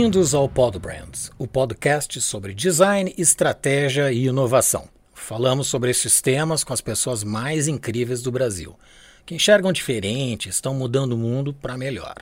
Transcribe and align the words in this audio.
Bem-vindos 0.00 0.34
ao 0.34 0.48
Podbrands, 0.48 1.30
o 1.36 1.46
podcast 1.46 2.22
sobre 2.22 2.54
design, 2.54 3.14
estratégia 3.18 4.10
e 4.10 4.28
inovação. 4.28 4.88
Falamos 5.12 5.66
sobre 5.66 5.90
esses 5.90 6.22
temas 6.22 6.64
com 6.64 6.72
as 6.72 6.80
pessoas 6.80 7.22
mais 7.22 7.68
incríveis 7.68 8.22
do 8.22 8.32
Brasil, 8.32 8.78
que 9.26 9.34
enxergam 9.34 9.70
diferente, 9.70 10.48
estão 10.48 10.72
mudando 10.72 11.12
o 11.12 11.18
mundo 11.18 11.52
para 11.52 11.76
melhor, 11.76 12.14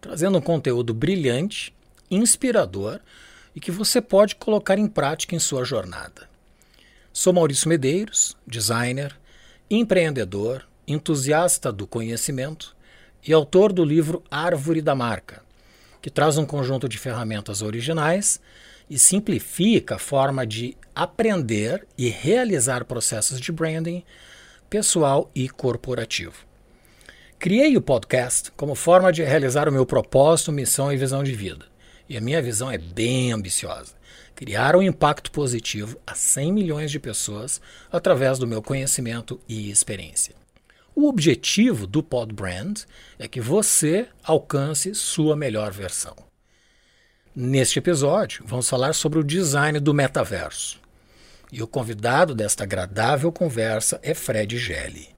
trazendo 0.00 0.38
um 0.38 0.40
conteúdo 0.40 0.94
brilhante, 0.94 1.74
inspirador 2.10 2.98
e 3.54 3.60
que 3.60 3.70
você 3.70 4.00
pode 4.00 4.36
colocar 4.36 4.78
em 4.78 4.88
prática 4.88 5.36
em 5.36 5.38
sua 5.38 5.62
jornada. 5.62 6.26
Sou 7.12 7.34
Maurício 7.34 7.68
Medeiros, 7.68 8.34
designer, 8.46 9.14
empreendedor, 9.70 10.66
entusiasta 10.88 11.70
do 11.70 11.86
conhecimento 11.86 12.74
e 13.22 13.30
autor 13.30 13.74
do 13.74 13.84
livro 13.84 14.22
Árvore 14.30 14.80
da 14.80 14.94
Marca 14.94 15.49
que 16.00 16.10
traz 16.10 16.38
um 16.38 16.46
conjunto 16.46 16.88
de 16.88 16.98
ferramentas 16.98 17.62
originais 17.62 18.40
e 18.88 18.98
simplifica 18.98 19.96
a 19.96 19.98
forma 19.98 20.46
de 20.46 20.76
aprender 20.94 21.86
e 21.96 22.08
realizar 22.08 22.84
processos 22.84 23.40
de 23.40 23.52
branding 23.52 24.02
pessoal 24.68 25.30
e 25.34 25.48
corporativo. 25.48 26.46
Criei 27.38 27.76
o 27.76 27.80
podcast 27.80 28.50
como 28.52 28.74
forma 28.74 29.12
de 29.12 29.22
realizar 29.22 29.68
o 29.68 29.72
meu 29.72 29.86
propósito, 29.86 30.52
missão 30.52 30.92
e 30.92 30.96
visão 30.96 31.22
de 31.22 31.32
vida. 31.32 31.64
E 32.08 32.16
a 32.16 32.20
minha 32.20 32.42
visão 32.42 32.70
é 32.70 32.76
bem 32.76 33.32
ambiciosa: 33.32 33.94
criar 34.34 34.76
um 34.76 34.82
impacto 34.82 35.30
positivo 35.30 35.98
a 36.06 36.14
100 36.14 36.52
milhões 36.52 36.90
de 36.90 36.98
pessoas 36.98 37.60
através 37.90 38.38
do 38.38 38.46
meu 38.46 38.60
conhecimento 38.60 39.40
e 39.48 39.70
experiência. 39.70 40.39
O 41.02 41.08
objetivo 41.08 41.86
do 41.86 42.02
Pod 42.02 42.30
Brand 42.30 42.82
é 43.18 43.26
que 43.26 43.40
você 43.40 44.06
alcance 44.22 44.94
sua 44.94 45.34
melhor 45.34 45.72
versão. 45.72 46.14
Neste 47.34 47.78
episódio, 47.78 48.44
vamos 48.46 48.68
falar 48.68 48.92
sobre 48.92 49.18
o 49.18 49.24
design 49.24 49.80
do 49.80 49.94
metaverso. 49.94 50.78
E 51.50 51.62
o 51.62 51.66
convidado 51.66 52.34
desta 52.34 52.64
agradável 52.64 53.32
conversa 53.32 53.98
é 54.02 54.12
Fred 54.12 54.58
Gelli. 54.58 55.08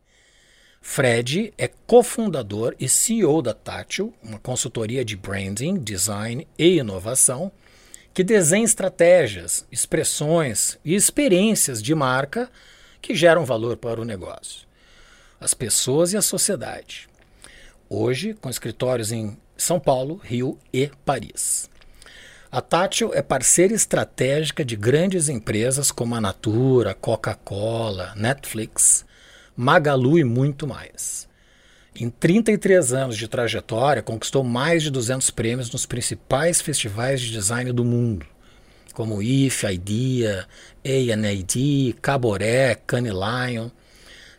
Fred 0.81 1.53
é 1.59 1.67
cofundador 1.67 2.77
e 2.79 2.89
CEO 2.89 3.43
da 3.43 3.53
Tátil, 3.53 4.15
uma 4.23 4.39
consultoria 4.39 5.05
de 5.05 5.17
branding, 5.17 5.81
design 5.81 6.47
e 6.57 6.77
inovação 6.77 7.51
que 8.15 8.23
desenha 8.23 8.65
estratégias, 8.65 9.67
expressões 9.69 10.79
e 10.85 10.95
experiências 10.95 11.83
de 11.83 11.93
marca 11.93 12.49
que 13.01 13.17
geram 13.17 13.45
valor 13.45 13.77
para 13.77 14.01
o 14.01 14.05
negócio 14.05 14.71
as 15.45 15.55
pessoas 15.55 16.13
e 16.13 16.17
a 16.17 16.23
sociedade. 16.23 17.09
Hoje, 17.89 18.35
com 18.35 18.49
escritórios 18.49 19.13
em 19.13 19.37
São 19.57 19.79
Paulo, 19.81 20.21
Rio 20.23 20.59
e 20.73 20.91
Paris. 21.05 21.69
A 22.51 22.61
Tátil 22.61 23.13
é 23.15 23.23
parceira 23.23 23.75
estratégica 23.75 24.65
de 24.65 24.77
grandes 24.77 25.29
empresas 25.29 25.91
como 25.91 26.15
a 26.15 26.21
Natura, 26.21 26.95
Coca-Cola, 26.95 28.13
Netflix, 28.15 29.05
Magalu 29.57 30.19
e 30.19 30.25
muito 30.25 30.67
mais. 30.67 31.29
Em 31.95 32.09
33 32.09 32.93
anos 32.93 33.17
de 33.17 33.29
trajetória, 33.29 34.03
conquistou 34.03 34.45
mais 34.45 34.83
de 34.83 34.91
200 34.91 35.31
prêmios 35.31 35.71
nos 35.71 35.85
principais 35.85 36.61
festivais 36.61 37.21
de 37.21 37.31
design 37.31 37.73
do 37.73 37.85
mundo, 37.85 38.27
como 38.95 39.23
IF, 39.23 39.67
IDEA, 39.67 40.47
A&AD, 40.85 41.97
Caboré, 42.01 42.75
Cannes 42.87 43.13
Lion, 43.13 43.71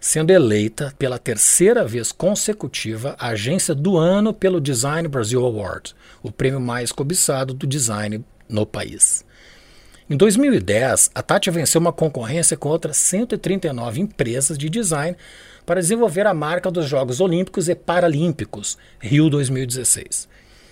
sendo 0.03 0.31
eleita 0.31 0.93
pela 0.99 1.17
terceira 1.17 1.85
vez 1.85 2.11
consecutiva 2.11 3.15
a 3.17 3.29
agência 3.29 3.73
do 3.73 3.97
ano 3.97 4.33
pelo 4.33 4.59
Design 4.59 5.07
Brasil 5.07 5.45
Award, 5.45 5.95
o 6.21 6.29
prêmio 6.29 6.59
mais 6.59 6.91
cobiçado 6.91 7.53
do 7.53 7.65
design 7.65 8.21
no 8.49 8.65
país. 8.65 9.23
Em 10.09 10.17
2010, 10.17 11.09
a 11.15 11.21
Tati 11.21 11.49
venceu 11.49 11.79
uma 11.79 11.93
concorrência 11.93 12.57
com 12.57 12.67
outras 12.67 12.97
139 12.97 14.01
empresas 14.01 14.57
de 14.57 14.69
design 14.69 15.15
para 15.65 15.79
desenvolver 15.79 16.27
a 16.27 16.33
marca 16.33 16.69
dos 16.69 16.85
Jogos 16.85 17.21
Olímpicos 17.21 17.69
e 17.69 17.73
Paralímpicos, 17.73 18.77
Rio 18.99 19.29
2016. 19.29 20.27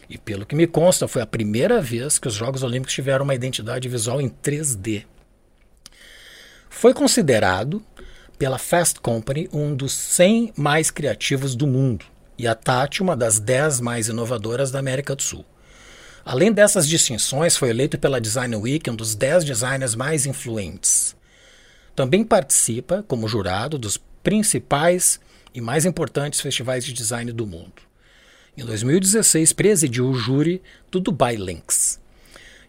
E 0.09 0.17
pelo 0.17 0.45
que 0.45 0.55
me 0.55 0.67
consta, 0.67 1.07
foi 1.07 1.21
a 1.21 1.25
primeira 1.25 1.81
vez 1.81 2.19
que 2.19 2.27
os 2.27 2.33
Jogos 2.33 2.63
Olímpicos 2.63 2.95
tiveram 2.95 3.23
uma 3.23 3.33
identidade 3.33 3.87
visual 3.87 4.19
em 4.19 4.27
3D. 4.27 5.05
Foi 6.69 6.93
considerado 6.93 7.81
pela 8.41 8.57
Fast 8.57 8.99
Company, 9.01 9.47
um 9.53 9.75
dos 9.75 9.91
100 9.91 10.53
mais 10.57 10.89
criativos 10.89 11.53
do 11.53 11.67
mundo, 11.67 12.03
e 12.39 12.47
a 12.47 12.55
Tati, 12.55 13.03
uma 13.03 13.15
das 13.15 13.39
10 13.39 13.79
mais 13.81 14.07
inovadoras 14.07 14.71
da 14.71 14.79
América 14.79 15.15
do 15.15 15.21
Sul. 15.21 15.45
Além 16.25 16.51
dessas 16.51 16.87
distinções, 16.87 17.55
foi 17.55 17.69
eleito 17.69 17.99
pela 17.99 18.19
Design 18.19 18.55
Week 18.55 18.89
um 18.89 18.95
dos 18.95 19.13
10 19.13 19.45
designers 19.45 19.93
mais 19.93 20.25
influentes. 20.25 21.15
Também 21.95 22.23
participa 22.23 23.05
como 23.07 23.27
jurado 23.27 23.77
dos 23.77 24.01
principais 24.23 25.19
e 25.53 25.61
mais 25.61 25.85
importantes 25.85 26.41
festivais 26.41 26.83
de 26.83 26.93
design 26.93 27.31
do 27.31 27.45
mundo. 27.45 27.83
Em 28.57 28.65
2016, 28.65 29.53
presidiu 29.53 30.09
o 30.09 30.15
júri 30.15 30.63
do 30.89 30.99
Dubai 30.99 31.35
Links. 31.35 31.99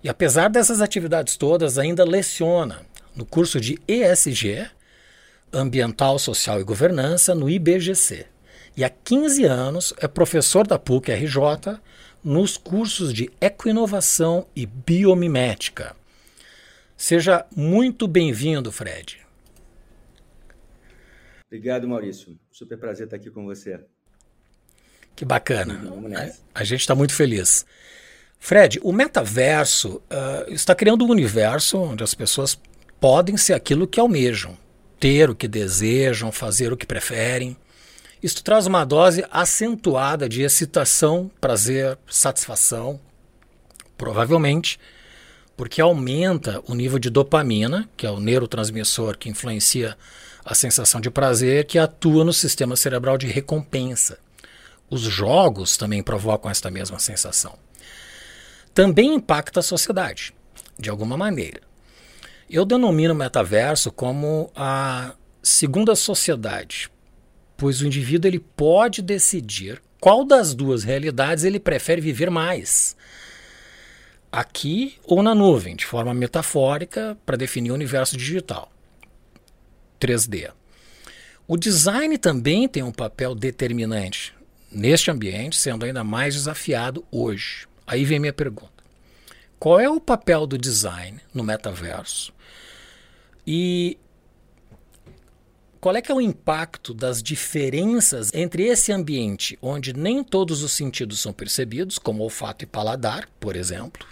E 0.05 0.09
apesar 0.11 0.51
dessas 0.51 0.83
atividades 0.83 1.39
todas, 1.39 1.79
ainda 1.79 2.05
leciona 2.05 2.83
no 3.17 3.25
curso 3.25 3.59
de 3.59 3.79
ESG 3.89 4.69
Ambiental, 5.53 6.19
Social 6.19 6.61
e 6.61 6.65
Governança 6.65 7.35
no 7.35 7.49
IBGC. 7.49 8.27
E 8.77 8.85
há 8.85 8.89
15 8.89 9.45
anos 9.45 9.95
é 9.99 10.09
professor 10.09 10.67
da 10.67 10.79
PUC 10.79 11.13
RJ 11.13 11.79
nos 12.25 12.57
cursos 12.57 13.13
de 13.13 13.31
Ecoinovação 13.41 14.47
e 14.57 14.65
Biomimética. 14.65 15.95
Seja 16.97 17.45
muito 17.55 18.07
bem-vindo, 18.07 18.73
Fred. 18.73 19.21
Obrigado, 21.47 21.87
Maurício. 21.87 22.39
Super 22.51 22.79
prazer 22.79 23.07
estar 23.07 23.17
aqui 23.17 23.31
com 23.31 23.45
você. 23.45 23.79
Que 25.15 25.25
bacana. 25.25 25.81
A, 26.55 26.61
a 26.61 26.65
gente 26.65 26.81
está 26.81 26.95
muito 26.95 27.15
feliz. 27.15 27.67
Fred, 28.39 28.81
o 28.83 28.93
metaverso 28.93 29.97
uh, 29.97 30.51
está 30.51 30.75
criando 30.75 31.05
um 31.05 31.11
universo 31.11 31.79
onde 31.79 32.03
as 32.03 32.15
pessoas 32.15 32.59
podem 32.99 33.37
ser 33.37 33.53
aquilo 33.53 33.87
que 33.87 34.01
almejam 34.01 34.57
ter 35.03 35.29
o 35.29 35.35
que 35.35 35.49
desejam, 35.49 36.31
fazer 36.31 36.73
o 36.73 36.77
que 36.77 36.87
preferem. 36.87 37.57
Isto 38.23 38.45
traz 38.45 38.69
uma 38.69 38.85
dose 38.85 39.27
acentuada 39.33 40.29
de 40.29 40.43
excitação, 40.43 41.29
prazer, 41.41 41.99
satisfação, 42.09 43.01
provavelmente 43.99 44.79
porque 45.57 45.81
aumenta 45.81 46.63
o 46.69 46.75
nível 46.77 47.01
de 47.01 47.11
dopamina, 47.11 47.89
que 47.97 48.07
é 48.07 48.11
o 48.13 48.21
neurotransmissor 48.21 49.19
que 49.19 49.29
influencia 49.29 49.99
a 50.45 50.55
sensação 50.55 51.01
de 51.01 51.11
prazer, 51.11 51.65
que 51.67 51.81
atua 51.81 52.25
no 52.25 52.33
sistema 52.33 52.77
cerebral 52.77 53.19
de 53.19 53.27
recompensa. 53.27 54.21
Os 54.89 55.01
jogos 55.01 55.77
também 55.77 56.01
provocam 56.01 56.49
esta 56.49 56.71
mesma 56.71 57.01
sensação. 57.01 57.59
Também 58.73 59.15
impacta 59.15 59.59
a 59.59 59.65
sociedade, 59.65 60.33
de 60.79 60.89
alguma 60.89 61.17
maneira. 61.17 61.72
Eu 62.53 62.67
denomino 62.67 63.15
o 63.15 63.17
metaverso 63.17 63.91
como 63.91 64.53
a 64.55 65.15
segunda 65.43 65.97
sociedade, 65.97 66.91
pois 67.57 67.81
o 67.81 67.87
indivíduo 67.87 68.29
ele 68.29 68.39
pode 68.39 69.01
decidir 69.01 69.81
qual 69.99 70.23
das 70.23 70.55
duas 70.55 70.85
realidades 70.85 71.45
ele 71.45 71.59
prefere 71.59 72.03
viver 72.03 72.31
mais. 72.31 72.95
Aqui 74.31 74.99
ou 75.05 75.23
na 75.23 75.35
nuvem, 75.35 75.75
de 75.75 75.87
forma 75.87 76.13
metafórica, 76.13 77.17
para 77.25 77.39
definir 77.39 77.71
o 77.71 77.75
universo 77.75 78.19
digital. 78.19 78.71
3D. 79.99 80.51
O 81.49 81.57
design 81.57 82.19
também 82.19 82.69
tem 82.69 82.83
um 82.83 82.93
papel 82.93 83.35
determinante 83.35 84.35
neste 84.71 85.11
ambiente, 85.11 85.57
sendo 85.57 85.87
ainda 85.87 86.05
mais 86.05 86.35
desafiado 86.35 87.03
hoje. 87.11 87.67
Aí 87.87 88.05
vem 88.05 88.21
minha 88.21 88.33
pergunta. 88.33 88.82
Qual 89.63 89.79
é 89.79 89.89
o 89.89 90.01
papel 90.01 90.45
do 90.45 90.59
design 90.59 91.21
no 91.33 91.45
metaverso? 91.45 92.35
E 93.47 93.97
qual 95.81 95.95
é 95.95 96.03
que 96.03 96.11
é 96.11 96.15
o 96.17 96.21
impacto 96.21 96.93
das 96.93 97.23
diferenças 97.23 98.33
entre 98.35 98.65
esse 98.65 98.91
ambiente 98.91 99.57
onde 99.63 99.93
nem 99.93 100.25
todos 100.25 100.65
os 100.65 100.73
sentidos 100.73 101.21
são 101.21 101.33
percebidos, 101.33 101.97
como 101.97 102.25
olfato 102.25 102.65
e 102.65 102.67
paladar, 102.67 103.29
por 103.39 103.55
exemplo, 103.55 104.05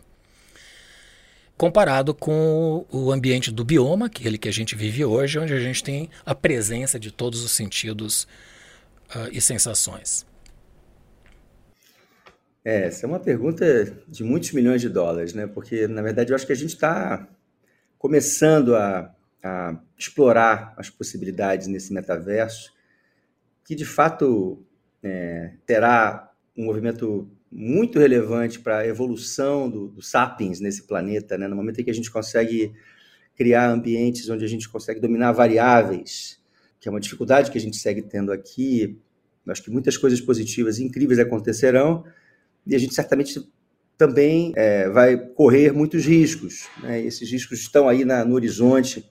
comparado 1.56 2.14
com 2.14 2.86
o 2.88 3.10
ambiente 3.10 3.50
do 3.50 3.64
bioma, 3.64 4.06
aquele 4.06 4.38
que 4.38 4.48
a 4.48 4.52
gente 4.52 4.76
vive 4.76 5.04
hoje, 5.04 5.36
onde 5.36 5.52
a 5.52 5.58
gente 5.58 5.82
tem 5.82 6.08
a 6.24 6.32
presença 6.32 6.96
de 6.96 7.10
todos 7.10 7.42
os 7.42 7.50
sentidos 7.50 8.22
uh, 9.16 9.26
e 9.32 9.40
sensações? 9.40 10.29
É, 12.64 12.86
essa 12.86 13.06
é 13.06 13.08
uma 13.08 13.20
pergunta 13.20 13.64
de 14.06 14.22
muitos 14.22 14.52
milhões 14.52 14.80
de 14.80 14.88
dólares, 14.88 15.32
né? 15.32 15.46
Porque, 15.46 15.88
na 15.88 16.02
verdade, 16.02 16.30
eu 16.30 16.36
acho 16.36 16.46
que 16.46 16.52
a 16.52 16.56
gente 16.56 16.74
está 16.74 17.26
começando 17.96 18.76
a, 18.76 19.14
a, 19.42 19.80
explorar 19.98 20.74
as 20.76 20.90
possibilidades 20.90 21.66
nesse 21.66 21.92
metaverso, 21.92 22.72
que 23.64 23.74
de 23.74 23.84
fato 23.84 24.62
é, 25.02 25.52
terá 25.64 26.30
um 26.56 26.64
movimento 26.64 27.30
muito 27.50 27.98
relevante 27.98 28.60
para 28.60 28.78
a 28.78 28.86
evolução 28.86 29.68
do, 29.68 29.88
do, 29.88 30.02
sapiens 30.02 30.60
nesse 30.60 30.86
planeta, 30.86 31.36
né? 31.36 31.48
no 31.48 31.56
momento 31.56 31.80
em 31.80 31.84
que 31.84 31.90
a 31.90 31.94
gente 31.94 32.10
consegue 32.10 32.72
criar 33.34 33.70
ambientes 33.70 34.28
onde 34.28 34.44
a 34.44 34.48
gente 34.48 34.68
consegue 34.68 35.00
dominar 35.00 35.32
variáveis, 35.32 36.38
que 36.78 36.88
é 36.88 36.90
uma 36.90 37.00
dificuldade 37.00 37.50
que 37.50 37.58
a 37.58 37.60
gente 37.60 37.76
segue 37.76 38.02
tendo 38.02 38.32
aqui. 38.32 38.98
Acho 39.46 39.64
que 39.64 39.70
muitas 39.70 39.96
coisas 39.96 40.20
positivas 40.20 40.78
e 40.78 40.84
incríveis 40.84 41.18
acontecerão 41.18 42.04
e 42.66 42.74
a 42.74 42.78
gente 42.78 42.94
certamente 42.94 43.40
também 43.96 44.52
é, 44.56 44.88
vai 44.88 45.16
correr 45.16 45.72
muitos 45.72 46.06
riscos. 46.06 46.68
Né? 46.82 47.02
Esses 47.02 47.30
riscos 47.30 47.60
estão 47.60 47.88
aí 47.88 48.04
na, 48.04 48.24
no 48.24 48.34
horizonte. 48.34 49.04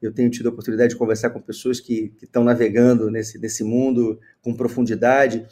Eu 0.00 0.12
tenho 0.12 0.30
tido 0.30 0.46
a 0.46 0.50
oportunidade 0.50 0.94
de 0.94 0.98
conversar 0.98 1.30
com 1.30 1.40
pessoas 1.40 1.80
que, 1.80 2.08
que 2.18 2.24
estão 2.24 2.42
navegando 2.42 3.10
nesse, 3.10 3.38
nesse 3.38 3.62
mundo 3.62 4.18
com 4.40 4.54
profundidade 4.54 5.46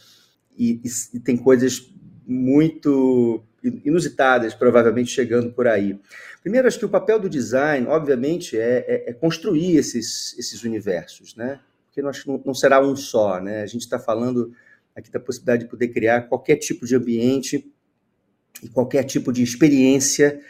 e, 0.56 0.80
e, 0.82 1.16
e 1.16 1.20
tem 1.20 1.36
coisas 1.36 1.92
muito 2.26 3.44
inusitadas, 3.84 4.54
provavelmente 4.54 5.10
chegando 5.10 5.52
por 5.52 5.66
aí. 5.66 5.98
Primeiro, 6.42 6.66
acho 6.66 6.78
que 6.78 6.84
o 6.84 6.88
papel 6.88 7.18
do 7.18 7.28
design, 7.28 7.86
obviamente, 7.86 8.56
é, 8.56 8.84
é, 8.88 9.10
é 9.10 9.12
construir 9.12 9.76
esses, 9.76 10.38
esses 10.38 10.64
universos, 10.64 11.36
né? 11.36 11.60
Porque 11.86 12.00
não, 12.00 12.42
não 12.46 12.54
será 12.54 12.80
um 12.80 12.96
só, 12.96 13.40
né? 13.40 13.62
A 13.62 13.66
gente 13.66 13.82
está 13.82 13.98
falando 13.98 14.54
aqui 15.00 15.10
da 15.10 15.20
possibilidade 15.20 15.64
de 15.64 15.70
poder 15.70 15.88
criar 15.88 16.22
qualquer 16.22 16.56
tipo 16.56 16.86
de 16.86 16.94
ambiente 16.94 17.70
e 18.62 18.68
qualquer 18.68 19.04
tipo 19.04 19.32
de 19.32 19.42
experiência, 19.42 20.40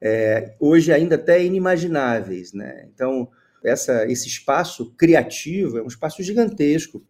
é, 0.00 0.54
hoje 0.60 0.92
ainda 0.92 1.16
até 1.16 1.42
inimagináveis, 1.44 2.52
né? 2.52 2.88
Então, 2.94 3.28
essa, 3.64 4.06
esse 4.10 4.28
espaço 4.28 4.94
criativo 4.96 5.78
é 5.78 5.82
um 5.82 5.86
espaço 5.88 6.22
gigantesco 6.22 7.02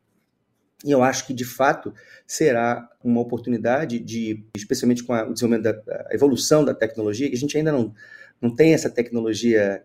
e 0.84 0.90
eu 0.90 1.02
acho 1.02 1.26
que, 1.26 1.34
de 1.34 1.44
fato, 1.44 1.92
será 2.26 2.88
uma 3.02 3.20
oportunidade 3.20 3.98
de, 3.98 4.44
especialmente 4.54 5.02
com 5.02 5.12
o 5.12 5.32
desenvolvimento 5.32 5.84
da 5.84 6.08
evolução 6.10 6.64
da 6.64 6.74
tecnologia, 6.74 7.28
que 7.28 7.34
a 7.34 7.38
gente 7.38 7.56
ainda 7.56 7.72
não, 7.72 7.94
não 8.40 8.54
tem 8.54 8.74
essa 8.74 8.90
tecnologia 8.90 9.82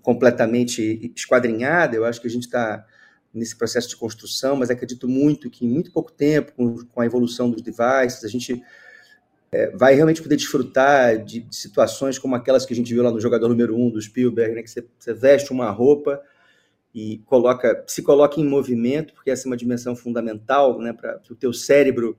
completamente 0.00 1.12
esquadrinhada, 1.16 1.96
eu 1.96 2.04
acho 2.04 2.20
que 2.20 2.28
a 2.28 2.30
gente 2.30 2.44
está 2.44 2.84
nesse 3.32 3.56
processo 3.56 3.88
de 3.88 3.96
construção, 3.96 4.56
mas 4.56 4.70
acredito 4.70 5.08
muito 5.08 5.50
que 5.50 5.66
em 5.66 5.68
muito 5.68 5.92
pouco 5.92 6.10
tempo, 6.10 6.52
com, 6.92 7.00
a 7.00 7.06
evolução 7.06 7.50
dos 7.50 7.62
devices, 7.62 8.24
a 8.24 8.28
gente 8.28 8.62
é, 9.52 9.70
vai 9.76 9.94
realmente 9.94 10.22
poder 10.22 10.36
desfrutar 10.36 11.22
de, 11.22 11.40
de, 11.40 11.56
situações 11.56 12.18
como 12.18 12.34
aquelas 12.34 12.64
que 12.66 12.72
a 12.72 12.76
gente 12.76 12.92
viu 12.92 13.02
lá 13.02 13.10
no 13.10 13.20
jogador 13.20 13.48
número 13.48 13.76
um 13.76 13.90
do 13.90 14.00
Spielberg, 14.00 14.54
né, 14.54 14.62
que 14.62 14.70
você, 14.70 14.84
você 14.98 15.14
veste 15.14 15.52
uma 15.52 15.70
roupa 15.70 16.20
e 16.94 17.18
coloca, 17.26 17.84
se 17.86 18.02
coloca 18.02 18.40
em 18.40 18.46
movimento, 18.46 19.14
porque 19.14 19.30
essa 19.30 19.46
é 19.46 19.48
uma 19.48 19.56
dimensão 19.56 19.94
fundamental 19.94 20.80
né, 20.80 20.92
para 20.92 21.20
o 21.30 21.34
teu 21.34 21.52
cérebro 21.52 22.16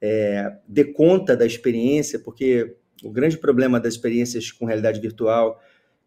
é, 0.00 0.56
dê 0.66 0.84
conta 0.84 1.36
da 1.36 1.46
experiência, 1.46 2.18
porque 2.18 2.76
o 3.02 3.10
grande 3.10 3.38
problema 3.38 3.78
das 3.78 3.94
experiências 3.94 4.50
com 4.50 4.66
realidade 4.66 5.00
virtual, 5.00 5.60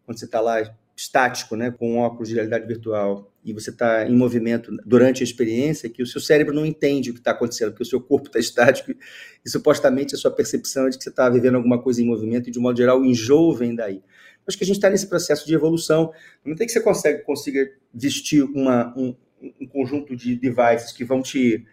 quando 0.04 0.18
você 0.18 0.24
está 0.24 0.40
lá 0.40 0.60
estático, 0.96 1.56
né, 1.56 1.70
com 1.70 1.98
óculos 1.98 2.28
de 2.28 2.34
realidade 2.34 2.66
virtual, 2.66 3.29
e 3.44 3.52
você 3.52 3.70
está 3.70 4.06
em 4.06 4.14
movimento 4.14 4.70
durante 4.84 5.22
a 5.22 5.24
experiência, 5.24 5.88
que 5.88 6.02
o 6.02 6.06
seu 6.06 6.20
cérebro 6.20 6.54
não 6.54 6.66
entende 6.66 7.10
o 7.10 7.14
que 7.14 7.20
está 7.20 7.30
acontecendo, 7.30 7.70
porque 7.70 7.82
o 7.82 7.86
seu 7.86 8.00
corpo 8.00 8.28
está 8.28 8.38
estático, 8.40 8.92
e 9.44 9.48
supostamente 9.48 10.14
a 10.14 10.18
sua 10.18 10.30
percepção 10.30 10.86
é 10.86 10.90
de 10.90 10.98
que 10.98 11.04
você 11.04 11.10
está 11.10 11.28
vivendo 11.28 11.54
alguma 11.54 11.80
coisa 11.82 12.02
em 12.02 12.04
movimento, 12.04 12.48
e 12.48 12.52
de 12.52 12.58
um 12.58 12.62
modo 12.62 12.76
geral 12.76 13.00
o 13.00 13.04
enjoo 13.04 13.54
vem 13.54 13.74
daí. 13.74 14.02
Acho 14.46 14.58
que 14.58 14.64
a 14.64 14.66
gente 14.66 14.76
está 14.76 14.90
nesse 14.90 15.06
processo 15.06 15.46
de 15.46 15.54
evolução. 15.54 16.12
Não 16.44 16.56
tem 16.56 16.66
que 16.66 16.72
você 16.72 16.80
consegue, 16.80 17.22
consiga 17.22 17.70
vestir 17.94 18.42
uma, 18.42 18.92
um, 18.96 19.14
um 19.60 19.66
conjunto 19.66 20.16
de 20.16 20.34
devices 20.34 20.92
que 20.92 21.04
vão 21.04 21.22
te 21.22 21.64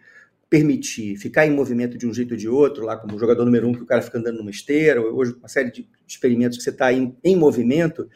permitir 0.48 1.16
ficar 1.16 1.46
em 1.46 1.50
movimento 1.50 1.98
de 1.98 2.06
um 2.06 2.14
jeito 2.14 2.32
ou 2.32 2.36
de 2.36 2.48
outro, 2.48 2.84
lá 2.84 2.96
como 2.96 3.14
o 3.14 3.18
jogador 3.18 3.44
número 3.44 3.68
um, 3.68 3.74
que 3.74 3.82
o 3.82 3.86
cara 3.86 4.00
fica 4.00 4.18
andando 4.18 4.38
numa 4.38 4.50
esteira, 4.50 5.00
hoje 5.00 5.34
uma 5.34 5.48
série 5.48 5.70
de 5.70 5.86
experimentos 6.06 6.56
que 6.56 6.64
você 6.64 6.70
está 6.70 6.92
em, 6.92 7.14
em 7.22 7.36
movimento, 7.36 8.08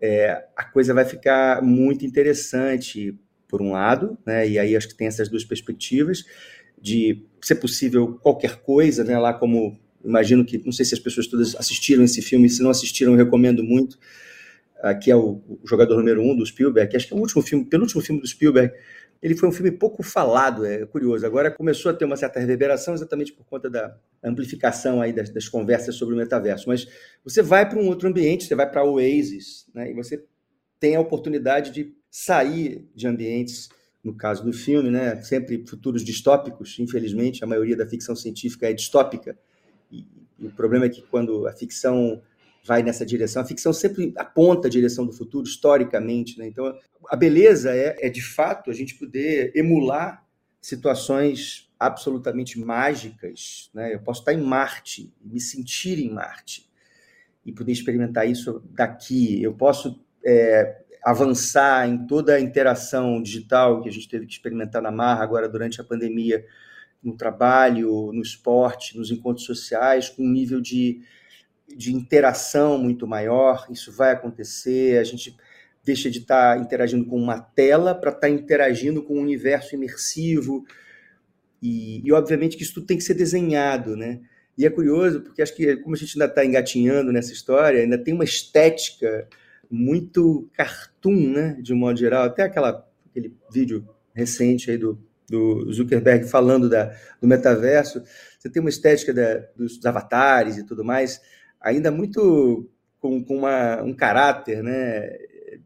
é, 0.00 0.44
a 0.56 0.64
coisa 0.64 0.92
vai 0.92 1.04
ficar 1.04 1.62
muito 1.62 2.04
interessante, 2.04 3.14
por 3.48 3.62
um 3.62 3.72
lado, 3.72 4.18
né, 4.26 4.48
e 4.48 4.58
aí 4.58 4.76
acho 4.76 4.88
que 4.88 4.96
tem 4.96 5.06
essas 5.06 5.28
duas 5.28 5.44
perspectivas, 5.44 6.24
de 6.80 7.22
ser 7.40 7.54
possível 7.56 8.18
qualquer 8.22 8.56
coisa, 8.56 9.04
né, 9.04 9.16
lá 9.18 9.32
como 9.32 9.78
imagino 10.04 10.44
que, 10.44 10.58
não 10.64 10.72
sei 10.72 10.84
se 10.84 10.94
as 10.94 11.00
pessoas 11.00 11.26
todas 11.26 11.54
assistiram 11.54 12.04
esse 12.04 12.20
filme, 12.20 12.50
se 12.50 12.62
não 12.62 12.70
assistiram, 12.70 13.14
recomendo 13.14 13.62
muito, 13.62 13.98
que 15.00 15.10
é 15.10 15.16
o, 15.16 15.40
o 15.48 15.60
jogador 15.64 15.96
número 15.96 16.20
um 16.20 16.36
do 16.36 16.44
Spielberg, 16.44 16.94
acho 16.94 17.06
que 17.06 17.14
é 17.14 17.16
o 17.16 17.20
último 17.20 17.40
filme, 17.42 17.64
penúltimo 17.64 18.02
filme 18.02 18.20
do 18.20 18.26
Spielberg, 18.26 18.74
ele 19.22 19.34
foi 19.34 19.48
um 19.48 19.52
filme 19.52 19.70
pouco 19.70 20.02
falado, 20.02 20.66
é 20.66 20.84
curioso. 20.86 21.24
Agora 21.24 21.50
começou 21.50 21.90
a 21.90 21.94
ter 21.94 22.04
uma 22.04 22.16
certa 22.16 22.38
reverberação 22.38 22.94
exatamente 22.94 23.32
por 23.32 23.44
conta 23.46 23.70
da 23.70 23.96
amplificação 24.22 25.00
aí 25.00 25.12
das, 25.12 25.30
das 25.30 25.48
conversas 25.48 25.94
sobre 25.94 26.14
o 26.14 26.18
metaverso. 26.18 26.68
Mas 26.68 26.86
você 27.24 27.42
vai 27.42 27.68
para 27.68 27.78
um 27.78 27.86
outro 27.86 28.08
ambiente, 28.08 28.44
você 28.44 28.54
vai 28.54 28.70
para 28.70 28.84
Oasis, 28.84 29.66
né, 29.74 29.90
e 29.90 29.94
você 29.94 30.24
tem 30.78 30.96
a 30.96 31.00
oportunidade 31.00 31.70
de 31.70 31.94
sair 32.10 32.86
de 32.94 33.06
ambientes, 33.06 33.68
no 34.02 34.14
caso 34.14 34.44
do 34.44 34.52
filme, 34.52 34.90
né, 34.90 35.20
sempre 35.22 35.64
futuros 35.66 36.04
distópicos, 36.04 36.78
infelizmente, 36.78 37.42
a 37.42 37.46
maioria 37.46 37.76
da 37.76 37.86
ficção 37.86 38.14
científica 38.14 38.68
é 38.68 38.72
distópica, 38.74 39.38
e, 39.90 40.06
e 40.38 40.46
o 40.46 40.50
problema 40.50 40.84
é 40.84 40.88
que 40.90 41.00
quando 41.02 41.46
a 41.46 41.52
ficção 41.52 42.20
vai 42.64 42.82
nessa 42.82 43.04
direção. 43.04 43.42
A 43.42 43.46
ficção 43.46 43.72
sempre 43.72 44.12
aponta 44.16 44.68
a 44.68 44.70
direção 44.70 45.04
do 45.04 45.12
futuro, 45.12 45.46
historicamente. 45.46 46.38
Né? 46.38 46.46
Então, 46.46 46.74
a 47.08 47.14
beleza 47.14 47.70
é, 47.70 47.96
é, 48.00 48.08
de 48.08 48.22
fato, 48.22 48.70
a 48.70 48.74
gente 48.74 48.94
poder 48.94 49.52
emular 49.54 50.24
situações 50.60 51.70
absolutamente 51.78 52.58
mágicas. 52.58 53.70
Né? 53.74 53.94
Eu 53.94 54.00
posso 54.00 54.20
estar 54.20 54.32
em 54.32 54.40
Marte, 54.40 55.12
me 55.22 55.38
sentir 55.38 55.98
em 55.98 56.10
Marte, 56.10 56.66
e 57.44 57.52
poder 57.52 57.72
experimentar 57.72 58.26
isso 58.26 58.62
daqui. 58.70 59.42
Eu 59.42 59.52
posso 59.52 60.02
é, 60.24 60.82
avançar 61.04 61.86
em 61.86 62.06
toda 62.06 62.34
a 62.34 62.40
interação 62.40 63.22
digital 63.22 63.82
que 63.82 63.90
a 63.90 63.92
gente 63.92 64.08
teve 64.08 64.24
que 64.24 64.32
experimentar 64.32 64.80
na 64.80 64.90
Marra 64.90 65.22
agora 65.22 65.46
durante 65.46 65.78
a 65.82 65.84
pandemia, 65.84 66.42
no 67.02 67.14
trabalho, 67.14 68.10
no 68.14 68.22
esporte, 68.22 68.96
nos 68.96 69.10
encontros 69.10 69.44
sociais, 69.44 70.08
com 70.08 70.22
um 70.22 70.30
nível 70.30 70.62
de 70.62 71.02
de 71.68 71.92
interação 71.94 72.78
muito 72.78 73.06
maior, 73.06 73.66
isso 73.70 73.92
vai 73.92 74.12
acontecer, 74.12 74.98
a 74.98 75.04
gente 75.04 75.36
deixa 75.84 76.10
de 76.10 76.20
estar 76.20 76.58
interagindo 76.58 77.04
com 77.06 77.16
uma 77.16 77.40
tela 77.40 77.94
para 77.94 78.10
estar 78.10 78.28
interagindo 78.28 79.02
com 79.02 79.16
um 79.18 79.22
universo 79.22 79.74
imersivo, 79.74 80.64
e, 81.62 82.06
e, 82.06 82.12
obviamente 82.12 82.56
que 82.56 82.62
isso 82.62 82.74
tudo 82.74 82.86
tem 82.86 82.98
que 82.98 83.04
ser 83.04 83.14
desenhado, 83.14 83.96
né? 83.96 84.20
E 84.56 84.66
é 84.66 84.70
curioso, 84.70 85.22
porque 85.22 85.40
acho 85.40 85.54
que 85.56 85.76
como 85.78 85.94
a 85.94 85.98
gente 85.98 86.14
ainda 86.14 86.26
está 86.26 86.44
engatinhando 86.44 87.10
nessa 87.10 87.32
história, 87.32 87.80
ainda 87.80 87.96
tem 87.96 88.12
uma 88.12 88.24
estética 88.24 89.26
muito 89.70 90.48
cartoon, 90.52 91.32
né? 91.32 91.58
De 91.62 91.72
um 91.72 91.76
modo 91.76 91.98
geral, 91.98 92.24
até 92.24 92.42
aquela, 92.42 92.86
aquele 93.08 93.34
vídeo 93.50 93.88
recente 94.14 94.70
aí 94.70 94.76
do, 94.76 94.98
do 95.28 95.72
Zuckerberg 95.72 96.28
falando 96.28 96.68
da, 96.68 96.94
do 97.20 97.26
metaverso, 97.26 98.02
você 98.38 98.50
tem 98.50 98.60
uma 98.60 98.68
estética 98.68 99.12
da, 99.14 99.46
dos 99.56 99.84
avatares 99.84 100.58
e 100.58 100.64
tudo 100.64 100.84
mais, 100.84 101.20
ainda 101.64 101.90
muito 101.90 102.70
com, 103.00 103.24
com 103.24 103.38
uma, 103.38 103.82
um 103.82 103.94
caráter 103.94 104.62
né, 104.62 105.16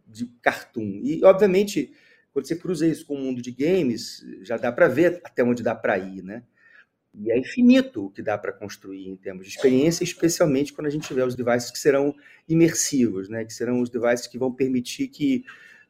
de 0.06 0.26
cartoon. 0.40 1.00
E, 1.02 1.22
obviamente, 1.24 1.92
quando 2.32 2.46
você 2.46 2.56
cruza 2.56 2.86
isso 2.86 3.04
com 3.04 3.14
o 3.14 3.18
mundo 3.18 3.42
de 3.42 3.50
games, 3.50 4.24
já 4.42 4.56
dá 4.56 4.70
para 4.70 4.86
ver 4.86 5.20
até 5.24 5.42
onde 5.42 5.62
dá 5.62 5.74
para 5.74 5.98
ir, 5.98 6.22
né? 6.22 6.44
E 7.14 7.32
é 7.32 7.38
infinito 7.38 8.06
o 8.06 8.10
que 8.10 8.22
dá 8.22 8.38
para 8.38 8.52
construir 8.52 9.08
em 9.08 9.16
termos 9.16 9.44
de 9.44 9.52
experiência, 9.52 10.04
especialmente 10.04 10.72
quando 10.72 10.86
a 10.86 10.90
gente 10.90 11.08
tiver 11.08 11.24
os 11.24 11.34
devices 11.34 11.70
que 11.70 11.78
serão 11.78 12.14
imersivos, 12.48 13.28
né? 13.28 13.44
que 13.44 13.52
serão 13.52 13.80
os 13.80 13.90
devices 13.90 14.28
que 14.28 14.38
vão 14.38 14.52
permitir 14.52 15.08
que, 15.08 15.44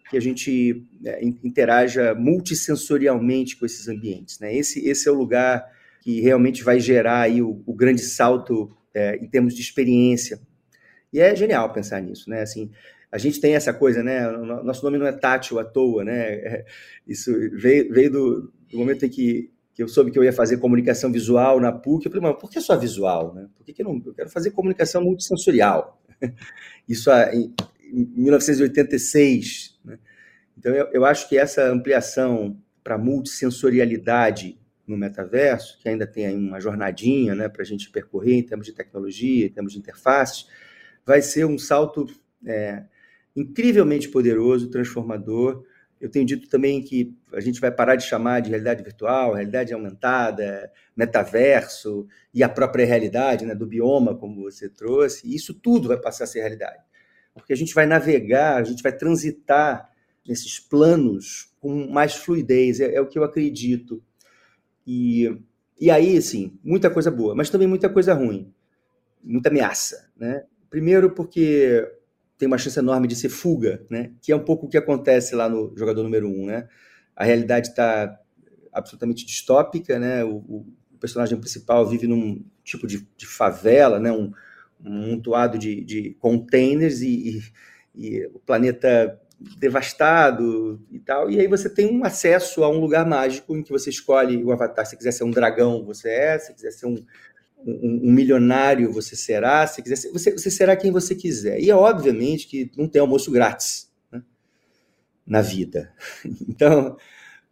que 0.08 0.16
a 0.16 0.20
gente 0.20 0.86
é, 1.04 1.22
interaja 1.22 2.14
multissensorialmente 2.14 3.56
com 3.56 3.66
esses 3.66 3.88
ambientes. 3.88 4.38
Né? 4.38 4.56
Esse, 4.56 4.88
esse 4.88 5.06
é 5.06 5.12
o 5.12 5.14
lugar 5.14 5.66
que 6.00 6.20
realmente 6.20 6.62
vai 6.62 6.80
gerar 6.80 7.22
aí 7.22 7.42
o, 7.42 7.62
o 7.66 7.74
grande 7.74 8.00
salto 8.00 8.77
é, 8.94 9.16
em 9.16 9.28
termos 9.28 9.54
de 9.54 9.60
experiência. 9.60 10.40
E 11.12 11.20
é 11.20 11.34
genial 11.34 11.72
pensar 11.72 12.00
nisso, 12.00 12.28
né? 12.28 12.42
Assim, 12.42 12.70
a 13.10 13.18
gente 13.18 13.40
tem 13.40 13.54
essa 13.54 13.72
coisa, 13.72 14.02
né? 14.02 14.28
Nosso 14.62 14.84
nome 14.84 14.98
não 14.98 15.06
é 15.06 15.12
tátil 15.12 15.58
à 15.58 15.64
toa, 15.64 16.04
né? 16.04 16.34
É, 16.34 16.64
isso 17.06 17.32
veio, 17.54 17.92
veio 17.92 18.10
do, 18.10 18.52
do, 18.70 18.78
momento 18.78 19.06
em 19.06 19.08
que, 19.08 19.50
que 19.74 19.82
eu 19.82 19.88
soube 19.88 20.10
que 20.10 20.18
eu 20.18 20.24
ia 20.24 20.32
fazer 20.32 20.58
comunicação 20.58 21.10
visual 21.10 21.58
na 21.60 21.72
PUC. 21.72 22.06
Eu 22.06 22.12
falei, 22.12 22.30
mas 22.30 22.40
por 22.40 22.50
que 22.50 22.60
só 22.60 22.76
visual, 22.76 23.34
né? 23.34 23.48
Por 23.56 23.64
que, 23.64 23.72
que 23.72 23.82
eu 23.82 23.86
não? 23.86 24.02
Eu 24.04 24.14
quero 24.14 24.28
fazer 24.28 24.50
comunicação 24.50 25.02
multissensorial. 25.02 26.02
Isso 26.86 27.10
em, 27.32 27.54
em 27.82 28.04
1986, 28.14 29.78
né? 29.84 29.98
Então, 30.56 30.74
eu, 30.74 30.88
eu 30.92 31.04
acho 31.04 31.28
que 31.28 31.38
essa 31.38 31.64
ampliação 31.70 32.60
para 32.82 32.98
multissensorialidade 32.98 34.58
no 34.88 34.96
metaverso, 34.96 35.78
que 35.78 35.88
ainda 35.88 36.06
tem 36.06 36.36
uma 36.36 36.60
jornadinha 36.60 37.34
né, 37.34 37.48
para 37.48 37.62
a 37.62 37.64
gente 37.64 37.90
percorrer 37.90 38.38
em 38.38 38.42
termos 38.42 38.66
de 38.66 38.72
tecnologia, 38.72 39.46
em 39.46 39.50
termos 39.50 39.72
de 39.72 39.78
interface, 39.78 40.46
vai 41.04 41.22
ser 41.22 41.44
um 41.44 41.58
salto 41.58 42.06
é, 42.46 42.84
incrivelmente 43.36 44.08
poderoso, 44.08 44.70
transformador, 44.70 45.64
eu 46.00 46.08
tenho 46.08 46.24
dito 46.24 46.48
também 46.48 46.82
que 46.82 47.16
a 47.32 47.40
gente 47.40 47.60
vai 47.60 47.72
parar 47.72 47.96
de 47.96 48.04
chamar 48.04 48.40
de 48.40 48.50
realidade 48.50 48.82
virtual, 48.82 49.34
realidade 49.34 49.74
aumentada, 49.74 50.70
metaverso 50.96 52.06
e 52.32 52.42
a 52.42 52.48
própria 52.48 52.86
realidade 52.86 53.44
né, 53.44 53.54
do 53.54 53.66
bioma, 53.66 54.14
como 54.14 54.42
você 54.42 54.68
trouxe. 54.68 55.34
Isso 55.34 55.52
tudo 55.54 55.88
vai 55.88 55.96
passar 55.96 56.24
a 56.24 56.26
ser 56.26 56.40
realidade. 56.40 56.82
Porque 57.34 57.52
a 57.52 57.56
gente 57.56 57.74
vai 57.74 57.86
navegar, 57.86 58.56
a 58.56 58.64
gente 58.64 58.82
vai 58.82 58.92
transitar 58.92 59.90
nesses 60.26 60.60
planos 60.60 61.52
com 61.58 61.88
mais 61.90 62.14
fluidez, 62.14 62.80
é, 62.80 62.94
é 62.94 63.00
o 63.00 63.06
que 63.06 63.18
eu 63.18 63.24
acredito. 63.24 64.02
E, 64.90 65.38
e 65.78 65.90
aí, 65.90 66.20
sim, 66.22 66.58
muita 66.64 66.88
coisa 66.88 67.10
boa, 67.10 67.34
mas 67.34 67.50
também 67.50 67.68
muita 67.68 67.90
coisa 67.90 68.14
ruim, 68.14 68.50
muita 69.22 69.50
ameaça. 69.50 70.10
Né? 70.16 70.44
Primeiro, 70.70 71.10
porque 71.10 71.86
tem 72.38 72.46
uma 72.46 72.56
chance 72.56 72.78
enorme 72.78 73.06
de 73.06 73.14
ser 73.14 73.28
fuga, 73.28 73.84
né? 73.90 74.12
que 74.22 74.32
é 74.32 74.36
um 74.36 74.42
pouco 74.42 74.64
o 74.64 74.68
que 74.68 74.78
acontece 74.78 75.34
lá 75.34 75.46
no 75.46 75.76
jogador 75.76 76.02
número 76.02 76.26
um. 76.26 76.46
Né? 76.46 76.66
A 77.14 77.22
realidade 77.22 77.68
está 77.68 78.18
absolutamente 78.72 79.26
distópica, 79.26 79.98
né? 79.98 80.24
O, 80.24 80.36
o, 80.36 80.66
personagem 80.98 81.38
principal 81.38 81.86
vive 81.86 82.08
num 82.08 82.44
tipo 82.64 82.84
de, 82.84 83.06
de 83.16 83.24
favela, 83.24 84.00
né? 84.00 84.10
um, 84.10 84.32
um 84.84 84.90
montoado 84.90 85.56
de, 85.56 85.84
de 85.84 86.16
containers 86.18 87.02
e, 87.02 87.08
e, 87.14 87.42
e, 87.94 88.26
o 88.34 88.40
planeta 88.40 89.20
devastado 89.38 90.80
e 90.90 90.98
tal. 90.98 91.30
E 91.30 91.40
aí 91.40 91.46
você 91.46 91.70
tem 91.70 91.86
um 91.86 92.04
acesso 92.04 92.64
a 92.64 92.68
um 92.68 92.80
lugar 92.80 93.06
mágico 93.06 93.56
em 93.56 93.62
que 93.62 93.70
você 93.70 93.90
escolhe 93.90 94.42
o 94.42 94.52
avatar. 94.52 94.84
Se 94.86 94.96
quiser 94.96 95.12
ser 95.12 95.24
um 95.24 95.30
dragão, 95.30 95.84
você 95.84 96.08
é. 96.10 96.38
Se 96.38 96.52
quiser 96.52 96.72
ser 96.72 96.86
um, 96.86 96.96
um, 97.64 98.08
um, 98.08 98.12
milionário 98.12 98.92
você 98.92 99.14
será, 99.16 99.66
se 99.66 99.82
quiser, 99.82 100.10
você, 100.10 100.32
você 100.32 100.50
será 100.50 100.76
quem 100.76 100.90
você 100.90 101.14
quiser. 101.14 101.60
E 101.60 101.70
é 101.70 101.74
obviamente 101.74 102.46
que 102.46 102.70
não 102.76 102.88
tem 102.88 103.00
almoço 103.00 103.30
grátis 103.30 103.90
né, 104.10 104.22
na 105.26 105.40
vida. 105.40 105.92
Então, 106.48 106.96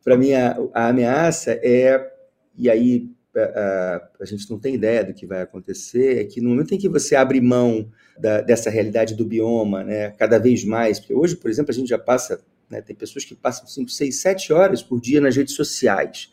para 0.02 0.16
mim, 0.16 0.32
a, 0.32 0.56
a, 0.72 0.88
ameaça 0.88 1.52
é, 1.62 2.12
e 2.56 2.70
aí 2.70 3.10
a, 3.36 3.44
a, 3.44 4.08
a, 4.20 4.24
gente 4.24 4.50
não 4.50 4.58
tem 4.58 4.74
ideia 4.74 5.04
do 5.04 5.14
que 5.14 5.26
vai 5.26 5.42
acontecer, 5.42 6.18
é 6.20 6.24
que 6.24 6.40
no 6.40 6.50
momento 6.50 6.74
em 6.74 6.78
que 6.78 6.88
você 6.88 7.14
abre 7.14 7.40
mão 7.40 7.90
da, 8.18 8.40
dessa 8.40 8.70
realidade 8.70 9.14
do 9.14 9.24
bioma, 9.24 9.84
né, 9.84 10.10
cada 10.12 10.38
vez 10.38 10.64
mais, 10.64 10.98
porque 10.98 11.14
hoje, 11.14 11.36
por 11.36 11.50
exemplo, 11.50 11.70
a 11.70 11.74
gente 11.74 11.88
já 11.88 11.98
passa, 11.98 12.40
né, 12.70 12.80
tem 12.80 12.94
pessoas 12.94 13.24
que 13.24 13.34
passam 13.34 13.66
5, 13.66 13.90
6, 13.90 14.16
7 14.16 14.52
horas 14.52 14.82
por 14.82 15.00
dia 15.00 15.20
nas 15.20 15.36
redes 15.36 15.54
sociais, 15.54 16.32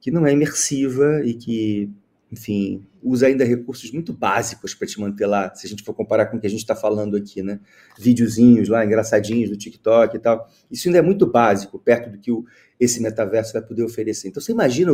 que 0.00 0.10
não 0.10 0.26
é 0.26 0.32
imersiva 0.32 1.22
e 1.24 1.34
que 1.34 1.90
enfim, 2.30 2.84
usa 3.02 3.28
ainda 3.28 3.44
recursos 3.44 3.90
muito 3.92 4.12
básicos 4.12 4.74
para 4.74 4.86
te 4.86 4.98
manter 5.00 5.26
lá, 5.26 5.54
se 5.54 5.66
a 5.66 5.70
gente 5.70 5.84
for 5.84 5.94
comparar 5.94 6.26
com 6.26 6.36
o 6.36 6.40
que 6.40 6.46
a 6.46 6.50
gente 6.50 6.60
está 6.60 6.74
falando 6.74 7.16
aqui, 7.16 7.40
né? 7.40 7.60
Videozinhos 7.98 8.68
lá, 8.68 8.84
engraçadinhos 8.84 9.48
do 9.48 9.56
TikTok 9.56 10.16
e 10.16 10.18
tal. 10.18 10.50
Isso 10.70 10.88
ainda 10.88 10.98
é 10.98 11.02
muito 11.02 11.24
básico, 11.24 11.78
perto 11.78 12.10
do 12.10 12.18
que 12.18 12.32
o, 12.32 12.44
esse 12.78 13.00
metaverso 13.00 13.52
vai 13.52 13.62
poder 13.62 13.82
oferecer. 13.82 14.28
Então, 14.28 14.40
você 14.40 14.52
imagina, 14.52 14.92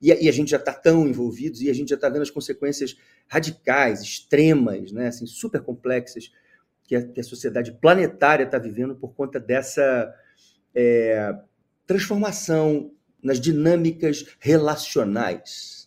e 0.00 0.12
a, 0.12 0.20
e 0.20 0.28
a 0.28 0.32
gente 0.32 0.50
já 0.50 0.56
está 0.56 0.72
tão 0.72 1.06
envolvidos, 1.06 1.60
e 1.60 1.70
a 1.70 1.74
gente 1.74 1.90
já 1.90 1.94
está 1.94 2.08
vendo 2.08 2.22
as 2.22 2.30
consequências 2.30 2.96
radicais, 3.28 4.00
extremas, 4.00 4.92
né? 4.92 5.08
assim, 5.08 5.26
super 5.26 5.60
complexas, 5.62 6.32
que 6.84 6.96
a, 6.96 7.02
que 7.06 7.20
a 7.20 7.24
sociedade 7.24 7.72
planetária 7.72 8.44
está 8.44 8.58
vivendo 8.58 8.96
por 8.96 9.14
conta 9.14 9.38
dessa 9.38 10.14
é, 10.74 11.34
transformação 11.86 12.92
nas 13.22 13.40
dinâmicas 13.40 14.24
relacionais 14.38 15.78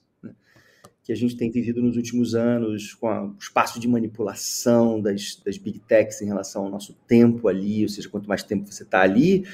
que 1.04 1.12
a 1.12 1.16
gente 1.16 1.36
tem 1.36 1.52
vivido 1.52 1.82
nos 1.82 1.98
últimos 1.98 2.36
anos, 2.36 2.94
com 2.94 3.08
o 3.08 3.36
espaço 3.40 3.80
de 3.80 3.88
manipulação 3.88 5.02
das, 5.02 5.36
das 5.44 5.58
big 5.58 5.80
techs 5.80 6.22
em 6.22 6.26
relação 6.26 6.66
ao 6.66 6.70
nosso 6.70 6.94
tempo 7.08 7.48
ali, 7.48 7.84
ou 7.84 7.90
seja, 7.90 8.08
quanto 8.08 8.30
mais 8.30 8.44
tempo 8.44 8.72
você 8.72 8.84
está 8.84 9.02
ali, 9.02 9.46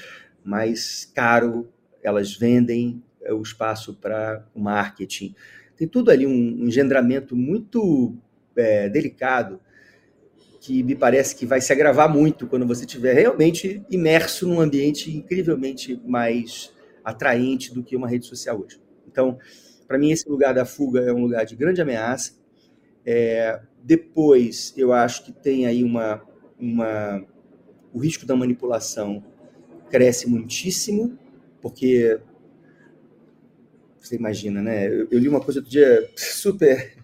mais 0.44 1.10
caro 1.16 1.68
elas 2.08 2.36
vendem 2.36 3.04
é, 3.22 3.34
o 3.34 3.42
espaço 3.42 3.94
para 3.94 4.46
o 4.56 4.60
marketing. 4.60 5.36
Tem 5.76 5.88
tudo 5.88 6.10
ali 6.10 6.26
um 6.26 6.66
engendramento 6.66 7.36
muito 7.36 8.16
é, 8.56 8.90
delicado 8.90 9.60
que 10.60 10.84
me 10.84 10.96
parece 10.96 11.36
que 11.36 11.46
vai 11.46 11.62
se 11.62 11.72
agravar 11.72 12.12
muito 12.12 12.48
quando 12.48 12.66
você 12.66 12.86
estiver 12.86 13.14
realmente 13.14 13.82
imerso 13.90 14.48
num 14.48 14.60
ambiente 14.60 15.16
incrivelmente 15.16 16.02
mais 16.06 16.74
atraente 17.04 17.74
do 17.74 17.84
que 17.84 17.96
uma 17.96 18.08
rede 18.08 18.26
social 18.26 18.60
hoje. 18.60 18.82
Então, 19.08 19.38
para 19.88 19.98
mim, 19.98 20.12
esse 20.12 20.28
lugar 20.28 20.54
da 20.54 20.66
fuga 20.66 21.00
é 21.02 21.14
um 21.14 21.22
lugar 21.22 21.46
de 21.46 21.56
grande 21.56 21.82
ameaça. 21.82 22.34
É, 23.06 23.62
depois, 23.82 24.74
eu 24.76 24.92
acho 24.92 25.24
que 25.24 25.32
tem 25.32 25.66
aí 25.66 25.84
uma, 25.84 26.22
uma. 26.60 27.26
O 27.94 28.00
risco 28.00 28.26
da 28.26 28.36
manipulação 28.36 29.24
cresce 29.90 30.30
muitíssimo, 30.30 31.18
porque. 31.62 32.20
Você 34.00 34.16
imagina, 34.16 34.62
né? 34.62 34.88
Eu, 34.88 35.08
eu 35.12 35.20
li 35.20 35.28
uma 35.28 35.42
coisa 35.42 35.60
outro 35.60 35.72
dia 35.72 36.10
super. 36.16 36.96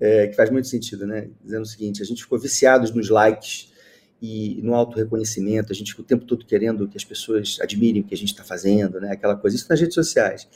É, 0.00 0.26
que 0.26 0.34
faz 0.34 0.50
muito 0.50 0.66
sentido, 0.66 1.06
né? 1.06 1.28
Dizendo 1.44 1.62
o 1.62 1.66
seguinte: 1.66 2.02
a 2.02 2.04
gente 2.04 2.22
ficou 2.22 2.38
viciados 2.38 2.90
nos 2.90 3.08
likes 3.08 3.72
e 4.20 4.60
no 4.62 4.74
auto-reconhecimento, 4.74 5.72
a 5.72 5.74
gente 5.74 5.90
fica 5.90 6.02
o 6.02 6.04
tempo 6.04 6.24
todo 6.24 6.46
querendo 6.46 6.88
que 6.88 6.96
as 6.96 7.04
pessoas 7.04 7.58
admirem 7.60 8.02
o 8.02 8.04
que 8.04 8.14
a 8.14 8.16
gente 8.16 8.30
está 8.30 8.44
fazendo, 8.44 9.00
né? 9.00 9.12
Aquela 9.12 9.36
coisa, 9.36 9.56
isso 9.56 9.66
nas 9.68 9.80
redes 9.80 9.94
sociais. 9.94 10.48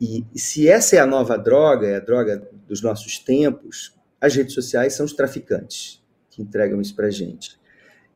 E, 0.00 0.24
e 0.34 0.38
se 0.38 0.68
essa 0.68 0.96
é 0.96 0.98
a 0.98 1.06
nova 1.06 1.36
droga, 1.36 1.86
é 1.86 1.96
a 1.96 2.00
droga 2.00 2.48
dos 2.66 2.82
nossos 2.82 3.18
tempos, 3.18 3.94
as 4.20 4.34
redes 4.34 4.52
sociais 4.52 4.94
são 4.94 5.06
os 5.06 5.12
traficantes 5.12 6.02
que 6.28 6.42
entregam 6.42 6.80
isso 6.80 6.94
para 6.94 7.10
gente. 7.10 7.58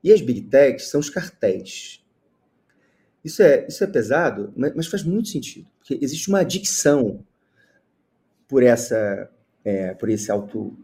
E 0.03 0.13
as 0.13 0.21
big 0.21 0.43
techs 0.43 0.89
são 0.89 1.01
os 1.01 1.09
cartéis. 1.09 2.02
Isso 3.25 3.43
é, 3.43 3.67
isso 3.69 3.85
é 3.85 3.87
pesado, 3.87 4.53
mas 4.57 4.89
faz 4.89 5.05
muito 5.05 5.29
sentido, 5.29 5.69
porque 5.79 5.99
existe 6.03 6.29
uma 6.29 6.41
adicção 6.41 7.25
por 8.49 8.63
essa, 8.63 9.31
é, 9.65 9.95
por 9.95 10.11
esse 10.11 10.31
auto, 10.31 10.77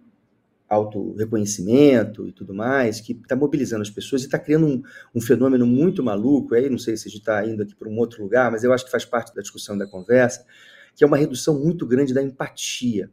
auto 0.68 1.14
reconhecimento 1.14 2.28
e 2.28 2.32
tudo 2.32 2.54
mais, 2.54 3.00
que 3.00 3.12
está 3.12 3.34
mobilizando 3.34 3.82
as 3.82 3.90
pessoas 3.90 4.22
e 4.22 4.26
está 4.26 4.38
criando 4.38 4.66
um, 4.66 4.82
um, 5.16 5.20
fenômeno 5.20 5.66
muito 5.66 6.02
maluco. 6.02 6.54
Aí 6.54 6.70
não 6.70 6.78
sei 6.78 6.96
se 6.96 7.08
a 7.08 7.10
gente 7.10 7.20
está 7.20 7.44
indo 7.44 7.62
aqui 7.62 7.74
para 7.74 7.88
um 7.88 7.98
outro 7.98 8.22
lugar, 8.22 8.50
mas 8.50 8.62
eu 8.64 8.72
acho 8.72 8.84
que 8.84 8.90
faz 8.90 9.04
parte 9.04 9.34
da 9.34 9.42
discussão 9.42 9.76
da 9.76 9.86
conversa, 9.86 10.46
que 10.94 11.04
é 11.04 11.06
uma 11.06 11.16
redução 11.16 11.58
muito 11.58 11.86
grande 11.86 12.14
da 12.14 12.22
empatia. 12.22 13.10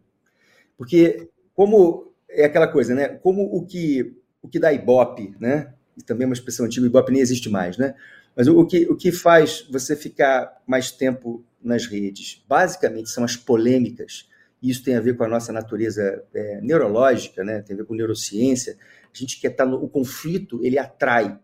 Porque, 0.78 1.30
como 1.54 2.14
é 2.30 2.46
aquela 2.46 2.68
coisa, 2.68 2.94
né? 2.94 3.10
Como 3.10 3.44
o 3.44 3.66
que, 3.66 4.16
o 4.42 4.48
que 4.48 4.60
dá 4.60 4.72
ibope, 4.72 5.36
né? 5.40 5.74
E 5.98 6.04
também 6.04 6.26
é 6.26 6.28
uma 6.28 6.34
expressão 6.34 6.66
antiga, 6.66 6.86
ibope 6.86 7.12
nem 7.12 7.22
existe 7.22 7.50
mais, 7.50 7.78
né? 7.78 7.96
Mas 8.36 8.48
o, 8.48 8.66
que, 8.66 8.86
o 8.88 8.96
que 8.96 9.12
faz 9.12 9.66
você 9.70 9.96
ficar 9.96 10.62
mais 10.68 10.92
tempo 10.92 11.46
nas 11.64 11.86
redes, 11.86 12.44
basicamente, 12.48 13.10
são 13.10 13.24
as 13.24 13.36
polêmicas. 13.36 14.30
Isso 14.62 14.84
tem 14.84 14.96
a 14.96 15.02
ver 15.02 15.16
com 15.16 15.24
a 15.24 15.28
nossa 15.28 15.54
natureza 15.54 16.24
é, 16.34 16.60
neurológica, 16.62 17.44
né? 17.44 17.62
Tem 17.62 17.74
a 17.74 17.78
ver 17.78 17.86
com 17.86 17.96
neurociência. 17.96 18.78
A 19.14 19.18
gente 19.18 19.40
quer 19.40 19.52
estar 19.52 19.66
no 19.66 19.78
o 19.84 19.88
conflito, 19.88 20.60
ele 20.64 20.78
atrai. 20.78 21.40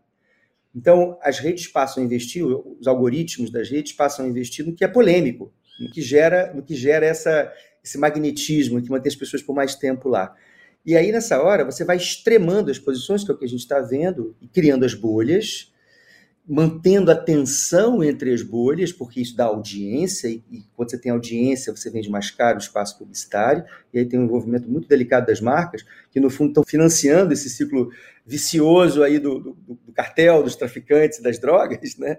Então, 0.76 1.18
as 1.22 1.40
redes 1.40 1.68
passam 1.68 2.02
a 2.02 2.06
investir, 2.06 2.46
os 2.46 2.88
algoritmos 2.88 3.50
das 3.50 3.70
redes 3.70 3.94
passam 3.94 4.26
a 4.26 4.28
investir 4.28 4.66
no 4.66 4.74
que 4.74 4.84
é 4.84 4.88
polêmico, 4.88 5.54
no 5.80 5.90
que 5.92 6.02
gera, 6.02 6.54
no 6.54 6.64
que 6.64 6.76
gera 6.76 7.06
essa, 7.06 7.52
esse 7.84 7.98
magnetismo 7.98 8.82
que 8.82 8.90
mantém 8.90 9.10
as 9.10 9.16
pessoas 9.16 9.42
por 9.42 9.54
mais 9.54 9.76
tempo 9.76 10.08
lá. 10.08 10.34
E 10.86 10.96
aí, 10.96 11.12
nessa 11.12 11.42
hora, 11.42 11.64
você 11.64 11.84
vai 11.84 11.98
extremando 11.98 12.72
as 12.72 12.80
posições, 12.80 13.24
que 13.24 13.32
é 13.32 13.34
o 13.34 13.38
que 13.38 13.46
a 13.46 13.50
gente 13.50 13.60
está 13.60 13.80
vendo, 13.80 14.36
e 14.42 14.48
criando 14.48 14.86
as 14.86 14.94
bolhas, 14.94 15.72
mantendo 16.52 17.10
a 17.10 17.16
tensão 17.16 18.04
entre 18.04 18.34
as 18.34 18.44
bolhas, 18.44 18.92
porque 18.92 19.22
isso 19.22 19.38
dá 19.38 19.46
audiência, 19.46 20.28
e, 20.28 20.66
quando 20.76 20.92
você 20.92 20.98
tem 20.98 21.10
audiência, 21.10 21.74
você 21.74 21.90
vende 21.90 22.10
mais 22.10 22.30
caro 22.30 22.58
o 22.58 22.62
espaço 22.62 22.98
publicitário, 22.98 23.64
e 23.94 24.00
aí 24.00 24.06
tem 24.06 24.20
um 24.20 24.26
envolvimento 24.26 24.70
muito 24.70 24.86
delicado 24.86 25.28
das 25.28 25.40
marcas, 25.40 25.86
que 26.12 26.20
no 26.20 26.30
fundo 26.30 26.50
estão 26.50 26.64
financiando 26.68 27.32
esse 27.32 27.50
ciclo 27.50 27.90
vicioso 28.26 29.02
aí 29.02 29.18
do, 29.18 29.40
do, 29.40 29.58
do 29.66 29.94
cartel, 29.94 30.44
dos 30.44 30.58
traficantes, 30.58 31.22
das 31.22 31.40
drogas, 31.40 31.98
né? 31.98 32.18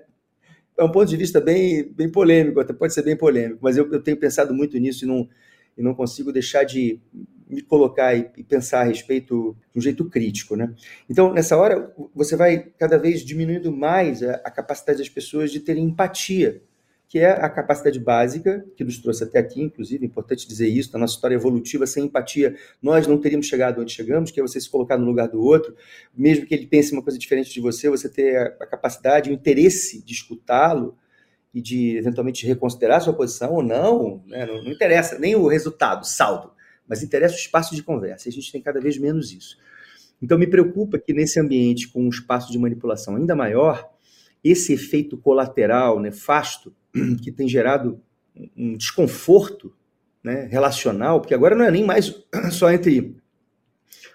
é 0.79 0.83
um 0.83 0.91
ponto 0.91 1.11
de 1.11 1.17
vista 1.19 1.39
bem, 1.39 1.93
bem 1.93 2.11
polêmico, 2.11 2.59
até 2.59 2.73
pode 2.73 2.95
ser 2.95 3.03
bem 3.03 3.15
polêmico, 3.15 3.59
mas 3.61 3.77
eu, 3.77 3.87
eu 3.93 4.03
tenho 4.03 4.17
pensado 4.17 4.55
muito 4.55 4.79
nisso 4.79 5.05
e 5.05 5.09
não, 5.09 5.29
e 5.77 5.83
não 5.83 5.95
consigo 5.95 6.33
deixar 6.33 6.65
de 6.65 6.99
me 7.53 7.63
colocar 7.63 8.15
e, 8.15 8.43
pensar 8.43 8.81
a 8.81 8.85
respeito 8.85 9.57
de 9.73 9.79
um 9.79 9.83
jeito 9.83 10.05
crítico. 10.09 10.57
Né? 10.57 10.75
Então, 11.09 11.33
nessa 11.33 11.57
hora, 11.57 11.93
você 12.15 12.37
vai 12.37 12.59
cada 12.79 12.99
vez 12.99 13.25
diminuindo 13.25 13.71
mais 13.71 14.23
a, 14.23 14.35
a 14.45 14.51
capacidade 14.51 14.99
das 14.99 15.09
pessoas 15.09 15.51
de 15.51 15.61
terem 15.61 15.85
empatia 15.85 16.63
que 17.13 17.19
é 17.19 17.31
a 17.31 17.51
capacidade 17.51 18.01
básica 18.01 18.65
que 18.75 18.83
nos 18.83 18.97
trouxe 18.97 19.23
até 19.23 19.39
aqui, 19.39 19.61
inclusive, 19.61 20.03
é 20.03 20.09
importante 20.09 20.49
dizer 20.49 20.67
isso, 20.69 20.95
na 20.95 21.01
nossa 21.01 21.13
história 21.13 21.35
evolutiva, 21.35 21.87
sem 21.87 22.07
empatia, 22.07 22.57
nós 22.81 23.07
não 23.07 23.21
teríamos 23.21 23.49
chegado 23.49 23.83
onde 23.83 23.93
chegamos, 23.93 24.31
que 24.31 24.41
é 24.41 24.43
você 24.43 24.59
se 24.59 24.71
colocar 24.71 24.97
no 24.97 25.05
lugar 25.05 25.29
do 25.29 25.39
outro, 25.39 25.77
mesmo 26.17 26.47
que 26.47 26.55
ele 26.55 26.67
pense 26.67 26.91
uma 26.91 27.03
coisa 27.03 27.19
diferente 27.19 27.53
de 27.53 27.61
você, 27.61 27.91
você 27.91 28.09
ter 28.09 28.57
a 28.59 28.67
capacidade, 28.67 29.29
o 29.29 29.33
interesse 29.35 30.03
de 30.03 30.15
escutá-lo 30.15 30.97
e 31.53 31.61
de, 31.61 31.99
eventualmente, 31.99 32.47
reconsiderar 32.47 33.03
sua 33.03 33.13
posição 33.13 33.53
ou 33.53 33.63
não, 33.63 34.25
né? 34.27 34.47
não, 34.47 34.65
não 34.65 34.73
interessa 34.73 35.19
nem 35.19 35.37
o 35.37 35.47
resultado, 35.47 36.07
saldo, 36.07 36.52
mas 36.89 37.03
interessa 37.03 37.35
o 37.35 37.39
espaço 37.39 37.75
de 37.75 37.83
conversa, 37.83 38.29
a 38.29 38.33
gente 38.33 38.51
tem 38.51 38.61
cada 38.61 38.81
vez 38.81 38.99
menos 38.99 39.33
isso. 39.33 39.59
Então, 40.21 40.39
me 40.39 40.47
preocupa 40.47 40.99
que 40.99 41.13
nesse 41.13 41.41
ambiente 41.41 41.89
com 41.89 42.05
um 42.05 42.09
espaço 42.09 42.53
de 42.53 42.59
manipulação 42.59 43.17
ainda 43.17 43.35
maior, 43.35 43.91
esse 44.43 44.73
efeito 44.73 45.17
colateral 45.17 45.99
nefasto 46.01 46.75
que 47.23 47.33
tem 47.33 47.49
gerado 47.49 48.01
um 48.57 48.77
desconforto 48.77 49.75
né, 50.23 50.49
relacional, 50.51 51.21
porque 51.21 51.35
agora 51.35 51.57
não 51.57 51.65
é 51.65 51.71
nem 51.71 51.85
mais 51.85 52.15
só 52.53 52.71
entre 52.71 53.17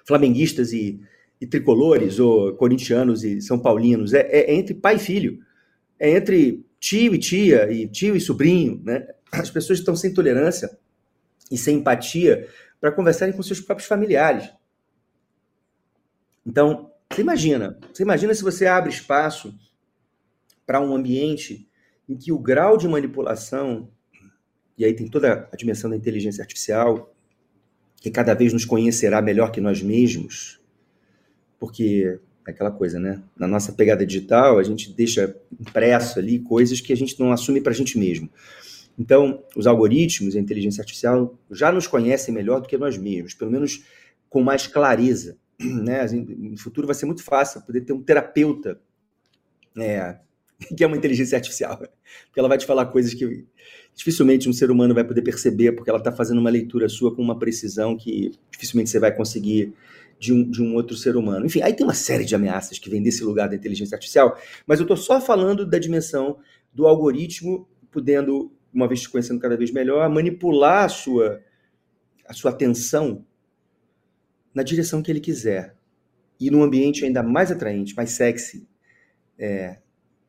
flamenguistas 0.05 0.71
e, 0.71 0.99
e 1.39 1.45
tricolores, 1.45 2.19
ou 2.19 2.53
corintianos 2.53 3.23
e 3.23 3.41
são 3.41 3.59
paulinos, 3.59 4.13
é, 4.13 4.21
é, 4.21 4.53
entre 4.53 4.73
pai 4.73 4.95
e 4.95 4.99
filho, 4.99 5.39
é 5.99 6.15
entre 6.15 6.65
tio 6.79 7.13
e 7.13 7.17
tia, 7.17 7.71
e 7.71 7.87
tio 7.87 8.15
e 8.15 8.21
sobrinho, 8.21 8.81
né? 8.83 9.05
As 9.31 9.49
pessoas 9.49 9.79
estão 9.79 9.95
sem 9.95 10.13
tolerância 10.13 10.77
e 11.51 11.57
sem 11.57 11.77
empatia 11.77 12.47
para 12.79 12.91
conversarem 12.91 13.33
com 13.33 13.41
seus 13.41 13.59
próprios 13.59 13.87
familiares. 13.87 14.49
Então, 16.45 16.91
você 17.11 17.21
imagina, 17.21 17.77
você 17.93 18.03
imagina 18.03 18.33
se 18.33 18.43
você 18.43 18.65
abre 18.67 18.89
espaço 18.89 19.57
para 20.65 20.79
um 20.81 20.95
ambiente 20.95 21.67
em 22.07 22.15
que 22.15 22.31
o 22.31 22.39
grau 22.39 22.77
de 22.77 22.87
manipulação, 22.87 23.89
e 24.77 24.85
aí 24.85 24.93
tem 24.93 25.07
toda 25.07 25.49
a 25.51 25.55
dimensão 25.55 25.89
da 25.89 25.95
inteligência 25.95 26.41
artificial, 26.41 27.13
que 27.95 28.11
cada 28.11 28.33
vez 28.33 28.53
nos 28.53 28.65
conhecerá 28.65 29.21
melhor 29.21 29.51
que 29.51 29.59
nós 29.59 29.81
mesmos, 29.81 30.61
porque 31.59 32.19
é 32.47 32.51
aquela 32.51 32.71
coisa, 32.71 32.99
né? 32.99 33.21
Na 33.35 33.47
nossa 33.47 33.73
pegada 33.73 34.05
digital, 34.05 34.59
a 34.59 34.63
gente 34.63 34.93
deixa 34.93 35.35
impresso 35.59 36.19
ali 36.19 36.39
coisas 36.39 36.79
que 36.79 36.93
a 36.93 36.95
gente 36.95 37.19
não 37.19 37.31
assume 37.31 37.59
para 37.59 37.71
a 37.71 37.75
gente 37.75 37.97
mesmo. 37.97 38.29
Então, 38.97 39.43
os 39.55 39.67
algoritmos 39.67 40.33
e 40.33 40.37
a 40.37 40.41
inteligência 40.41 40.81
artificial 40.81 41.37
já 41.51 41.71
nos 41.71 41.85
conhecem 41.85 42.33
melhor 42.33 42.61
do 42.61 42.67
que 42.67 42.77
nós 42.77 42.97
mesmos, 42.97 43.33
pelo 43.33 43.51
menos 43.51 43.83
com 44.29 44.41
mais 44.41 44.67
clareza. 44.67 45.37
Né? 45.59 46.05
No 46.11 46.55
futuro 46.57 46.85
vai 46.85 46.95
ser 46.95 47.07
muito 47.07 47.23
fácil 47.23 47.61
poder 47.63 47.81
ter 47.81 47.91
um 47.91 48.03
terapeuta 48.03 48.79
é, 49.75 50.17
que 50.75 50.83
é 50.83 50.87
uma 50.87 50.97
inteligência 50.97 51.35
artificial, 51.35 51.77
porque 52.27 52.39
ela 52.39 52.47
vai 52.47 52.57
te 52.57 52.65
falar 52.65 52.85
coisas 52.87 53.13
que 53.13 53.45
dificilmente 53.95 54.47
um 54.47 54.53
ser 54.53 54.69
humano 54.69 54.93
vai 54.93 55.03
poder 55.03 55.21
perceber, 55.21 55.71
porque 55.71 55.89
ela 55.89 55.99
está 55.99 56.11
fazendo 56.11 56.39
uma 56.39 56.49
leitura 56.49 56.87
sua 56.87 57.15
com 57.15 57.21
uma 57.21 57.37
precisão 57.37 57.97
que 57.97 58.31
dificilmente 58.51 58.89
você 58.89 58.99
vai 58.99 59.15
conseguir 59.15 59.73
de 60.19 60.33
um, 60.33 60.49
de 60.49 60.61
um 60.61 60.75
outro 60.75 60.95
ser 60.95 61.15
humano. 61.15 61.45
Enfim, 61.45 61.61
aí 61.61 61.73
tem 61.73 61.85
uma 61.85 61.93
série 61.93 62.25
de 62.25 62.35
ameaças 62.35 62.79
que 62.79 62.89
vem 62.89 63.01
desse 63.01 63.23
lugar 63.23 63.49
da 63.49 63.55
inteligência 63.55 63.95
artificial, 63.95 64.37
mas 64.65 64.79
eu 64.79 64.83
estou 64.83 64.97
só 64.97 65.19
falando 65.21 65.65
da 65.65 65.79
dimensão 65.79 66.37
do 66.73 66.85
algoritmo 66.85 67.67
podendo, 67.91 68.51
uma 68.77 68.87
vez 68.87 69.01
te 69.01 69.09
conhecendo 69.09 69.39
cada 69.39 69.57
vez 69.57 69.71
melhor, 69.71 70.07
manipular 70.07 70.85
a 70.85 70.89
sua, 70.89 71.41
a 72.27 72.31
sua 72.31 72.51
atenção 72.51 73.25
na 74.53 74.61
direção 74.61 75.01
que 75.01 75.09
ele 75.09 75.19
quiser. 75.19 75.75
E 76.39 76.51
num 76.51 76.61
ambiente 76.61 77.03
ainda 77.03 77.23
mais 77.23 77.51
atraente, 77.51 77.95
mais 77.95 78.11
sexy. 78.11 78.67
É, 79.37 79.79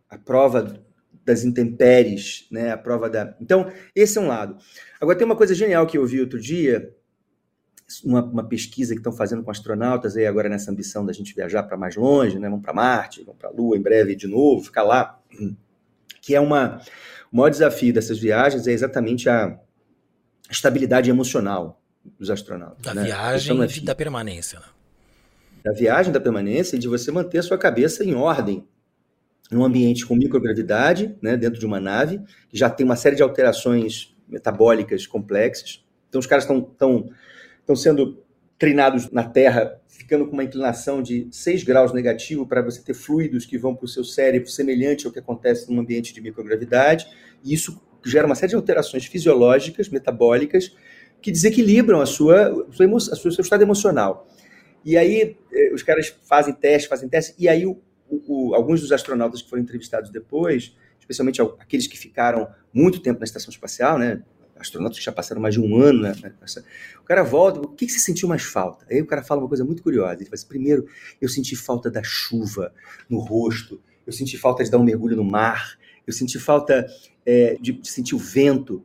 a 0.08 0.16
prova 0.16 0.82
das 1.26 1.44
intempéries, 1.44 2.46
né? 2.50 2.70
A 2.72 2.78
prova 2.78 3.10
da. 3.10 3.36
Então, 3.38 3.70
esse 3.94 4.16
é 4.16 4.20
um 4.20 4.28
lado. 4.28 4.56
Agora, 4.98 5.18
tem 5.18 5.26
uma 5.26 5.36
coisa 5.36 5.54
genial 5.54 5.86
que 5.86 5.98
eu 5.98 6.06
vi 6.06 6.22
outro 6.22 6.40
dia, 6.40 6.94
uma, 8.02 8.24
uma, 8.24 8.48
pesquisa 8.48 8.94
que 8.94 9.00
estão 9.00 9.12
fazendo 9.12 9.42
com 9.42 9.50
astronautas 9.50 10.16
aí 10.16 10.26
agora 10.26 10.48
nessa 10.48 10.70
ambição 10.70 11.04
da 11.04 11.12
gente 11.12 11.34
viajar 11.34 11.64
para 11.64 11.76
mais 11.76 11.96
longe, 11.96 12.38
né? 12.38 12.48
Vamos 12.48 12.64
para 12.64 12.72
Marte, 12.72 13.22
vamos 13.24 13.38
para 13.38 13.50
a 13.50 13.52
Lua 13.52 13.76
em 13.76 13.82
breve 13.82 14.16
de 14.16 14.26
novo, 14.26 14.64
ficar 14.64 14.84
lá, 14.84 15.20
que 16.22 16.34
é 16.34 16.40
uma 16.40 16.80
o 17.32 17.37
maior 17.37 17.50
desafio 17.50 17.92
dessas 17.92 18.18
viagens 18.18 18.66
é 18.66 18.73
exatamente 18.73 19.28
a 19.28 19.58
estabilidade 20.50 21.11
emocional 21.11 21.82
dos 22.18 22.30
astronautas. 22.30 22.82
Da 22.82 22.94
né? 22.94 23.04
viagem 23.04 23.62
e 23.76 23.80
da 23.80 23.94
permanência. 23.94 24.61
Né? 24.61 24.66
Da 25.64 25.72
viagem, 25.72 26.12
da 26.12 26.20
permanência 26.20 26.76
e 26.76 26.79
de 26.79 26.88
você 26.88 27.11
manter 27.11 27.38
a 27.38 27.42
sua 27.42 27.59
cabeça 27.59 28.05
em 28.05 28.14
ordem 28.14 28.66
num 29.50 29.64
ambiente 29.64 30.07
com 30.07 30.14
microgravidade, 30.14 31.16
né, 31.22 31.37
dentro 31.37 31.59
de 31.59 31.64
uma 31.64 31.81
nave, 31.81 32.20
que 32.48 32.57
já 32.57 32.68
tem 32.68 32.85
uma 32.85 32.96
série 32.96 33.16
de 33.16 33.22
alterações 33.22 34.14
metabólicas 34.29 35.07
complexas. 35.07 35.85
Então 36.09 36.18
os 36.18 36.26
caras 36.26 36.44
estão 36.44 36.61
tão, 36.61 37.11
estão 37.61 37.74
sendo 37.74 38.22
treinados 38.59 39.11
na 39.11 39.24
Terra, 39.24 39.81
ficando 39.87 40.26
com 40.26 40.33
uma 40.33 40.44
inclinação 40.44 41.00
de 41.00 41.29
6 41.31 41.62
graus 41.62 41.92
negativo 41.92 42.46
para 42.46 42.61
você 42.61 42.83
ter 42.83 42.94
fluidos 42.94 43.46
que 43.46 43.57
vão 43.57 43.74
para 43.74 43.85
o 43.85 43.88
seu 43.88 44.05
cérebro, 44.05 44.50
semelhante 44.50 45.07
ao 45.07 45.12
que 45.12 45.18
acontece 45.18 45.72
num 45.72 45.81
ambiente 45.81 46.12
de 46.12 46.20
microgravidade, 46.20 47.07
e 47.44 47.55
isso 47.55 47.81
gera 48.05 48.27
uma 48.27 48.35
série 48.35 48.51
de 48.51 48.57
alterações 48.57 49.07
fisiológicas, 49.07 49.88
metabólicas, 49.88 50.74
que 51.20 51.31
desequilibram 51.31 52.01
a 52.01 52.07
sua, 52.07 52.66
a 52.68 53.16
sua, 53.16 53.31
seu 53.31 53.42
estado 53.42 53.62
emocional. 53.62 54.29
E 54.85 54.96
aí 54.96 55.37
eh, 55.53 55.72
os 55.74 55.83
caras 55.83 56.14
fazem 56.22 56.55
teste, 56.55 56.88
fazem 56.88 57.09
teste, 57.09 57.35
e 57.38 57.48
aí 57.48 57.66
o, 57.66 57.81
o, 58.09 58.55
alguns 58.55 58.81
dos 58.81 58.92
astronautas 58.92 59.42
que 59.42 59.51
foram 59.51 59.62
entrevistados 59.62 60.11
depois, 60.11 60.77
especialmente 60.98 61.42
aqueles 61.42 61.87
que 61.87 61.98
ficaram 61.98 62.48
muito 62.72 63.01
tempo 63.01 63.18
na 63.18 63.24
estação 63.24 63.51
espacial, 63.51 63.98
né, 63.98 64.22
astronautas 64.59 64.98
que 64.98 65.05
já 65.05 65.12
passaram 65.12 65.40
mais 65.40 65.55
de 65.55 65.61
um 65.61 65.77
ano, 65.81 66.03
né? 66.03 66.12
o 67.01 67.05
cara 67.05 67.22
volta, 67.22 67.61
o 67.61 67.68
que, 67.68 67.87
que 67.87 67.92
você 67.92 67.98
sentiu 67.98 68.29
mais 68.29 68.42
falta? 68.42 68.87
Aí 68.90 69.01
o 69.01 69.07
cara 69.07 69.22
fala 69.22 69.40
uma 69.40 69.48
coisa 69.48 69.64
muito 69.64 69.83
curiosa, 69.83 70.14
ele 70.14 70.24
fala 70.24 70.35
assim, 70.35 70.48
primeiro, 70.48 70.87
eu 71.20 71.29
senti 71.29 71.55
falta 71.57 71.90
da 71.90 72.03
chuva 72.03 72.72
no 73.09 73.18
rosto, 73.18 73.81
eu 74.07 74.12
senti 74.12 74.37
falta 74.37 74.64
de 74.64 74.70
dar 74.70 74.79
um 74.79 74.83
mergulho 74.83 75.16
no 75.16 75.24
mar, 75.24 75.79
eu 76.09 76.12
senti 76.12 76.38
falta 76.38 76.87
é, 77.25 77.57
de, 77.61 77.73
de, 77.73 77.88
sentir 77.88 78.14
o 78.14 78.18
vento. 78.18 78.85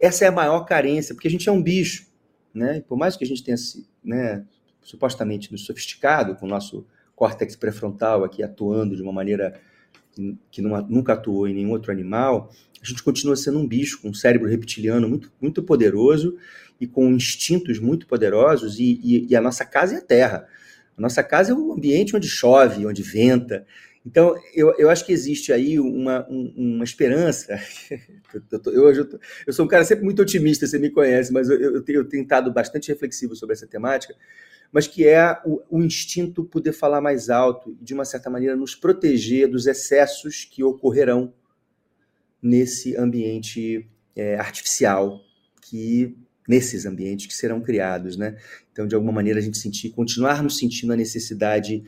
Essa 0.00 0.24
é 0.24 0.28
a 0.28 0.32
maior 0.32 0.64
carência, 0.64 1.14
porque 1.14 1.28
a 1.28 1.30
gente 1.30 1.48
é 1.48 1.52
um 1.52 1.62
bicho, 1.62 2.06
né? 2.52 2.82
por 2.86 2.96
mais 2.96 3.16
que 3.16 3.24
a 3.24 3.26
gente 3.26 3.42
tenha 3.42 3.56
se, 3.56 3.88
né, 4.02 4.44
supostamente 4.82 5.50
nos 5.52 5.64
sofisticado 5.64 6.34
com 6.36 6.46
o 6.46 6.48
nosso 6.48 6.86
córtex 7.14 7.56
pré-frontal 7.56 8.24
aqui 8.24 8.42
atuando 8.42 8.94
de 8.94 9.02
uma 9.02 9.12
maneira 9.12 9.60
que 10.50 10.60
nunca 10.60 11.12
atuou 11.12 11.46
em 11.46 11.54
nenhum 11.54 11.70
outro 11.70 11.92
animal, 11.92 12.50
a 12.82 12.86
gente 12.86 13.02
continua 13.02 13.36
sendo 13.36 13.58
um 13.58 13.66
bicho 13.66 14.00
com 14.00 14.08
um 14.08 14.14
cérebro 14.14 14.48
reptiliano 14.48 15.08
muito, 15.08 15.32
muito 15.40 15.62
poderoso 15.62 16.36
e 16.80 16.86
com 16.86 17.10
instintos 17.10 17.78
muito 17.78 18.06
poderosos, 18.06 18.78
e, 18.78 19.00
e, 19.02 19.26
e, 19.30 19.36
a 19.36 19.40
nossa 19.40 19.64
casa 19.64 19.96
é 19.96 19.98
a 19.98 20.02
terra. 20.02 20.48
A 20.96 21.00
nossa 21.00 21.22
casa 21.22 21.52
é 21.52 21.54
um 21.54 21.72
ambiente 21.72 22.16
onde 22.16 22.28
chove, 22.28 22.86
onde 22.86 23.02
venta. 23.02 23.66
Então, 24.08 24.34
eu, 24.54 24.74
eu 24.78 24.88
acho 24.88 25.04
que 25.04 25.12
existe 25.12 25.52
aí 25.52 25.78
uma, 25.78 26.26
uma 26.26 26.82
esperança. 26.82 27.60
eu, 28.50 28.72
eu, 28.72 28.94
eu, 28.94 29.20
eu, 29.46 29.52
sou 29.52 29.66
um 29.66 29.68
cara 29.68 29.84
sempre 29.84 30.02
muito 30.02 30.22
otimista, 30.22 30.66
você 30.66 30.78
me 30.78 30.88
conhece, 30.88 31.30
mas 31.30 31.50
eu, 31.50 31.60
eu, 31.60 31.84
tenho, 31.84 32.22
estado 32.22 32.50
bastante 32.50 32.88
reflexivo 32.88 33.36
sobre 33.36 33.52
essa 33.52 33.66
temática, 33.66 34.14
mas 34.72 34.86
que 34.86 35.06
é 35.06 35.38
o, 35.44 35.60
o 35.68 35.82
instinto 35.82 36.42
poder 36.42 36.72
falar 36.72 37.02
mais 37.02 37.28
alto 37.28 37.76
e, 37.78 37.84
de 37.84 37.92
uma 37.92 38.06
certa 38.06 38.30
maneira, 38.30 38.56
nos 38.56 38.74
proteger 38.74 39.46
dos 39.46 39.66
excessos 39.66 40.42
que 40.42 40.64
ocorrerão 40.64 41.34
nesse 42.42 42.96
ambiente 42.96 43.86
é, 44.16 44.36
artificial 44.36 45.20
que 45.60 46.16
nesses 46.48 46.86
ambientes 46.86 47.26
que 47.26 47.34
serão 47.34 47.60
criados, 47.60 48.16
né? 48.16 48.38
Então, 48.72 48.86
de 48.86 48.94
alguma 48.94 49.12
maneira, 49.12 49.38
a 49.38 49.42
gente 49.42 49.58
sentir, 49.58 49.90
continuarmos 49.90 50.56
sentindo 50.56 50.94
a 50.94 50.96
necessidade 50.96 51.84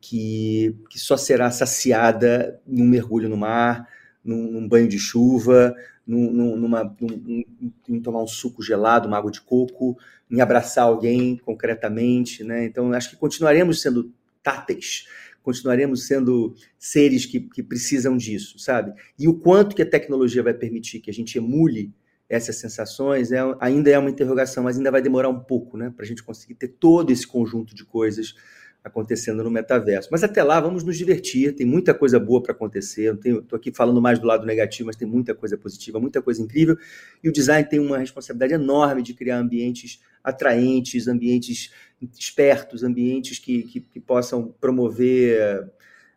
que, 0.00 0.76
que 0.88 0.98
só 0.98 1.16
será 1.16 1.50
saciada 1.50 2.60
num 2.66 2.86
mergulho 2.86 3.28
no 3.28 3.36
mar, 3.36 3.88
num, 4.24 4.50
num 4.50 4.68
banho 4.68 4.88
de 4.88 4.98
chuva, 4.98 5.74
num, 6.06 6.56
numa, 6.56 6.96
num, 7.00 7.44
em 7.88 8.00
tomar 8.00 8.22
um 8.22 8.26
suco 8.26 8.62
gelado, 8.62 9.06
uma 9.06 9.18
água 9.18 9.30
de 9.30 9.40
coco, 9.40 9.96
em 10.30 10.40
abraçar 10.40 10.84
alguém 10.84 11.36
concretamente, 11.36 12.42
né? 12.42 12.64
Então, 12.64 12.92
acho 12.92 13.10
que 13.10 13.16
continuaremos 13.16 13.80
sendo 13.80 14.12
táteis, 14.42 15.06
continuaremos 15.42 16.06
sendo 16.06 16.54
seres 16.78 17.26
que, 17.26 17.40
que 17.40 17.62
precisam 17.62 18.16
disso, 18.16 18.58
sabe? 18.58 18.92
E 19.18 19.28
o 19.28 19.34
quanto 19.34 19.76
que 19.76 19.82
a 19.82 19.86
tecnologia 19.88 20.42
vai 20.42 20.54
permitir 20.54 21.00
que 21.00 21.10
a 21.10 21.14
gente 21.14 21.36
emule 21.36 21.92
essas 22.28 22.56
sensações 22.56 23.32
é, 23.32 23.38
ainda 23.60 23.90
é 23.90 23.98
uma 23.98 24.10
interrogação, 24.10 24.62
mas 24.62 24.76
ainda 24.76 24.90
vai 24.90 25.02
demorar 25.02 25.28
um 25.28 25.40
pouco, 25.40 25.76
né? 25.76 25.92
Para 25.94 26.04
a 26.04 26.08
gente 26.08 26.22
conseguir 26.22 26.54
ter 26.54 26.68
todo 26.68 27.10
esse 27.10 27.26
conjunto 27.26 27.74
de 27.74 27.84
coisas 27.84 28.34
acontecendo 28.82 29.44
no 29.44 29.50
metaverso. 29.50 30.08
Mas 30.10 30.24
até 30.24 30.42
lá, 30.42 30.60
vamos 30.60 30.82
nos 30.82 30.96
divertir, 30.96 31.54
tem 31.54 31.66
muita 31.66 31.92
coisa 31.92 32.18
boa 32.18 32.42
para 32.42 32.52
acontecer. 32.52 33.14
Estou 33.24 33.56
aqui 33.56 33.72
falando 33.72 34.00
mais 34.00 34.18
do 34.18 34.26
lado 34.26 34.46
negativo, 34.46 34.86
mas 34.86 34.96
tem 34.96 35.06
muita 35.06 35.34
coisa 35.34 35.56
positiva, 35.56 36.00
muita 36.00 36.22
coisa 36.22 36.40
incrível. 36.40 36.76
E 37.22 37.28
o 37.28 37.32
design 37.32 37.68
tem 37.68 37.78
uma 37.78 37.98
responsabilidade 37.98 38.54
enorme 38.54 39.02
de 39.02 39.14
criar 39.14 39.38
ambientes 39.38 40.00
atraentes, 40.22 41.08
ambientes 41.08 41.72
espertos, 42.18 42.82
ambientes 42.82 43.38
que, 43.38 43.62
que, 43.64 43.80
que 43.80 44.00
possam 44.00 44.54
promover 44.60 45.70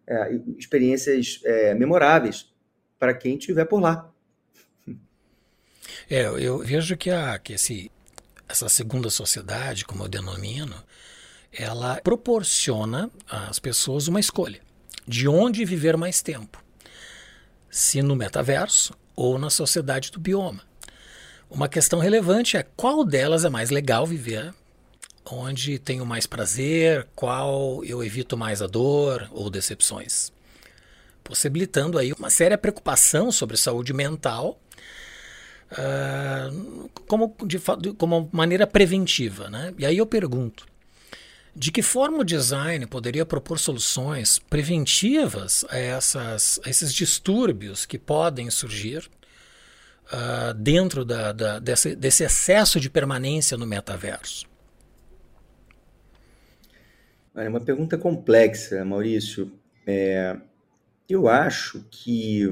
é, 0.08 0.40
experiências 0.58 1.42
é, 1.44 1.74
memoráveis 1.74 2.52
para 2.98 3.14
quem 3.14 3.38
estiver 3.38 3.66
por 3.66 3.82
lá. 3.82 4.10
É, 6.10 6.26
eu 6.26 6.60
vejo 6.60 6.96
que, 6.98 7.10
a, 7.10 7.38
que 7.40 7.54
esse, 7.54 7.92
essa 8.48 8.70
segunda 8.70 9.10
sociedade, 9.10 9.86
como 9.86 10.04
eu 10.04 10.08
denomino, 10.08 10.76
ela 11.54 12.02
proporciona 12.02 13.10
às 13.30 13.60
pessoas 13.60 14.08
uma 14.08 14.20
escolha 14.20 14.62
de 15.08 15.28
onde 15.28 15.66
viver 15.66 15.98
mais 15.98 16.22
tempo, 16.22 16.64
se 17.70 18.02
no 18.02 18.16
metaverso 18.16 18.94
ou 19.16 19.38
na 19.38 19.50
sociedade 19.50 20.12
do 20.12 20.20
bioma. 20.20 20.62
Uma 21.50 21.68
questão 21.68 22.00
relevante 22.00 22.58
é 22.58 22.64
qual 22.64 23.06
delas 23.06 23.46
é 23.46 23.50
mais 23.50 23.70
legal 23.70 24.08
viver, 24.08 24.54
onde 25.26 25.78
tenho 25.78 26.06
mais 26.06 26.26
prazer, 26.26 27.08
qual 27.16 27.84
eu 27.86 28.04
evito 28.04 28.36
mais 28.36 28.62
a 28.62 28.68
dor 28.68 29.28
ou 29.32 29.50
decepções. 29.50 30.32
possibilitando 31.24 31.98
aí 31.98 32.12
uma 32.12 32.30
séria 32.30 32.58
preocupação 32.58 33.32
sobre 33.32 33.56
saúde 33.56 33.94
mental 33.94 34.60
uh, 35.72 36.90
como, 37.08 37.34
de, 37.46 37.60
como 37.98 38.30
maneira 38.32 38.68
preventiva. 38.68 39.50
Né? 39.50 39.74
E 39.78 39.86
aí 39.86 39.98
eu 39.98 40.06
pergunto, 40.06 40.66
de 41.56 41.72
que 41.72 41.82
forma 41.82 42.20
o 42.20 42.24
design 42.24 42.86
poderia 42.88 43.26
propor 43.26 43.60
soluções 43.60 44.40
preventivas 44.40 45.64
a, 45.70 45.78
essas, 45.78 46.60
a 46.66 46.70
esses 46.70 46.94
distúrbios 46.94 47.86
que 47.86 48.00
podem 48.00 48.50
surgir 48.50 49.10
uh, 50.06 50.54
dentro 50.56 51.06
da, 51.06 51.32
da, 51.32 51.60
desse, 51.60 51.96
desse 51.96 52.24
excesso 52.24 52.80
de 52.80 52.90
permanência 52.90 53.56
no 53.56 53.68
metaverso? 53.68 54.48
É 57.36 57.48
uma 57.48 57.62
pergunta 57.62 57.98
complexa, 57.98 58.84
Maurício. 58.84 59.52
É, 59.86 60.38
eu 61.10 61.28
acho 61.28 61.84
que 61.90 62.46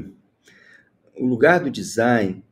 o 1.16 1.26
lugar 1.26 1.60
do 1.60 1.70
design, 1.70 2.44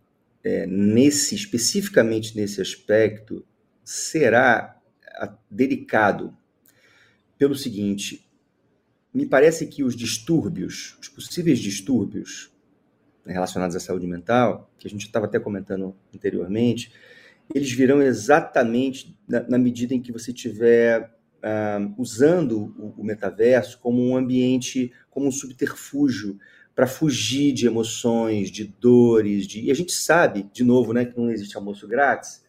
é, 0.43 0.65
nesse 0.65 1.35
especificamente 1.35 2.35
nesse 2.35 2.61
aspecto, 2.61 3.45
será 3.83 4.79
delicado 5.49 6.35
pelo 7.39 7.55
seguinte: 7.55 8.29
me 9.11 9.25
parece 9.25 9.65
que 9.65 9.83
os 9.83 9.95
distúrbios, 9.95 10.95
os 11.01 11.09
possíveis 11.09 11.57
distúrbios 11.57 12.51
relacionados 13.25 13.75
à 13.75 13.79
saúde 13.79 14.05
mental, 14.05 14.69
que 14.77 14.87
a 14.87 14.89
gente 14.89 15.05
estava 15.05 15.25
até 15.25 15.39
comentando 15.39 15.95
anteriormente, 16.13 16.91
eles 17.53 17.71
virão 17.71 18.01
exatamente 18.01 19.17
na, 19.27 19.41
na 19.41 19.57
medida 19.57 19.93
em 19.95 20.01
que 20.01 20.11
você 20.11 20.31
tiver 20.33 21.01
uh, 21.37 21.93
usando 21.97 22.73
o, 22.77 22.93
o, 22.97 23.03
metaverso 23.03 23.79
como 23.79 24.03
um 24.03 24.15
ambiente, 24.15 24.91
como 25.09 25.27
um 25.27 25.31
subterfúgio 25.31 26.39
para 26.75 26.87
fugir 26.87 27.51
de 27.51 27.67
emoções, 27.67 28.49
de 28.49 28.63
dores, 28.79 29.45
de... 29.47 29.61
e 29.61 29.71
a 29.71 29.73
gente 29.73 29.91
sabe, 29.91 30.49
de 30.53 30.63
novo, 30.63 30.93
né, 30.93 31.05
que 31.05 31.17
não 31.17 31.31
existe 31.31 31.57
almoço 31.57 31.87
grátis. 31.87 32.43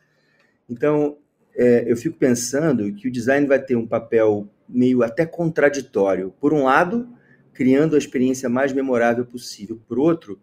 Então, 0.69 1.19
é, 1.61 1.85
eu 1.87 1.95
fico 1.95 2.17
pensando 2.17 2.91
que 2.95 3.07
o 3.07 3.13
design 3.13 3.47
vai 3.47 3.63
ter 3.63 3.77
um 3.77 3.87
papel 3.87 4.49
meio 4.67 5.03
até 5.03 5.27
contraditório. 5.27 6.33
Por 6.41 6.55
um 6.55 6.65
lado, 6.65 7.07
criando 7.53 7.95
a 7.95 7.99
experiência 7.99 8.49
mais 8.49 8.73
memorável 8.73 9.27
possível. 9.27 9.79
Por 9.87 9.99
outro, 9.99 10.41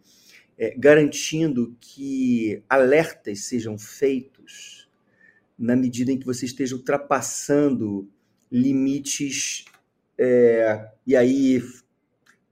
é, 0.56 0.76
garantindo 0.78 1.76
que 1.82 2.62
alertas 2.70 3.46
sejam 3.46 3.80
feitos 3.80 4.88
na 5.58 5.76
medida 5.76 6.12
em 6.12 6.20
que 6.20 6.26
você 6.26 6.46
esteja 6.46 6.76
ultrapassando 6.76 8.08
limites. 8.52 9.66
É, 10.20 10.88
e 11.06 11.16
aí 11.16 11.64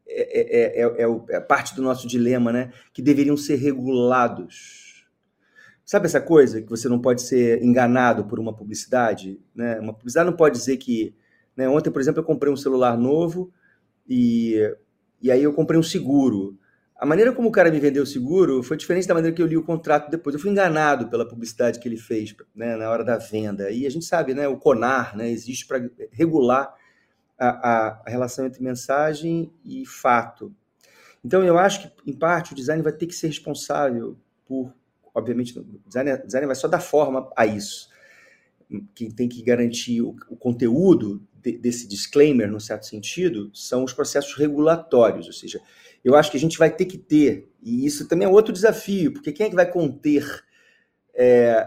é, 0.08 0.82
é, 0.82 1.04
é, 1.04 1.36
é, 1.36 1.40
parte 1.40 1.76
do 1.76 1.84
nosso 1.84 2.08
dilema, 2.08 2.52
né? 2.52 2.74
Que 2.92 3.02
deveriam 3.04 3.38
ser 3.38 3.58
regulados. 3.58 4.85
Sabe 5.86 6.08
essa 6.08 6.20
coisa 6.20 6.62
que 6.62 6.70
você 6.70 6.90
não 6.90 7.00
pode 7.00 7.22
ser 7.22 7.64
enganado 7.64 8.26
por 8.26 8.40
uma 8.40 8.54
publicidade? 8.54 9.40
Né? 9.54 9.80
Uma 9.80 9.94
publicidade 9.94 10.30
não 10.30 10.36
pode 10.36 10.58
dizer 10.58 10.78
que. 10.78 11.16
Né? 11.56 11.70
Ontem, 11.70 11.92
por 11.92 12.02
exemplo, 12.02 12.22
eu 12.22 12.26
comprei 12.26 12.52
um 12.52 12.58
celular 12.58 12.98
novo 12.98 13.54
e, 14.10 14.60
e 15.22 15.32
aí 15.32 15.44
eu 15.44 15.54
comprei 15.54 15.80
um 15.80 15.84
seguro. 15.84 16.58
A 16.98 17.06
maneira 17.06 17.34
como 17.34 17.50
o 17.50 17.52
cara 17.52 17.70
me 17.70 17.80
vendeu 17.80 18.04
o 18.04 18.08
seguro 18.08 18.64
foi 18.64 18.78
diferente 18.78 19.08
da 19.08 19.14
maneira 19.14 19.36
que 19.36 19.42
eu 19.42 19.46
li 19.46 19.58
o 19.58 19.64
contrato 19.64 20.10
depois. 20.10 20.34
Eu 20.34 20.40
fui 20.42 20.50
enganado 20.50 21.08
pela 21.10 21.28
publicidade 21.28 21.80
que 21.80 21.88
ele 21.88 21.98
fez 21.98 22.34
né, 22.56 22.76
na 22.76 22.90
hora 22.90 23.04
da 23.04 23.18
venda. 23.18 23.70
E 23.70 23.86
a 23.86 23.90
gente 23.90 24.06
sabe, 24.06 24.34
né, 24.34 24.48
o 24.48 24.58
CONAR 24.58 25.16
né, 25.16 25.30
existe 25.30 25.68
para 25.68 25.88
regular 26.12 26.74
a, 27.38 27.48
a, 27.48 28.04
relação 28.10 28.46
entre 28.46 28.64
mensagem 28.64 29.52
e 29.64 29.86
fato. 29.86 30.54
Então, 31.24 31.44
eu 31.44 31.58
acho 31.58 31.82
que, 31.82 32.12
em 32.12 32.14
parte, 32.14 32.54
o 32.54 32.56
design 32.56 32.82
vai 32.82 32.94
ter 32.94 33.08
que 33.08 33.16
ser 33.16 33.28
responsável 33.28 34.18
por. 34.46 34.74
Obviamente, 35.16 35.58
o 35.58 35.66
design, 35.88 36.18
design 36.26 36.46
vai 36.46 36.56
só 36.56 36.68
dar 36.68 36.82
forma 36.82 37.32
a 37.38 37.46
isso. 37.46 37.90
Quem 38.94 39.10
tem 39.10 39.30
que 39.30 39.42
garantir 39.42 40.02
o, 40.02 40.16
o 40.30 40.36
conteúdo 40.36 41.26
de, 41.34 41.58
desse 41.58 41.88
disclaimer, 41.88 42.52
no 42.52 42.60
certo 42.60 42.86
sentido, 42.86 43.50
são 43.54 43.86
os 43.86 43.94
processos 43.94 44.36
regulatórios, 44.36 45.28
ou 45.28 45.34
seja, 45.34 45.62
eu 46.04 46.16
acho 46.16 46.30
que 46.30 46.38
a 46.38 46.40
gente 46.40 46.58
vai 46.58 46.70
ter 46.70 46.86
que 46.86 46.98
ter, 46.98 47.50
e 47.64 47.86
isso 47.86 48.08
também 48.08 48.28
é 48.28 48.30
outro 48.30 48.52
desafio, 48.52 49.14
porque 49.14 49.32
quem 49.32 49.46
é 49.46 49.50
que 49.50 49.56
vai 49.56 49.72
conter 49.72 50.44
é, 51.14 51.66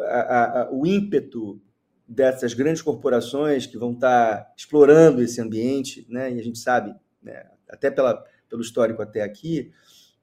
a, 0.00 0.62
a, 0.62 0.72
o 0.72 0.86
ímpeto 0.86 1.60
dessas 2.08 2.54
grandes 2.54 2.82
corporações 2.82 3.66
que 3.66 3.76
vão 3.76 3.92
estar 3.92 4.52
explorando 4.56 5.22
esse 5.22 5.40
ambiente, 5.40 6.06
né? 6.08 6.32
e 6.32 6.40
a 6.40 6.42
gente 6.42 6.58
sabe, 6.58 6.94
né, 7.22 7.46
até 7.68 7.90
pela, 7.90 8.24
pelo 8.48 8.62
histórico 8.62 9.02
até 9.02 9.22
aqui, 9.22 9.72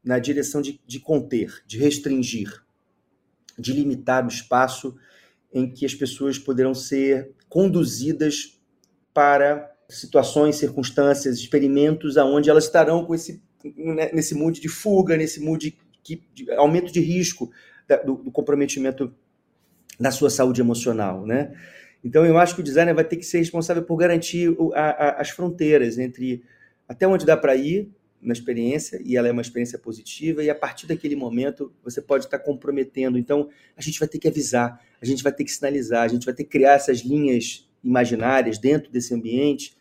na 0.09 0.17
direção 0.17 0.59
de, 0.59 0.81
de 0.87 0.99
conter, 0.99 1.61
de 1.67 1.77
restringir, 1.77 2.63
de 3.59 3.71
limitar 3.73 4.25
o 4.25 4.27
espaço 4.27 4.97
em 5.53 5.69
que 5.69 5.85
as 5.85 5.93
pessoas 5.93 6.39
poderão 6.39 6.73
ser 6.73 7.29
conduzidas 7.47 8.59
para 9.13 9.71
situações, 9.87 10.55
circunstâncias, 10.55 11.37
experimentos 11.37 12.17
aonde 12.17 12.49
elas 12.49 12.63
estarão 12.63 13.05
com 13.05 13.13
esse 13.13 13.39
né, 13.63 14.09
nesse 14.11 14.33
mood 14.33 14.59
de 14.59 14.67
fuga, 14.67 15.15
nesse 15.15 15.39
mood 15.39 15.77
de, 16.01 16.23
de 16.33 16.51
aumento 16.53 16.91
de 16.91 17.01
risco 17.01 17.51
da, 17.87 17.97
do, 17.97 18.15
do, 18.15 18.31
comprometimento 18.31 19.13
da 19.99 20.09
sua 20.09 20.31
saúde 20.31 20.59
emocional, 20.59 21.23
né? 21.23 21.53
Então 22.03 22.25
eu 22.25 22.39
acho 22.39 22.55
que 22.55 22.61
o 22.61 22.63
designer 22.63 22.95
vai 22.95 23.03
ter 23.03 23.17
que 23.17 23.25
ser 23.25 23.37
responsável 23.37 23.83
por 23.83 23.95
garantir 23.95 24.57
a, 24.73 24.89
a, 24.89 25.21
as 25.21 25.29
fronteiras 25.29 25.99
entre 25.99 26.41
até 26.87 27.07
onde 27.07 27.27
dá 27.27 27.37
para 27.37 27.55
ir 27.55 27.91
na 28.21 28.34
experiência 28.34 29.01
e 29.03 29.15
ela 29.15 29.27
é 29.27 29.32
uma 29.32 29.41
experiência 29.41 29.79
positiva 29.79 30.43
e 30.43 30.49
a 30.49 30.55
partir 30.55 30.88
daquele 30.88 31.15
momento 31.15 31.73
você 31.84 32.01
pode 32.01 32.25
estar 32.25 32.39
comprometendo. 32.39 33.17
Então 33.17 33.49
a 33.77 33.82
gente 33.82 33.99
vai 33.99 34.08
ter 34.08 34.19
que 34.19 34.27
avisar, 34.27 34.79
a 35.01 35.05
gente 35.05 35.23
vai 35.23 35.32
ter 35.32 35.43
que 35.43 35.51
sinalizar, 35.51 36.03
a 36.03 36.08
gente 36.08 36.25
vai 36.25 36.34
ter 36.34 36.43
que 36.43 36.49
criar 36.49 36.73
essas 36.73 36.99
linhas 36.99 37.69
imaginárias 37.84 38.58
dentro 38.58 38.91
desse 38.91 39.13
ambiente 39.13 39.77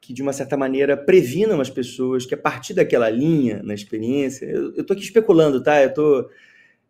que, 0.00 0.12
de 0.12 0.22
uma 0.22 0.32
certa 0.32 0.56
maneira, 0.56 0.96
previnam 0.96 1.60
as 1.60 1.70
pessoas 1.70 2.24
que, 2.24 2.34
a 2.34 2.38
partir 2.38 2.72
daquela 2.72 3.10
linha 3.10 3.62
na 3.62 3.74
experiência, 3.74 4.46
eu 4.46 4.80
estou 4.80 4.94
aqui 4.94 5.04
especulando, 5.04 5.62
tá? 5.62 5.82
Eu 5.82 5.92
tô, 5.92 6.30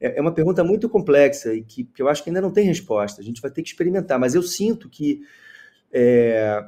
é, 0.00 0.18
é 0.18 0.20
uma 0.20 0.32
pergunta 0.32 0.62
muito 0.62 0.88
complexa 0.88 1.54
e 1.54 1.62
que, 1.62 1.84
que, 1.84 2.02
eu 2.02 2.08
acho 2.08 2.22
que 2.22 2.30
ainda 2.30 2.40
não 2.40 2.52
tem 2.52 2.66
resposta. 2.66 3.20
A 3.20 3.24
gente 3.24 3.40
vai 3.40 3.50
ter 3.50 3.62
que 3.62 3.68
experimentar, 3.68 4.18
mas 4.18 4.34
eu 4.34 4.42
sinto 4.42 4.88
que. 4.88 5.22
É, 5.90 6.62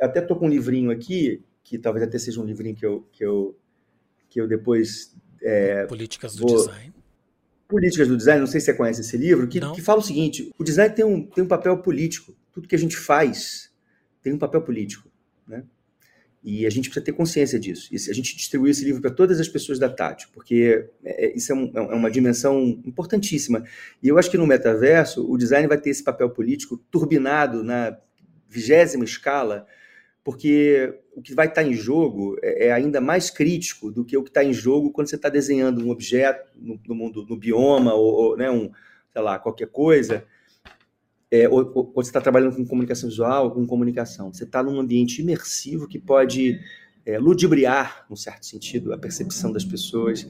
até 0.00 0.20
estou 0.20 0.36
com 0.36 0.46
um 0.46 0.50
livrinho 0.50 0.90
aqui, 0.90 1.42
que 1.64 1.78
talvez 1.78 2.06
até 2.06 2.18
seja 2.18 2.40
um 2.40 2.44
livrinho 2.44 2.76
que 2.76 2.84
eu, 2.84 3.06
que 3.10 3.24
eu, 3.24 3.56
que 4.30 4.40
eu 4.40 4.48
depois. 4.48 5.14
É, 5.42 5.84
Políticas 5.86 6.36
do 6.36 6.46
vou, 6.46 6.56
Design. 6.56 6.94
Políticas 7.68 8.08
do 8.08 8.16
Design, 8.16 8.40
não 8.40 8.46
sei 8.46 8.60
se 8.60 8.66
você 8.66 8.74
conhece 8.74 9.00
esse 9.02 9.16
livro, 9.16 9.46
que, 9.46 9.60
que 9.60 9.82
fala 9.82 10.00
o 10.00 10.02
seguinte: 10.02 10.50
o 10.58 10.64
design 10.64 10.94
tem 10.94 11.04
um, 11.04 11.26
tem 11.26 11.44
um 11.44 11.48
papel 11.48 11.76
político. 11.78 12.34
Tudo 12.52 12.66
que 12.66 12.74
a 12.74 12.78
gente 12.78 12.96
faz 12.96 13.70
tem 14.22 14.32
um 14.32 14.38
papel 14.38 14.62
político. 14.62 15.10
Né? 15.46 15.64
E 16.42 16.66
a 16.66 16.70
gente 16.70 16.88
precisa 16.88 17.04
ter 17.04 17.12
consciência 17.12 17.60
disso. 17.60 17.88
E 17.92 17.96
a 17.96 18.14
gente 18.14 18.34
distribuiu 18.36 18.70
esse 18.70 18.84
livro 18.84 19.00
para 19.00 19.10
todas 19.10 19.38
as 19.38 19.48
pessoas 19.48 19.78
da 19.78 19.88
Tati, 19.88 20.28
porque 20.32 20.88
é, 21.04 21.26
é 21.26 21.36
isso 21.36 21.52
é, 21.52 21.54
um, 21.54 21.70
é, 21.74 21.80
uma 21.80 22.10
dimensão 22.10 22.80
importantíssima. 22.84 23.62
E 24.02 24.08
eu 24.08 24.18
acho 24.18 24.30
que 24.30 24.38
no 24.38 24.46
metaverso, 24.46 25.30
o 25.30 25.36
design 25.36 25.68
vai 25.68 25.78
ter 25.78 25.90
esse 25.90 26.02
papel 26.02 26.30
político 26.30 26.78
turbinado 26.90 27.62
na 27.62 27.96
vigésima 28.48 29.04
escala, 29.04 29.66
porque 30.22 31.00
o 31.14 31.22
que 31.22 31.34
vai 31.34 31.46
estar 31.46 31.62
em 31.62 31.72
jogo 31.72 32.36
é, 32.42 32.66
é 32.68 32.72
ainda 32.72 33.00
mais 33.00 33.30
crítico 33.30 33.90
do 33.90 34.04
que 34.04 34.16
o 34.16 34.22
que 34.22 34.30
está 34.30 34.44
em 34.44 34.52
jogo 34.52 34.90
quando 34.90 35.08
você 35.08 35.16
está 35.16 35.28
desenhando 35.28 35.84
um 35.84 35.90
objeto 35.90 36.50
no, 36.56 36.80
no, 36.86 36.94
mundo, 36.94 37.26
no 37.28 37.36
bioma, 37.36 37.94
ou, 37.94 38.12
ou 38.12 38.36
né, 38.36 38.50
um, 38.50 38.70
sei 39.12 39.22
lá, 39.22 39.38
qualquer 39.38 39.68
coisa 39.68 40.26
é, 41.30 41.48
ou, 41.48 41.70
ou, 41.74 41.92
você 41.94 42.10
está 42.10 42.20
trabalhando 42.20 42.56
com 42.56 42.66
comunicação 42.66 43.08
visual 43.08 43.44
ou 43.44 43.50
com 43.52 43.66
comunicação. 43.66 44.32
Você 44.32 44.44
está 44.44 44.62
num 44.62 44.80
ambiente 44.80 45.22
imersivo 45.22 45.86
que 45.86 45.98
pode 45.98 46.60
é, 47.06 47.18
ludibriar, 47.18 48.04
num 48.10 48.16
certo 48.16 48.44
sentido, 48.44 48.92
a 48.92 48.98
percepção 48.98 49.52
das 49.52 49.64
pessoas. 49.64 50.22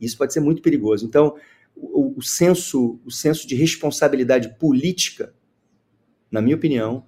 E 0.00 0.04
isso 0.04 0.18
pode 0.18 0.32
ser 0.32 0.40
muito 0.40 0.60
perigoso. 0.60 1.06
Então, 1.06 1.36
o, 1.76 2.18
o, 2.18 2.22
senso, 2.22 2.98
o 3.04 3.10
senso 3.10 3.46
de 3.46 3.54
responsabilidade 3.54 4.56
política, 4.58 5.32
na 6.30 6.42
minha 6.42 6.56
opinião, 6.56 7.06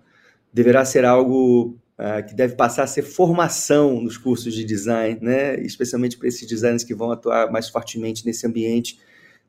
deverá 0.52 0.84
ser 0.84 1.04
algo 1.04 1.76
uh, 2.00 2.26
que 2.26 2.34
deve 2.34 2.56
passar 2.56 2.84
a 2.84 2.86
ser 2.86 3.02
formação 3.02 4.00
nos 4.00 4.16
cursos 4.16 4.54
de 4.54 4.64
design, 4.64 5.18
né? 5.20 5.60
especialmente 5.60 6.16
para 6.16 6.26
esses 6.26 6.48
designers 6.48 6.82
que 6.82 6.94
vão 6.94 7.12
atuar 7.12 7.52
mais 7.52 7.68
fortemente 7.68 8.26
nesse 8.26 8.46
ambiente 8.46 8.98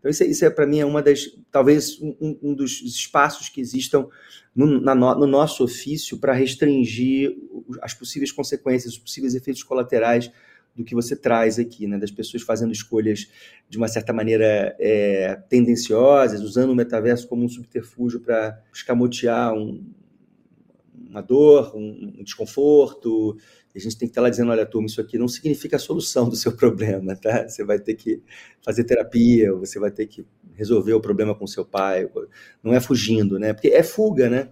então, 0.01 0.09
isso, 0.09 0.23
é, 0.23 0.27
isso 0.27 0.43
é 0.43 0.49
para 0.49 0.65
mim, 0.65 0.79
é 0.79 0.85
uma 0.85 1.01
das, 1.01 1.29
talvez, 1.51 1.99
um, 2.01 2.37
um 2.41 2.53
dos 2.55 2.81
espaços 2.81 3.49
que 3.49 3.61
existam 3.61 4.07
no, 4.53 4.81
na, 4.81 4.95
no 4.95 5.27
nosso 5.27 5.63
ofício 5.63 6.17
para 6.17 6.33
restringir 6.33 7.37
as 7.81 7.93
possíveis 7.93 8.31
consequências, 8.31 8.93
os 8.93 8.99
possíveis 8.99 9.35
efeitos 9.35 9.61
colaterais 9.61 10.31
do 10.75 10.83
que 10.83 10.95
você 10.95 11.15
traz 11.15 11.59
aqui, 11.59 11.85
né? 11.85 11.99
das 11.99 12.09
pessoas 12.09 12.41
fazendo 12.41 12.71
escolhas 12.71 13.29
de 13.69 13.77
uma 13.77 13.87
certa 13.87 14.11
maneira 14.11 14.75
é, 14.79 15.35
tendenciosas, 15.47 16.41
usando 16.41 16.71
o 16.71 16.75
metaverso 16.75 17.27
como 17.27 17.45
um 17.45 17.49
subterfúgio 17.49 18.21
para 18.21 18.59
escamotear 18.73 19.53
um, 19.53 19.85
uma 21.12 21.21
dor, 21.21 21.76
um, 21.76 22.15
um 22.19 22.24
desconforto, 22.24 23.38
a 23.76 23.80
gente 23.80 23.97
tem 23.97 24.08
que 24.08 24.12
estar 24.12 24.21
lá 24.21 24.30
dizendo, 24.30 24.52
olha, 24.52 24.65
turma, 24.65 24.88
isso 24.88 25.00
aqui 25.00 25.17
não 25.17 25.28
significa 25.28 25.76
a 25.76 25.80
solução 25.80 26.28
do 26.28 26.36
seu 26.36 26.52
problema, 26.58 27.15
tá? 27.15 27.47
Você 27.47 27.63
vai 27.63 27.80
ter 27.80 27.95
que 27.95 28.21
fazer 28.62 28.84
terapia, 28.84 29.54
você 29.54 29.80
vai 29.80 29.91
ter 29.91 30.08
que 30.08 30.26
resolver 30.54 30.93
o 30.93 31.02
problema 31.02 31.36
com 31.36 31.45
seu 31.47 31.65
pai, 31.65 32.10
não 32.63 32.74
é 32.74 32.80
fugindo, 32.80 33.38
né? 33.38 33.54
Porque 33.54 33.69
é 33.69 33.84
fuga, 33.84 34.30
né? 34.30 34.50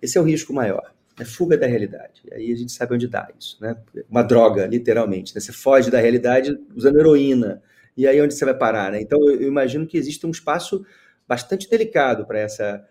Esse 0.00 0.18
é 0.18 0.20
o 0.20 0.24
risco 0.24 0.52
maior, 0.52 0.92
é 1.18 1.24
fuga 1.24 1.56
da 1.56 1.66
realidade. 1.66 2.22
E 2.30 2.34
aí 2.34 2.52
a 2.52 2.56
gente 2.56 2.72
sabe 2.72 2.94
onde 2.94 3.06
dá 3.06 3.28
isso, 3.38 3.58
né? 3.60 3.76
Uma 4.08 4.22
droga, 4.22 4.66
literalmente. 4.66 5.34
Né? 5.34 5.40
Você 5.40 5.52
foge 5.52 5.90
da 5.90 6.00
realidade 6.00 6.56
usando 6.74 6.98
heroína. 6.98 7.62
E 7.96 8.06
aí 8.06 8.20
onde 8.20 8.34
você 8.34 8.44
vai 8.44 8.56
parar, 8.56 8.92
né? 8.92 9.00
Então 9.00 9.18
eu 9.28 9.48
imagino 9.48 9.86
que 9.86 9.98
existe 9.98 10.24
um 10.24 10.30
espaço 10.30 10.84
bastante 11.26 11.68
delicado 11.68 12.24
para 12.26 12.38
essa 12.38 12.84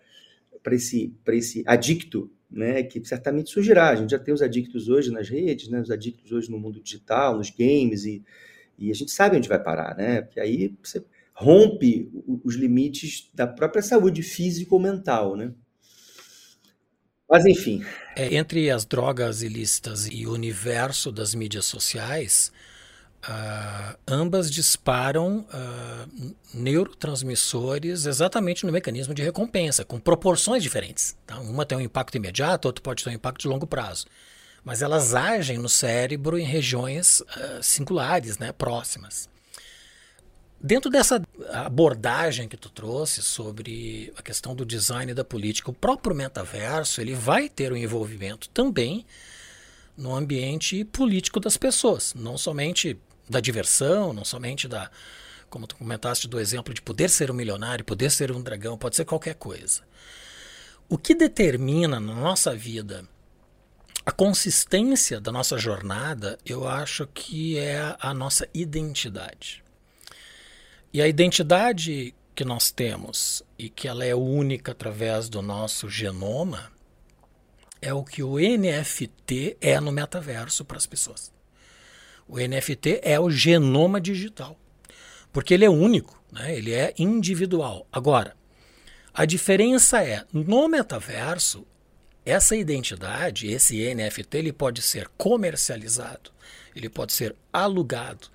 para 0.62 0.74
esse 0.74 1.14
esse 1.28 1.64
adicto 1.66 2.30
né, 2.50 2.82
que 2.82 3.04
certamente 3.04 3.50
surgirá. 3.50 3.90
A 3.90 3.96
gente 3.96 4.10
já 4.10 4.18
tem 4.18 4.32
os 4.32 4.42
adictos 4.42 4.88
hoje 4.88 5.10
nas 5.10 5.28
redes, 5.28 5.68
né, 5.68 5.80
os 5.80 5.90
adictos 5.90 6.32
hoje 6.32 6.50
no 6.50 6.58
mundo 6.58 6.80
digital, 6.80 7.36
nos 7.36 7.50
games, 7.50 8.04
e, 8.04 8.22
e 8.78 8.90
a 8.90 8.94
gente 8.94 9.10
sabe 9.10 9.36
onde 9.36 9.48
vai 9.48 9.62
parar, 9.62 9.96
né? 9.96 10.22
Porque 10.22 10.40
aí 10.40 10.74
você 10.82 11.04
rompe 11.34 12.10
os 12.44 12.56
limites 12.56 13.30
da 13.32 13.46
própria 13.46 13.82
saúde 13.82 14.22
física 14.22 14.74
ou 14.74 14.80
mental, 14.80 15.36
né? 15.36 15.52
Mas 17.30 17.44
enfim. 17.44 17.84
É, 18.16 18.34
entre 18.34 18.70
as 18.70 18.84
drogas 18.84 19.42
ilícitas 19.42 20.08
e 20.10 20.26
o 20.26 20.32
universo 20.32 21.12
das 21.12 21.34
mídias 21.34 21.66
sociais, 21.66 22.50
Uh, 23.26 23.98
ambas 24.06 24.48
disparam 24.50 25.40
uh, 25.40 26.34
neurotransmissores 26.54 28.06
exatamente 28.06 28.64
no 28.64 28.72
mecanismo 28.72 29.12
de 29.12 29.22
recompensa, 29.22 29.84
com 29.84 29.98
proporções 29.98 30.62
diferentes. 30.62 31.16
Tá? 31.26 31.38
Uma 31.40 31.66
tem 31.66 31.76
um 31.76 31.80
impacto 31.80 32.16
imediato, 32.16 32.68
outra 32.68 32.82
pode 32.82 33.02
ter 33.02 33.10
um 33.10 33.12
impacto 33.12 33.42
de 33.42 33.48
longo 33.48 33.66
prazo. 33.66 34.06
Mas 34.64 34.82
elas 34.82 35.14
agem 35.14 35.58
no 35.58 35.68
cérebro 35.68 36.38
em 36.38 36.44
regiões 36.44 37.20
uh, 37.20 37.62
singulares, 37.62 38.38
né, 38.38 38.52
próximas. 38.52 39.28
Dentro 40.60 40.90
dessa 40.90 41.22
abordagem 41.52 42.48
que 42.48 42.56
tu 42.56 42.68
trouxe 42.68 43.22
sobre 43.22 44.12
a 44.16 44.22
questão 44.22 44.54
do 44.56 44.64
design 44.64 45.12
da 45.14 45.24
política, 45.24 45.70
o 45.70 45.74
próprio 45.74 46.14
metaverso 46.14 47.00
ele 47.00 47.14
vai 47.14 47.48
ter 47.48 47.72
um 47.72 47.76
envolvimento 47.76 48.48
também 48.48 49.06
no 49.96 50.14
ambiente 50.14 50.84
político 50.84 51.38
das 51.38 51.56
pessoas, 51.56 52.12
não 52.14 52.36
somente 52.36 52.98
da 53.28 53.40
diversão, 53.40 54.12
não 54.12 54.24
somente 54.24 54.66
da, 54.66 54.90
como 55.48 55.66
tu 55.66 55.76
comentaste 55.76 56.28
do 56.28 56.38
exemplo 56.40 56.72
de 56.72 56.82
poder 56.82 57.10
ser 57.10 57.30
um 57.30 57.34
milionário, 57.34 57.84
poder 57.84 58.10
ser 58.10 58.32
um 58.32 58.42
dragão, 58.42 58.78
pode 58.78 58.96
ser 58.96 59.04
qualquer 59.04 59.34
coisa. 59.34 59.82
O 60.88 60.96
que 60.96 61.14
determina 61.14 62.00
na 62.00 62.14
nossa 62.14 62.54
vida 62.54 63.06
a 64.06 64.10
consistência 64.10 65.20
da 65.20 65.30
nossa 65.30 65.58
jornada, 65.58 66.38
eu 66.46 66.66
acho 66.66 67.06
que 67.08 67.58
é 67.58 67.94
a 68.00 68.14
nossa 68.14 68.48
identidade. 68.54 69.62
E 70.90 71.02
a 71.02 71.06
identidade 71.06 72.14
que 72.34 72.42
nós 72.42 72.70
temos 72.70 73.42
e 73.58 73.68
que 73.68 73.86
ela 73.86 74.04
é 74.04 74.14
única 74.14 74.72
através 74.72 75.28
do 75.28 75.42
nosso 75.42 75.90
genoma 75.90 76.72
é 77.82 77.92
o 77.92 78.02
que 78.02 78.22
o 78.22 78.38
NFT 78.38 79.58
é 79.60 79.78
no 79.78 79.92
metaverso 79.92 80.64
para 80.64 80.78
as 80.78 80.86
pessoas. 80.86 81.30
O 82.28 82.38
NFT 82.38 83.00
é 83.02 83.18
o 83.18 83.30
genoma 83.30 84.00
digital, 84.00 84.58
porque 85.32 85.54
ele 85.54 85.64
é 85.64 85.70
único, 85.70 86.22
né? 86.30 86.54
ele 86.54 86.72
é 86.72 86.92
individual. 86.98 87.86
Agora, 87.90 88.36
a 89.14 89.24
diferença 89.24 90.02
é, 90.04 90.24
no 90.32 90.68
metaverso, 90.68 91.66
essa 92.24 92.54
identidade, 92.54 93.50
esse 93.50 93.94
NFT, 93.94 94.36
ele 94.36 94.52
pode 94.52 94.82
ser 94.82 95.08
comercializado, 95.16 96.30
ele 96.76 96.90
pode 96.90 97.14
ser 97.14 97.34
alugado, 97.50 98.28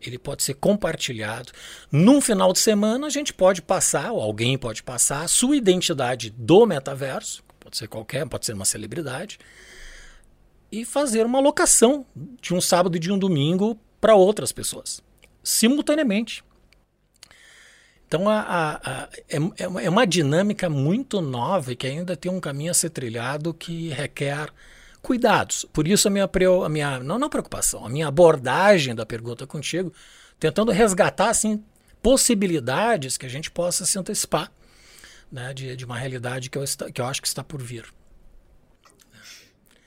ele 0.00 0.18
pode 0.18 0.42
ser 0.42 0.54
compartilhado. 0.54 1.52
Num 1.92 2.20
final 2.20 2.52
de 2.52 2.58
semana, 2.58 3.06
a 3.06 3.10
gente 3.10 3.32
pode 3.32 3.60
passar, 3.60 4.12
ou 4.12 4.20
alguém 4.20 4.56
pode 4.56 4.82
passar, 4.82 5.22
a 5.22 5.28
sua 5.28 5.56
identidade 5.56 6.30
do 6.30 6.66
metaverso, 6.66 7.44
pode 7.60 7.76
ser 7.76 7.88
qualquer, 7.88 8.26
pode 8.26 8.46
ser 8.46 8.54
uma 8.54 8.64
celebridade, 8.64 9.38
e 10.70 10.84
fazer 10.84 11.24
uma 11.24 11.40
locação 11.40 12.04
de 12.40 12.54
um 12.54 12.60
sábado 12.60 12.96
e 12.96 13.00
de 13.00 13.12
um 13.12 13.18
domingo 13.18 13.78
para 14.00 14.14
outras 14.14 14.52
pessoas, 14.52 15.02
simultaneamente. 15.42 16.44
Então 18.06 18.28
a, 18.28 18.40
a, 18.40 18.74
a, 18.74 19.08
é, 19.28 19.36
é, 19.36 19.84
é 19.84 19.90
uma 19.90 20.06
dinâmica 20.06 20.68
muito 20.68 21.20
nova 21.20 21.72
e 21.72 21.76
que 21.76 21.86
ainda 21.86 22.16
tem 22.16 22.30
um 22.30 22.40
caminho 22.40 22.70
a 22.70 22.74
ser 22.74 22.90
trilhado 22.90 23.52
que 23.54 23.88
requer 23.88 24.50
cuidados. 25.02 25.64
Por 25.72 25.86
isso 25.88 26.08
a 26.08 26.10
minha, 26.10 26.28
a 26.64 26.68
minha 26.68 27.00
não, 27.00 27.18
não 27.18 27.28
preocupação, 27.28 27.84
a 27.84 27.88
minha 27.88 28.08
abordagem 28.08 28.94
da 28.94 29.04
pergunta 29.04 29.46
contigo, 29.46 29.92
tentando 30.38 30.70
resgatar 30.70 31.30
assim, 31.30 31.62
possibilidades 32.02 33.16
que 33.16 33.26
a 33.26 33.28
gente 33.28 33.50
possa 33.50 33.84
se 33.84 33.98
antecipar 33.98 34.50
né, 35.30 35.52
de, 35.52 35.74
de 35.74 35.84
uma 35.84 35.98
realidade 35.98 36.48
que 36.48 36.56
eu, 36.56 36.64
que 36.92 37.00
eu 37.00 37.06
acho 37.06 37.20
que 37.20 37.28
está 37.28 37.42
por 37.42 37.60
vir. 37.62 37.86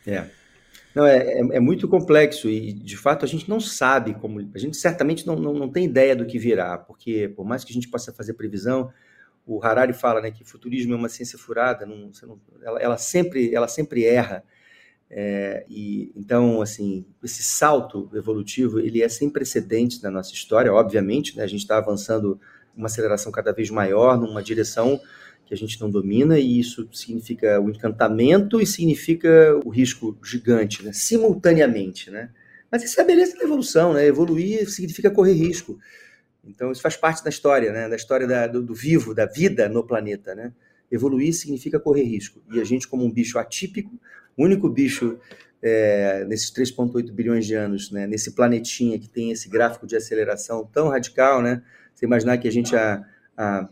É. 0.05 0.29
Não, 0.97 1.05
é, 1.05 1.17
é, 1.17 1.39
é, 1.39 1.59
muito 1.59 1.87
complexo 1.87 2.49
e, 2.49 2.73
de 2.73 2.97
fato, 2.97 3.23
a 3.23 3.27
gente 3.27 3.47
não 3.47 3.59
sabe 3.59 4.15
como. 4.15 4.39
A 4.55 4.57
gente 4.57 4.75
certamente 4.75 5.27
não, 5.27 5.35
não, 5.35 5.53
não, 5.53 5.69
tem 5.69 5.85
ideia 5.85 6.15
do 6.15 6.25
que 6.25 6.39
virá, 6.39 6.75
porque, 6.75 7.31
por 7.35 7.45
mais 7.45 7.63
que 7.63 7.71
a 7.71 7.73
gente 7.75 7.87
possa 7.87 8.11
fazer 8.11 8.33
previsão, 8.33 8.91
o 9.45 9.63
Harari 9.63 9.93
fala 9.93 10.19
né, 10.21 10.31
que 10.31 10.43
futurismo 10.43 10.95
é 10.95 10.97
uma 10.97 11.07
ciência 11.07 11.37
furada, 11.37 11.85
não, 11.85 12.09
não, 12.23 12.41
ela, 12.63 12.81
ela, 12.81 12.97
sempre, 12.97 13.53
ela 13.53 13.67
sempre 13.67 14.05
erra. 14.05 14.43
É, 15.07 15.67
e 15.69 16.11
Então, 16.15 16.63
assim, 16.63 17.05
esse 17.23 17.43
salto 17.43 18.09
evolutivo 18.15 18.79
ele 18.79 19.03
é 19.03 19.07
sem 19.07 19.29
precedentes 19.29 20.01
na 20.01 20.09
nossa 20.09 20.33
história, 20.33 20.73
obviamente, 20.73 21.37
né, 21.37 21.43
a 21.43 21.47
gente 21.47 21.61
está 21.61 21.77
avançando 21.77 22.41
uma 22.75 22.87
aceleração 22.87 23.31
cada 23.31 23.53
vez 23.53 23.69
maior 23.69 24.19
numa 24.19 24.41
direção 24.41 24.99
que 25.47 25.53
a 25.53 25.57
gente 25.57 25.79
não 25.79 25.89
domina, 25.89 26.37
e 26.37 26.59
isso 26.59 26.87
significa 26.91 27.59
o 27.59 27.69
encantamento 27.69 28.59
e 28.59 28.65
significa 28.65 29.57
o 29.63 29.69
risco 29.69 30.17
gigante, 30.21 30.83
né? 30.83 30.91
simultaneamente. 30.91 32.11
Né? 32.11 32.29
Mas 32.69 32.83
isso 32.83 32.99
é 32.99 33.03
a 33.03 33.07
beleza 33.07 33.37
da 33.37 33.45
evolução, 33.45 33.93
né? 33.93 34.05
evoluir 34.05 34.69
significa 34.69 35.09
correr 35.09 35.33
risco. 35.33 35.79
Então, 36.43 36.71
isso 36.71 36.81
faz 36.81 36.97
parte 36.97 37.23
da 37.23 37.29
história, 37.29 37.71
né? 37.71 37.87
da 37.87 37.95
história 37.95 38.27
da, 38.27 38.45
do, 38.45 38.61
do, 38.61 38.75
vivo, 38.75 39.13
da 39.13 39.25
vida 39.25 39.69
no 39.69 39.85
planeta. 39.85 40.35
Né? 40.35 40.51
Evoluir 40.91 41.33
significa 41.33 41.79
correr 41.79 42.03
risco. 42.03 42.41
E 42.51 42.59
a 42.59 42.65
gente, 42.65 42.85
como 42.85 43.05
um 43.05 43.11
bicho 43.11 43.39
atípico, 43.39 43.97
o 44.35 44.43
único 44.43 44.67
bicho 44.69 45.17
é, 45.61 46.25
nesses 46.25 46.51
3,8 46.51 47.09
bilhões 47.11 47.45
de 47.45 47.55
anos, 47.55 47.89
né? 47.89 48.05
nesse 48.05 48.31
planetinha 48.31 48.99
que 48.99 49.07
tem 49.07 49.31
esse 49.31 49.47
gráfico 49.47 49.87
de 49.87 49.95
aceleração 49.95 50.69
tão 50.73 50.89
radical, 50.89 51.41
né? 51.41 51.63
você 51.95 52.05
imaginar 52.05 52.37
que 52.37 52.49
a 52.49 52.51
gente 52.51 52.75
há 52.75 53.69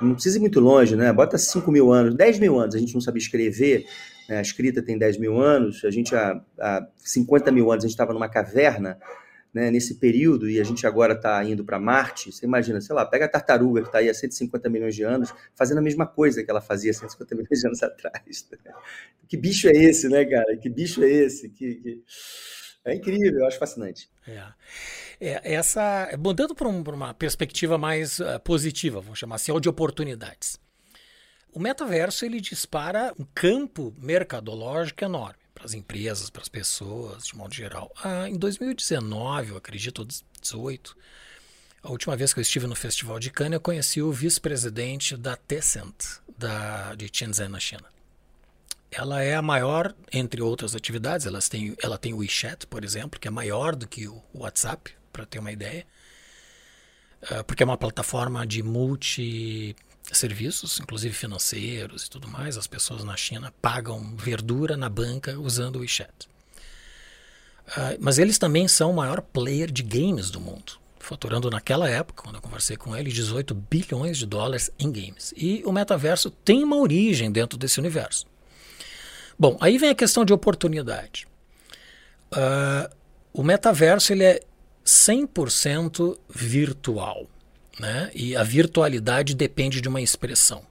não 0.00 0.14
precisa 0.14 0.38
ir 0.38 0.40
muito 0.40 0.60
longe, 0.60 0.96
né? 0.96 1.12
Bota 1.12 1.38
5 1.38 1.70
mil 1.70 1.92
anos, 1.92 2.14
10 2.14 2.38
mil 2.38 2.58
anos, 2.58 2.74
a 2.74 2.78
gente 2.78 2.94
não 2.94 3.00
sabe 3.00 3.18
escrever, 3.18 3.84
né? 4.28 4.38
a 4.38 4.42
escrita 4.42 4.82
tem 4.82 4.98
10 4.98 5.18
mil 5.18 5.40
anos, 5.40 5.84
a 5.84 5.90
gente 5.90 6.14
há, 6.14 6.40
há 6.58 6.86
50 6.96 7.50
mil 7.52 7.70
anos 7.70 7.84
a 7.84 7.86
gente 7.86 7.94
estava 7.94 8.12
numa 8.12 8.28
caverna, 8.28 8.98
né, 9.56 9.70
nesse 9.70 9.94
período, 9.94 10.50
e 10.50 10.60
a 10.60 10.64
gente 10.64 10.86
agora 10.86 11.14
está 11.14 11.42
indo 11.42 11.64
para 11.64 11.80
Marte, 11.80 12.30
você 12.30 12.44
imagina, 12.44 12.78
sei 12.78 12.94
lá, 12.94 13.06
pega 13.06 13.24
a 13.24 13.28
tartaruga 13.28 13.80
que 13.80 13.88
está 13.88 14.00
aí 14.00 14.10
há 14.10 14.12
150 14.12 14.68
milhões 14.68 14.94
de 14.94 15.02
anos, 15.02 15.32
fazendo 15.54 15.78
a 15.78 15.80
mesma 15.80 16.06
coisa 16.06 16.44
que 16.44 16.50
ela 16.50 16.60
fazia 16.60 16.92
150 16.92 17.34
milhões 17.34 17.60
de 17.60 17.66
anos 17.66 17.80
atrás. 17.82 18.46
Que 19.26 19.34
bicho 19.34 19.66
é 19.66 19.72
esse, 19.72 20.10
né, 20.10 20.26
cara? 20.26 20.58
Que 20.58 20.68
bicho 20.68 21.02
é 21.02 21.08
esse? 21.08 21.48
Que, 21.48 21.74
que... 21.76 22.02
É 22.86 22.94
incrível, 22.94 23.40
eu 23.40 23.46
acho 23.46 23.58
fascinante. 23.58 24.08
É. 24.26 24.44
É, 25.18 25.54
essa, 25.54 26.10
mudando 26.18 26.54
para 26.54 26.68
um, 26.68 26.82
uma 26.82 27.12
perspectiva 27.12 27.76
mais 27.76 28.20
uh, 28.20 28.38
positiva, 28.44 29.00
vamos 29.00 29.18
chamar 29.18 29.36
assim, 29.36 29.50
ou 29.50 29.58
de 29.58 29.68
oportunidades. 29.68 30.60
O 31.52 31.58
metaverso 31.58 32.24
ele 32.24 32.40
dispara 32.40 33.12
um 33.18 33.24
campo 33.34 33.92
mercadológico 33.98 35.04
enorme 35.04 35.38
para 35.54 35.64
as 35.64 35.74
empresas, 35.74 36.30
para 36.30 36.42
as 36.42 36.48
pessoas, 36.48 37.24
de 37.24 37.34
modo 37.34 37.54
geral. 37.54 37.90
Ah, 38.04 38.28
em 38.28 38.36
2019, 38.36 39.50
eu 39.50 39.56
acredito, 39.56 40.04
2018, 40.04 40.96
a 41.82 41.90
última 41.90 42.14
vez 42.14 42.34
que 42.34 42.38
eu 42.38 42.42
estive 42.42 42.66
no 42.66 42.76
Festival 42.76 43.18
de 43.18 43.30
Cannes, 43.30 43.54
eu 43.54 43.60
conheci 43.60 44.02
o 44.02 44.12
vice-presidente 44.12 45.16
da 45.16 45.34
Tencent, 45.34 46.20
da, 46.36 46.94
de 46.94 47.08
Shenzhen, 47.10 47.48
na 47.48 47.58
China. 47.58 47.95
Ela 48.90 49.22
é 49.22 49.34
a 49.34 49.42
maior, 49.42 49.94
entre 50.12 50.40
outras 50.40 50.74
atividades, 50.74 51.26
elas 51.26 51.48
têm, 51.48 51.76
ela 51.82 51.98
tem 51.98 52.14
o 52.14 52.18
WeChat, 52.18 52.66
por 52.66 52.84
exemplo, 52.84 53.18
que 53.18 53.28
é 53.28 53.30
maior 53.30 53.74
do 53.74 53.86
que 53.86 54.06
o 54.08 54.22
WhatsApp, 54.32 54.92
para 55.12 55.26
ter 55.26 55.38
uma 55.38 55.50
ideia, 55.50 55.86
uh, 57.22 57.44
porque 57.44 57.62
é 57.62 57.66
uma 57.66 57.78
plataforma 57.78 58.46
de 58.46 58.62
multi 58.62 59.74
serviços, 60.12 60.78
inclusive 60.78 61.14
financeiros 61.14 62.04
e 62.04 62.10
tudo 62.10 62.28
mais. 62.28 62.56
As 62.56 62.66
pessoas 62.66 63.02
na 63.02 63.16
China 63.16 63.52
pagam 63.60 64.14
verdura 64.16 64.76
na 64.76 64.88
banca 64.88 65.38
usando 65.38 65.76
o 65.76 65.80
WeChat. 65.80 66.28
Uh, 67.68 67.98
mas 67.98 68.18
eles 68.18 68.38
também 68.38 68.68
são 68.68 68.92
o 68.92 68.96
maior 68.96 69.20
player 69.20 69.70
de 69.70 69.82
games 69.82 70.30
do 70.30 70.40
mundo, 70.40 70.78
faturando 71.00 71.50
naquela 71.50 71.88
época, 71.90 72.22
quando 72.22 72.36
eu 72.36 72.42
conversei 72.42 72.76
com 72.76 72.96
ele, 72.96 73.10
18 73.10 73.54
bilhões 73.54 74.18
de 74.18 74.26
dólares 74.26 74.70
em 74.78 74.92
games. 74.92 75.34
E 75.36 75.62
o 75.64 75.72
metaverso 75.72 76.30
tem 76.30 76.62
uma 76.62 76.76
origem 76.76 77.32
dentro 77.32 77.58
desse 77.58 77.80
universo. 77.80 78.26
Bom, 79.38 79.56
aí 79.60 79.78
vem 79.78 79.90
a 79.90 79.94
questão 79.94 80.24
de 80.24 80.32
oportunidade. 80.32 81.26
Uh, 82.32 82.94
o 83.32 83.42
metaverso 83.42 84.12
ele 84.12 84.24
é 84.24 84.40
100% 84.84 86.18
virtual. 86.28 87.26
Né? 87.78 88.10
E 88.14 88.34
a 88.34 88.42
virtualidade 88.42 89.34
depende 89.34 89.80
de 89.80 89.88
uma 89.88 90.00
expressão. 90.00 90.64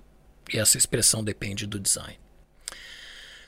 E 0.51 0.58
essa 0.58 0.78
expressão 0.78 1.23
depende 1.23 1.67
do 1.67 1.80
design. 1.80 2.17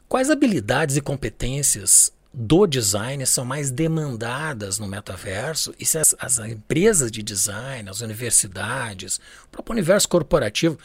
Quais 0.07 0.29
habilidades 0.29 0.95
e 0.95 1.01
competências 1.01 2.13
do 2.33 2.67
design 2.67 3.25
são 3.25 3.43
mais 3.43 3.71
demandadas 3.71 4.77
no 4.77 4.87
metaverso 4.87 5.73
e 5.79 5.85
se 5.85 5.97
as, 5.97 6.15
as, 6.19 6.37
empresas 6.37 7.11
de 7.11 7.23
design, 7.23 7.89
as 7.89 8.01
universidades, 8.01 9.19
o 9.45 9.49
próprio 9.51 9.73
universo 9.73 10.07
corporativo, 10.07 10.77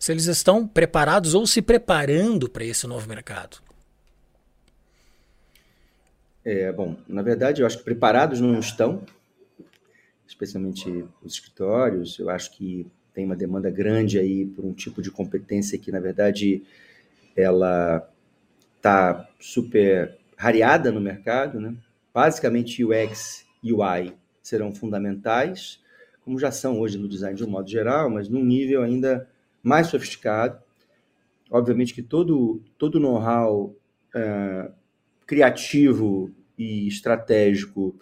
se 0.00 0.10
eles 0.10 0.26
estão 0.26 0.66
preparados 0.66 1.32
ou 1.32 1.46
se 1.46 1.62
preparando 1.62 2.48
para 2.48 2.64
esse 2.64 2.86
novo 2.86 3.08
mercado? 3.08 3.58
É, 6.48 6.70
bom, 6.70 6.94
na 7.08 7.22
verdade, 7.22 7.60
eu 7.60 7.66
acho 7.66 7.78
que 7.78 7.82
preparados 7.82 8.40
não 8.40 8.56
estão, 8.56 9.02
especialmente 10.28 11.04
os 11.20 11.32
escritórios. 11.32 12.20
Eu 12.20 12.30
acho 12.30 12.56
que 12.56 12.86
tem 13.12 13.24
uma 13.24 13.34
demanda 13.34 13.68
grande 13.68 14.16
aí 14.16 14.46
por 14.46 14.64
um 14.64 14.72
tipo 14.72 15.02
de 15.02 15.10
competência 15.10 15.76
que, 15.76 15.90
na 15.90 15.98
verdade, 15.98 16.62
ela 17.36 18.08
está 18.76 19.28
super 19.40 20.16
rareada 20.36 20.92
no 20.92 21.00
mercado, 21.00 21.60
né? 21.60 21.74
Basicamente, 22.14 22.84
UX 22.84 23.44
e 23.60 23.72
UI 23.72 24.14
serão 24.40 24.72
fundamentais, 24.72 25.82
como 26.24 26.38
já 26.38 26.52
são 26.52 26.78
hoje 26.78 26.96
no 26.96 27.08
design 27.08 27.36
de 27.36 27.42
um 27.42 27.50
modo 27.50 27.68
geral, 27.68 28.08
mas 28.08 28.28
num 28.28 28.44
nível 28.44 28.84
ainda 28.84 29.28
mais 29.64 29.88
sofisticado. 29.88 30.60
Obviamente 31.50 31.92
que 31.92 32.02
todo 32.02 32.62
todo 32.78 33.00
know-how 33.00 33.74
uh, 34.14 34.72
criativo 35.26 36.30
e 36.56 36.86
estratégico 36.86 37.94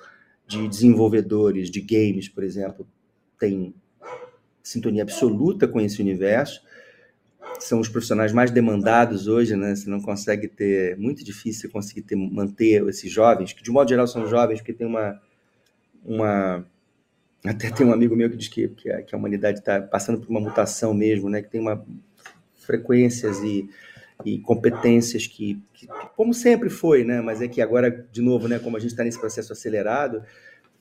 de 0.46 0.68
desenvolvedores 0.68 1.70
de 1.70 1.80
games, 1.80 2.28
por 2.28 2.44
exemplo, 2.44 2.86
tem 3.38 3.74
sintonia 4.62 5.02
absoluta 5.02 5.66
com 5.66 5.80
esse 5.80 6.00
universo. 6.00 6.62
São 7.58 7.80
os 7.80 7.88
profissionais 7.88 8.32
mais 8.32 8.50
demandados 8.50 9.26
hoje, 9.26 9.56
né? 9.56 9.74
Você 9.74 9.88
não 9.88 10.00
consegue 10.00 10.48
ter, 10.48 10.96
muito 10.98 11.24
difícil 11.24 11.70
conseguir 11.70 12.02
ter, 12.02 12.16
manter 12.16 12.86
esses 12.88 13.10
jovens, 13.10 13.52
que 13.52 13.62
de 13.62 13.70
modo 13.70 13.88
geral 13.88 14.06
são 14.06 14.26
jovens, 14.26 14.60
porque 14.60 14.72
tem 14.72 14.86
uma, 14.86 15.20
uma 16.04 16.66
até 17.44 17.70
tem 17.70 17.86
um 17.86 17.92
amigo 17.92 18.16
meu 18.16 18.30
que 18.30 18.36
diz 18.36 18.48
que, 18.48 18.68
que, 18.68 18.90
a, 18.90 19.02
que 19.02 19.14
a 19.14 19.18
humanidade 19.18 19.58
está 19.60 19.80
passando 19.80 20.20
por 20.20 20.28
uma 20.30 20.40
mutação 20.40 20.92
mesmo, 20.92 21.28
né? 21.28 21.42
Que 21.42 21.50
tem 21.50 21.60
uma 21.60 21.84
frequências 22.54 23.38
e 23.42 23.68
e 24.24 24.38
competências 24.38 25.26
que, 25.26 25.60
que, 25.72 25.86
como 26.16 26.32
sempre 26.32 26.68
foi, 26.68 27.04
né? 27.04 27.20
Mas 27.20 27.40
é 27.40 27.48
que 27.48 27.60
agora, 27.60 28.06
de 28.12 28.22
novo, 28.22 28.46
né? 28.46 28.58
Como 28.58 28.76
a 28.76 28.80
gente 28.80 28.90
está 28.90 29.02
nesse 29.02 29.18
processo 29.18 29.52
acelerado, 29.52 30.22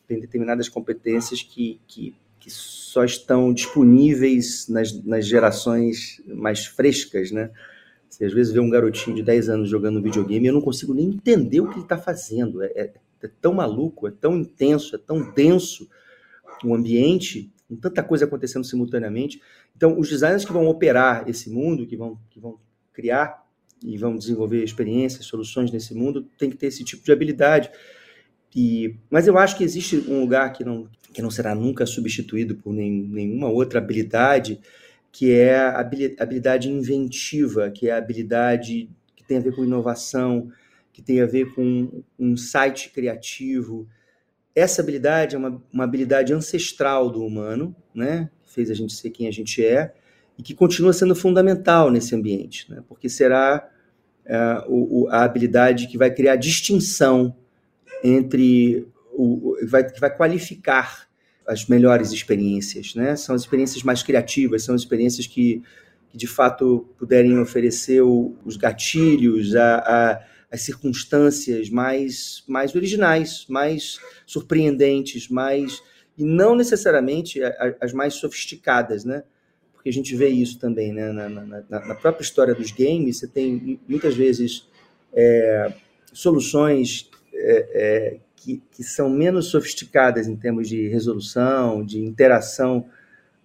tem 0.07 0.19
determinadas 0.19 0.69
competências 0.69 1.41
que, 1.41 1.79
que, 1.87 2.15
que 2.39 2.51
só 2.51 3.03
estão 3.03 3.53
disponíveis 3.53 4.67
nas, 4.67 4.93
nas 5.03 5.25
gerações 5.25 6.21
mais 6.27 6.65
frescas, 6.65 7.31
né? 7.31 7.49
Você 8.09 8.25
às 8.25 8.33
vezes 8.33 8.53
vê 8.53 8.59
um 8.59 8.69
garotinho 8.69 9.15
de 9.15 9.23
10 9.23 9.49
anos 9.49 9.69
jogando 9.69 10.01
videogame 10.01 10.45
e 10.45 10.49
eu 10.49 10.53
não 10.53 10.61
consigo 10.61 10.93
nem 10.93 11.07
entender 11.07 11.61
o 11.61 11.67
que 11.67 11.75
ele 11.75 11.81
está 11.81 11.97
fazendo. 11.97 12.61
É, 12.61 12.67
é, 12.75 12.93
é, 13.23 13.27
tão 13.41 13.53
maluco, 13.55 14.07
é 14.07 14.11
tão 14.11 14.37
intenso, 14.37 14.95
é 14.95 14.99
tão 14.99 15.33
denso 15.33 15.89
o 16.63 16.75
ambiente, 16.75 17.51
com 17.67 17.75
tanta 17.75 18.03
coisa 18.03 18.25
acontecendo 18.25 18.63
simultaneamente. 18.63 19.41
Então, 19.75 19.99
os 19.99 20.07
designers 20.07 20.45
que 20.45 20.53
vão 20.53 20.67
operar 20.67 21.27
esse 21.27 21.49
mundo, 21.49 21.87
que 21.87 21.97
vão, 21.97 22.19
que 22.29 22.39
vão 22.39 22.59
criar 22.93 23.43
e 23.83 23.97
vão 23.97 24.15
desenvolver 24.15 24.63
experiências, 24.63 25.25
soluções 25.25 25.71
nesse 25.71 25.93
mundo, 25.93 26.27
tem 26.37 26.49
que 26.49 26.55
ter 26.55 26.67
esse 26.67 26.83
tipo 26.83 27.03
de 27.03 27.11
habilidade. 27.11 27.69
E, 28.55 28.95
mas 29.09 29.27
eu 29.27 29.37
acho 29.37 29.57
que 29.57 29.63
existe 29.63 29.97
um 30.07 30.21
lugar 30.21 30.53
que 30.53 30.63
não, 30.63 30.87
que 31.11 31.21
não 31.21 31.31
será 31.31 31.53
nunca 31.53 31.85
substituído 31.85 32.55
por 32.55 32.71
nem, 32.71 32.91
nenhuma 32.91 33.49
outra 33.49 33.79
habilidade, 33.79 34.59
que 35.11 35.31
é 35.31 35.55
a 35.55 35.79
habilidade 35.79 36.69
inventiva, 36.69 37.69
que 37.69 37.89
é 37.89 37.91
a 37.91 37.97
habilidade 37.97 38.89
que 39.15 39.23
tem 39.23 39.37
a 39.37 39.41
ver 39.41 39.55
com 39.55 39.63
inovação, 39.63 40.49
que 40.91 41.01
tem 41.01 41.21
a 41.21 41.25
ver 41.25 41.53
com 41.53 42.03
um 42.17 42.37
site 42.37 42.89
criativo. 42.89 43.87
Essa 44.55 44.81
habilidade 44.81 45.35
é 45.35 45.37
uma, 45.37 45.61
uma 45.71 45.83
habilidade 45.83 46.33
ancestral 46.33 47.09
do 47.09 47.25
humano, 47.25 47.75
né? 47.93 48.29
fez 48.45 48.69
a 48.69 48.73
gente 48.73 48.93
ser 48.93 49.09
quem 49.09 49.27
a 49.27 49.31
gente 49.31 49.65
é, 49.65 49.93
e 50.37 50.43
que 50.43 50.53
continua 50.53 50.93
sendo 50.93 51.15
fundamental 51.15 51.91
nesse 51.91 52.15
ambiente, 52.15 52.69
né? 52.71 52.83
porque 52.87 53.07
será 53.09 53.69
é, 54.25 54.63
o, 54.67 55.07
a 55.09 55.23
habilidade 55.23 55.87
que 55.87 55.97
vai 55.97 56.11
criar 56.11 56.35
distinção 56.35 57.35
entre 58.03 58.87
o, 59.13 59.55
vai, 59.67 59.83
que 59.89 59.99
vai 59.99 60.15
qualificar 60.15 61.07
as 61.47 61.67
melhores 61.67 62.11
experiências, 62.11 62.95
né? 62.95 63.15
São 63.15 63.35
as 63.35 63.41
experiências 63.41 63.83
mais 63.83 64.01
criativas, 64.01 64.63
são 64.63 64.73
as 64.75 64.81
experiências 64.81 65.27
que, 65.27 65.61
que 66.09 66.17
de 66.17 66.27
fato 66.27 66.87
puderem 66.97 67.37
oferecer 67.37 68.01
o, 68.01 68.35
os 68.45 68.55
gatilhos, 68.55 69.55
a, 69.55 69.75
a, 69.77 70.21
as 70.49 70.61
circunstâncias 70.61 71.69
mais, 71.69 72.43
mais 72.47 72.73
originais, 72.75 73.45
mais 73.49 73.99
surpreendentes, 74.25 75.27
mais 75.27 75.81
e 76.17 76.23
não 76.23 76.55
necessariamente 76.55 77.41
as 77.81 77.91
mais 77.91 78.13
sofisticadas, 78.13 79.03
né? 79.03 79.23
Porque 79.83 79.89
a 79.89 79.93
gente 79.93 80.15
vê 80.15 80.29
isso 80.29 80.57
também, 80.57 80.93
né? 80.93 81.11
Na, 81.11 81.27
na, 81.27 81.61
na 81.69 81.95
própria 81.95 82.23
história 82.23 82.55
dos 82.55 82.71
games, 82.71 83.19
você 83.19 83.27
tem 83.27 83.77
muitas 83.85 84.15
vezes 84.15 84.65
é, 85.11 85.73
soluções 86.13 87.11
é, 87.33 87.69
é, 87.73 88.19
que, 88.33 88.63
que 88.71 88.81
são 88.81 89.09
menos 89.09 89.47
sofisticadas 89.47 90.25
em 90.25 90.37
termos 90.37 90.69
de 90.69 90.87
resolução, 90.87 91.85
de 91.85 91.99
interação 91.99 92.85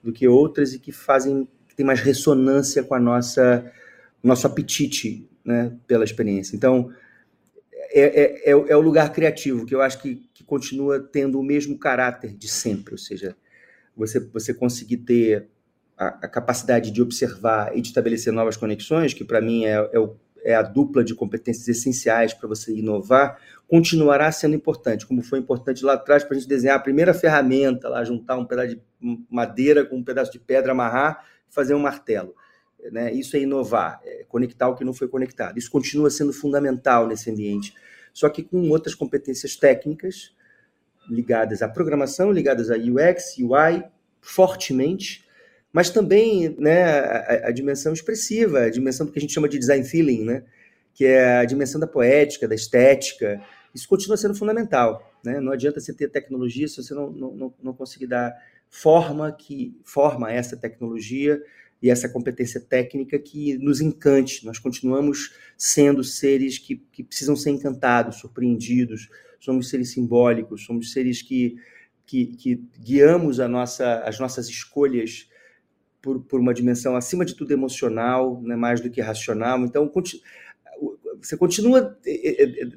do 0.00 0.12
que 0.12 0.28
outras 0.28 0.74
e 0.74 0.78
que 0.78 0.92
fazem 0.92 1.48
que 1.68 1.74
tem 1.74 1.84
mais 1.84 1.98
ressonância 1.98 2.84
com 2.84 2.94
a 2.94 3.00
nossa 3.00 3.72
nosso 4.22 4.46
apetite, 4.46 5.28
né, 5.44 5.72
pela 5.88 6.04
experiência. 6.04 6.54
Então 6.54 6.92
é, 7.90 8.00
é, 8.00 8.50
é, 8.50 8.50
é, 8.52 8.76
o 8.76 8.80
lugar 8.80 9.12
criativo 9.12 9.66
que 9.66 9.74
eu 9.74 9.82
acho 9.82 10.00
que, 10.00 10.28
que 10.32 10.44
continua 10.44 11.00
tendo 11.00 11.40
o 11.40 11.42
mesmo 11.42 11.76
caráter 11.76 12.32
de 12.32 12.46
sempre, 12.46 12.94
ou 12.94 12.98
seja, 12.98 13.36
você 13.96 14.20
você 14.20 14.54
conseguir 14.54 14.98
ter 14.98 15.48
a, 15.98 16.06
a, 16.06 16.28
capacidade 16.28 16.90
de 16.90 17.02
observar 17.02 17.76
e 17.76 17.80
de 17.80 17.88
estabelecer 17.88 18.32
novas 18.32 18.56
conexões, 18.56 19.12
que 19.12 19.24
para 19.24 19.40
mim 19.40 19.64
é, 19.64 19.90
é, 19.92 19.98
o, 19.98 20.16
é, 20.44 20.54
a 20.54 20.62
dupla 20.62 21.02
de 21.02 21.14
competências 21.14 21.66
essenciais 21.66 22.32
para 22.32 22.48
você 22.48 22.72
inovar, 22.72 23.38
continuará 23.66 24.30
sendo 24.30 24.54
importante, 24.54 25.04
como 25.04 25.22
foi 25.22 25.40
importante 25.40 25.84
lá 25.84 25.94
atrás 25.94 26.22
para 26.22 26.36
a 26.36 26.38
gente 26.38 26.48
desenhar 26.48 26.76
a 26.76 26.80
primeira 26.80 27.12
ferramenta, 27.12 27.88
lá 27.88 28.04
juntar 28.04 28.36
um 28.36 28.44
pedaço 28.44 28.76
de 28.76 28.82
madeira 29.28 29.84
com 29.84 29.96
um 29.96 30.04
pedaço 30.04 30.30
de 30.30 30.38
pedra, 30.38 30.72
amarrar 30.72 31.26
e 31.50 31.52
fazer 31.52 31.74
um 31.74 31.80
martelo. 31.80 32.34
Né? 32.92 33.12
Isso 33.12 33.36
é 33.36 33.40
inovar, 33.40 34.00
é 34.04 34.24
conectar 34.28 34.68
o 34.68 34.76
que 34.76 34.84
não 34.84 34.94
foi 34.94 35.08
conectado. 35.08 35.58
Isso 35.58 35.70
continua 35.70 36.10
sendo 36.10 36.32
fundamental 36.32 37.08
nesse 37.08 37.28
ambiente, 37.30 37.74
só 38.14 38.28
que 38.28 38.42
com 38.42 38.70
outras 38.70 38.94
competências 38.94 39.56
técnicas 39.56 40.32
ligadas 41.10 41.62
à 41.62 41.68
programação, 41.68 42.30
ligadas 42.30 42.70
a 42.70 42.76
UX, 42.76 43.36
UI, 43.38 43.82
fortemente, 44.20 45.26
mas 45.72 45.90
também 45.90 46.54
né, 46.58 46.82
a, 46.84 47.48
a, 47.48 47.50
dimensão 47.52 47.92
expressiva, 47.92 48.60
a 48.60 48.70
dimensão 48.70 49.06
do 49.06 49.12
que 49.12 49.18
a 49.18 49.22
gente 49.22 49.34
chama 49.34 49.48
de 49.48 49.58
design 49.58 49.84
feeling, 49.84 50.24
né, 50.24 50.44
que 50.94 51.04
é 51.04 51.38
a 51.38 51.44
dimensão 51.44 51.80
da 51.80 51.86
poética, 51.86 52.48
da 52.48 52.54
estética. 52.54 53.40
Isso 53.74 53.88
continua 53.88 54.16
sendo 54.16 54.34
fundamental. 54.34 55.12
Né? 55.24 55.40
Não 55.40 55.52
adianta 55.52 55.80
você 55.80 55.92
ter 55.92 56.08
tecnologia 56.08 56.66
se 56.66 56.82
você 56.82 56.94
não, 56.94 57.10
não, 57.10 57.54
não 57.62 57.72
conseguir 57.72 58.06
dar 58.06 58.34
forma 58.70 59.30
que 59.32 59.78
forma 59.84 60.32
essa 60.32 60.56
tecnologia 60.56 61.40
e 61.80 61.90
essa 61.90 62.08
competência 62.08 62.60
técnica 62.60 63.18
que 63.18 63.56
nos 63.58 63.80
encante. 63.80 64.44
Nós 64.44 64.58
continuamos 64.58 65.34
sendo 65.56 66.02
seres 66.02 66.58
que, 66.58 66.76
que 66.92 67.04
precisam 67.04 67.36
ser 67.36 67.50
encantados, 67.50 68.16
surpreendidos. 68.16 69.08
Somos 69.38 69.68
seres 69.68 69.92
simbólicos, 69.92 70.64
somos 70.64 70.92
seres 70.92 71.22
que, 71.22 71.56
que, 72.04 72.26
que 72.26 72.64
guiamos 72.80 73.38
a 73.38 73.46
nossa, 73.46 74.00
as 74.00 74.18
nossas 74.18 74.48
escolhas 74.48 75.28
por, 76.00 76.20
por 76.20 76.40
uma 76.40 76.54
dimensão 76.54 76.96
acima 76.96 77.24
de 77.24 77.34
tudo 77.34 77.52
emocional, 77.52 78.40
né, 78.42 78.56
mais 78.56 78.80
do 78.80 78.90
que 78.90 79.00
racional. 79.00 79.58
Então, 79.60 79.90
você 81.20 81.36
continua 81.36 81.98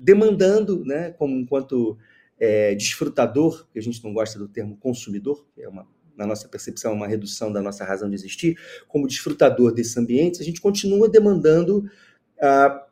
demandando, 0.01 0.83
né, 0.83 1.11
como 1.11 1.35
enquanto 1.37 1.97
é, 2.39 2.73
desfrutador, 2.73 3.67
que 3.71 3.79
a 3.79 3.81
gente 3.81 4.03
não 4.03 4.13
gosta 4.13 4.39
do 4.39 4.47
termo 4.47 4.75
consumidor, 4.77 5.45
que 5.53 5.61
é 5.61 5.69
uma, 5.69 5.87
na 6.17 6.25
nossa 6.25 6.47
percepção, 6.47 6.93
uma 6.93 7.07
redução 7.07 7.53
da 7.53 7.61
nossa 7.61 7.85
razão 7.85 8.09
de 8.09 8.15
existir, 8.15 8.57
como 8.87 9.07
desfrutador 9.07 9.71
desses 9.71 9.95
ambientes, 9.95 10.41
a 10.41 10.43
gente 10.43 10.59
continua 10.59 11.07
demandando 11.07 11.89
a, 12.41 12.85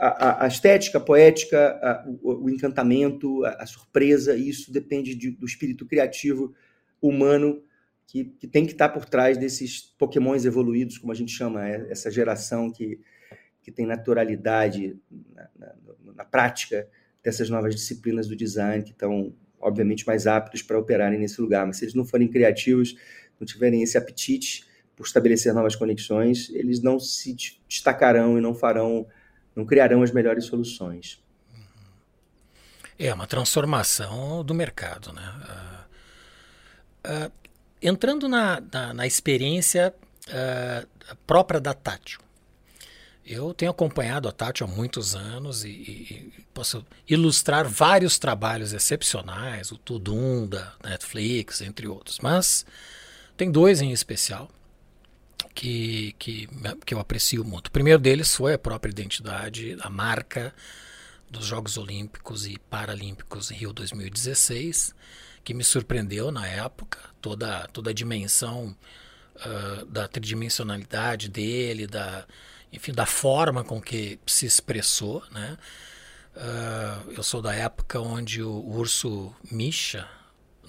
a, 0.00 0.44
a 0.44 0.48
estética, 0.48 0.98
a 0.98 1.00
poética, 1.00 1.78
a, 1.82 2.04
o, 2.22 2.44
o, 2.44 2.50
encantamento, 2.50 3.44
a, 3.44 3.64
surpresa, 3.64 4.34
e 4.34 4.48
isso 4.48 4.72
depende 4.72 5.14
de, 5.14 5.30
do 5.30 5.46
espírito 5.46 5.86
criativo 5.86 6.52
humano 7.00 7.62
que, 8.10 8.24
que 8.24 8.48
tem 8.48 8.66
que 8.66 8.72
estar 8.72 8.88
por 8.88 9.04
trás 9.04 9.38
desses 9.38 9.80
pokémons 9.96 10.44
evoluídos, 10.44 10.98
como 10.98 11.12
a 11.12 11.14
gente 11.14 11.30
chama, 11.30 11.64
é, 11.64 11.86
essa 11.90 12.10
geração 12.10 12.68
que, 12.68 12.98
que 13.62 13.70
tem 13.70 13.86
naturalidade 13.86 14.98
na, 15.32 15.48
na, 15.56 15.74
na 16.16 16.24
prática 16.24 16.88
dessas 17.22 17.48
novas 17.48 17.72
disciplinas 17.72 18.26
do 18.26 18.34
design, 18.34 18.82
que 18.82 18.90
estão, 18.90 19.32
obviamente, 19.60 20.04
mais 20.04 20.26
aptos 20.26 20.60
para 20.60 20.76
operarem 20.76 21.20
nesse 21.20 21.40
lugar. 21.40 21.64
Mas 21.64 21.76
se 21.76 21.84
eles 21.84 21.94
não 21.94 22.04
forem 22.04 22.26
criativos, 22.26 22.96
não 23.38 23.46
tiverem 23.46 23.80
esse 23.80 23.96
apetite 23.96 24.66
por 24.96 25.06
estabelecer 25.06 25.54
novas 25.54 25.76
conexões, 25.76 26.50
eles 26.50 26.82
não 26.82 26.98
se 26.98 27.36
destacarão 27.68 28.36
e 28.36 28.40
não 28.40 28.54
farão, 28.54 29.06
não 29.54 29.64
criarão 29.64 30.02
as 30.02 30.10
melhores 30.10 30.46
soluções. 30.46 31.22
É 32.98 33.14
uma 33.14 33.28
transformação 33.28 34.44
do 34.44 34.52
mercado, 34.52 35.12
né? 35.12 35.86
Uh, 37.06 37.26
uh, 37.28 37.39
entrando 37.82 38.28
na, 38.28 38.60
na, 38.72 38.94
na 38.94 39.06
experiência 39.06 39.94
uh, 40.28 41.16
própria 41.26 41.60
da 41.60 41.74
Tátil, 41.74 42.20
eu 43.30 43.54
tenho 43.54 43.70
acompanhado 43.70 44.28
a 44.28 44.32
Tati 44.32 44.64
há 44.64 44.66
muitos 44.66 45.14
anos 45.14 45.64
e, 45.64 45.68
e, 45.68 46.32
posso 46.52 46.84
ilustrar 47.08 47.68
vários 47.68 48.18
trabalhos 48.18 48.72
excepcionais, 48.72 49.70
o 49.70 49.78
Tudum 49.78 50.48
da 50.48 50.74
Netflix, 50.82 51.60
entre 51.60 51.86
outros. 51.86 52.18
Mas 52.20 52.66
tem 53.36 53.48
dois 53.48 53.80
em 53.80 53.92
especial 53.92 54.50
que, 55.54 56.16
que, 56.18 56.48
que 56.84 56.92
eu 56.92 56.98
aprecio 56.98 57.44
muito. 57.44 57.68
O 57.68 57.70
primeiro 57.70 58.00
deles 58.00 58.34
foi 58.34 58.54
a 58.54 58.58
própria 58.58 58.90
identidade, 58.90 59.76
a 59.80 59.88
marca 59.88 60.52
dos 61.30 61.46
Jogos 61.46 61.78
Olímpicos 61.78 62.48
e 62.48 62.58
Paralímpicos 62.58 63.50
Rio 63.50 63.72
2016, 63.72 64.92
que 65.44 65.54
me 65.54 65.64
surpreendeu 65.64 66.30
na 66.30 66.46
época, 66.46 66.98
toda, 67.20 67.66
toda 67.68 67.90
a 67.90 67.94
dimensão 67.94 68.76
uh, 69.36 69.84
da 69.86 70.06
tridimensionalidade 70.06 71.28
dele, 71.28 71.86
da 71.86 72.26
enfim, 72.72 72.92
da 72.92 73.06
forma 73.06 73.64
com 73.64 73.80
que 73.80 74.18
se 74.26 74.46
expressou, 74.46 75.22
né? 75.32 75.58
Uh, 76.36 77.12
eu 77.16 77.22
sou 77.22 77.42
da 77.42 77.52
época 77.52 77.98
onde 77.98 78.42
o 78.42 78.64
urso 78.68 79.34
Misha, 79.50 80.06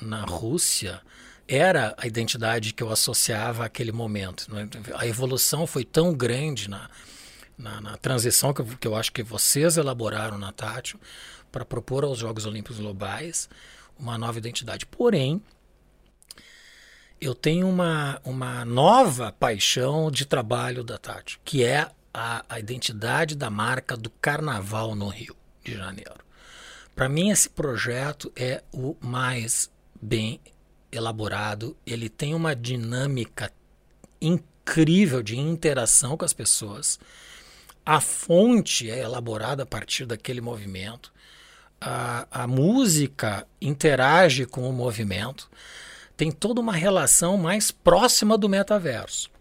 na 0.01 0.23
Rússia, 0.23 0.99
era 1.47 1.93
a 1.97 2.07
identidade 2.07 2.73
que 2.73 2.81
eu 2.81 2.89
associava 2.89 3.65
àquele 3.65 3.91
momento. 3.91 4.51
Né? 4.51 4.67
A 4.95 5.05
evolução 5.05 5.67
foi 5.67 5.85
tão 5.85 6.13
grande 6.13 6.67
na, 6.67 6.89
na, 7.57 7.79
na 7.79 7.97
transição 7.97 8.53
que 8.53 8.61
eu, 8.61 8.65
que 8.79 8.87
eu, 8.87 8.95
acho 8.95 9.11
que 9.11 9.21
vocês 9.21 9.77
elaboraram 9.77 10.37
na 10.37 10.51
Tátil 10.51 10.99
para 11.51 11.63
propor 11.63 12.03
aos 12.03 12.17
Jogos 12.17 12.45
Olímpicos 12.45 12.79
Globais 12.79 13.47
uma 14.01 14.17
nova 14.17 14.37
identidade. 14.39 14.85
Porém, 14.85 15.41
eu 17.19 17.35
tenho 17.35 17.69
uma, 17.69 18.19
uma 18.25 18.65
nova 18.65 19.31
paixão 19.31 20.09
de 20.09 20.25
trabalho 20.25 20.83
da 20.83 20.97
Tati, 20.97 21.39
que 21.45 21.63
é 21.63 21.89
a, 22.11 22.43
a 22.49 22.59
identidade 22.59 23.35
da 23.35 23.49
marca 23.49 23.95
do 23.95 24.09
carnaval 24.09 24.95
no 24.95 25.07
Rio 25.07 25.35
de 25.63 25.75
Janeiro. 25.75 26.25
Para 26.95 27.07
mim, 27.07 27.29
esse 27.29 27.49
projeto 27.49 28.31
é 28.35 28.63
o 28.73 28.97
mais 28.99 29.69
bem 30.01 30.41
elaborado, 30.91 31.77
ele 31.85 32.09
tem 32.09 32.33
uma 32.33 32.55
dinâmica 32.55 33.51
incrível 34.19 35.23
de 35.23 35.37
interação 35.37 36.17
com 36.17 36.25
as 36.25 36.33
pessoas. 36.33 36.99
A 37.85 38.01
fonte 38.01 38.89
é 38.89 38.99
elaborada 38.99 39.63
a 39.63 39.65
partir 39.65 40.05
daquele 40.05 40.41
movimento. 40.41 41.13
A, 41.83 42.27
a 42.43 42.47
música 42.47 43.47
interage 43.59 44.45
com 44.45 44.69
o 44.69 44.71
movimento 44.71 45.49
tem 46.15 46.31
toda 46.31 46.61
uma 46.61 46.73
relação 46.73 47.35
mais 47.37 47.71
próxima 47.71 48.37
do 48.37 48.47
metaverso. 48.47 49.31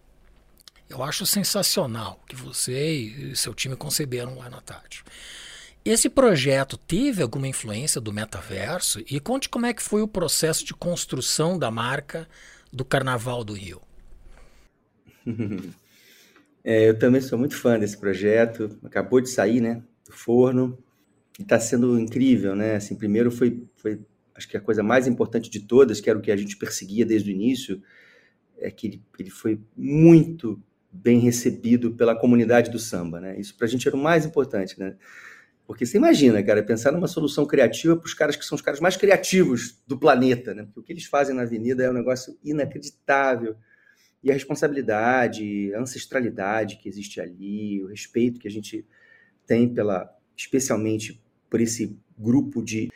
Eu 0.89 1.05
acho 1.05 1.27
sensacional 1.27 2.19
que 2.27 2.35
você 2.35 2.93
e 2.93 3.37
seu 3.37 3.55
time 3.55 3.77
conceberam 3.77 4.39
lá 4.39 4.49
na 4.49 4.61
Tátil. 4.61 5.05
Esse 5.85 6.09
projeto 6.09 6.77
teve 6.77 7.23
alguma 7.23 7.47
influência 7.47 8.01
do 8.01 8.13
metaverso? 8.13 9.01
E 9.11 9.21
conte 9.21 9.49
como 9.49 9.67
é 9.67 9.73
que 9.73 9.83
foi 9.83 10.03
o 10.03 10.09
processo 10.09 10.65
de 10.65 10.75
construção 10.75 11.59
da 11.59 11.71
marca 11.71 12.27
do 12.73 12.85
Carnaval 12.85 13.45
do 13.45 13.53
Rio. 13.53 13.81
É, 16.63 16.87
eu 16.87 16.99
também 16.99 17.23
sou 17.23 17.39
muito 17.39 17.57
fã 17.57 17.79
desse 17.79 17.97
projeto. 17.97 18.79
Acabou 18.85 19.19
de 19.19 19.31
sair, 19.31 19.63
né, 19.63 19.83
do 20.05 20.13
forno. 20.13 20.79
Está 21.41 21.59
sendo 21.59 21.99
incrível, 21.99 22.55
né? 22.55 22.77
Assim, 22.77 22.95
primeiro 22.95 23.31
foi, 23.31 23.67
foi 23.77 24.01
acho 24.35 24.49
que 24.49 24.57
a 24.57 24.61
coisa 24.61 24.83
mais 24.83 25.07
importante 25.07 25.51
de 25.51 25.61
todas, 25.61 26.01
que 26.01 26.09
era 26.09 26.19
o 26.19 26.23
que 26.23 26.31
a 26.31 26.37
gente 26.37 26.57
perseguia 26.57 27.05
desde 27.05 27.31
o 27.31 27.33
início, 27.33 27.83
é 28.59 28.71
que 28.71 28.87
ele, 28.87 29.03
ele 29.19 29.31
foi 29.31 29.61
muito 29.77 30.63
bem 30.93 31.19
recebido 31.19 31.93
pela 31.93 32.15
comunidade 32.15 32.71
do 32.71 32.79
samba, 32.79 33.21
né? 33.21 33.39
Isso 33.39 33.57
para 33.57 33.67
a 33.67 33.69
gente 33.69 33.87
era 33.87 33.97
o 33.97 34.01
mais 34.01 34.27
importante, 34.27 34.79
né? 34.79 34.97
Porque 35.67 35.87
você 35.87 35.99
imagina, 35.99 36.43
cara, 36.43 36.63
pensar 36.65 36.91
numa 36.91 37.07
solução 37.07 37.47
criativa 37.47 37.97
para 37.97 38.07
os 38.07 38.13
caras 38.13 38.35
que 38.35 38.45
são 38.45 38.57
os 38.57 38.63
caras 38.63 38.81
mais 38.81 38.97
criativos 38.97 39.81
do 39.87 39.97
planeta, 39.97 40.53
né? 40.53 40.65
Porque 40.65 40.81
o 40.81 40.83
que 40.83 40.93
eles 40.93 41.05
fazem 41.05 41.35
na 41.35 41.43
avenida 41.43 41.85
é 41.85 41.91
um 41.91 41.95
negócio 41.95 42.37
inacreditável. 42.45 43.57
E 44.23 44.31
a 44.31 44.35
responsabilidade, 44.35 45.73
a 45.73 45.81
ancestralidade 45.81 46.77
que 46.77 46.89
existe 46.89 47.21
ali, 47.21 47.83
o 47.83 47.87
respeito 47.87 48.41
que 48.41 48.49
a 48.49 48.51
gente 48.51 48.85
tem 49.47 49.73
pela, 49.73 50.13
especialmente 50.37 51.23
por 51.51 51.61
esse 51.61 51.99
grupo 52.17 52.63
de 52.63 52.89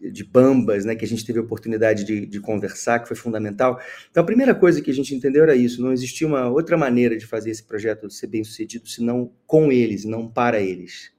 de 0.00 0.22
bambas, 0.22 0.84
né, 0.84 0.94
que 0.94 1.04
a 1.04 1.08
gente 1.08 1.24
teve 1.24 1.38
a 1.38 1.42
oportunidade 1.42 2.04
de, 2.04 2.26
de, 2.26 2.40
conversar, 2.40 3.00
que 3.00 3.08
foi 3.08 3.16
fundamental. 3.16 3.80
Então, 4.10 4.22
a 4.22 4.26
primeira 4.26 4.54
coisa 4.54 4.82
que 4.82 4.90
a 4.90 4.94
gente 4.94 5.14
entendeu 5.14 5.42
era 5.42 5.56
isso: 5.56 5.82
não 5.82 5.92
existia 5.92 6.26
uma 6.26 6.48
outra 6.48 6.76
maneira 6.76 7.16
de 7.16 7.26
fazer 7.26 7.50
esse 7.50 7.62
projeto 7.62 8.10
ser 8.10 8.26
bem 8.26 8.44
sucedido 8.44 8.88
senão 8.88 9.32
com 9.46 9.72
eles, 9.72 10.04
não 10.04 10.28
para 10.28 10.60
eles. 10.60 11.10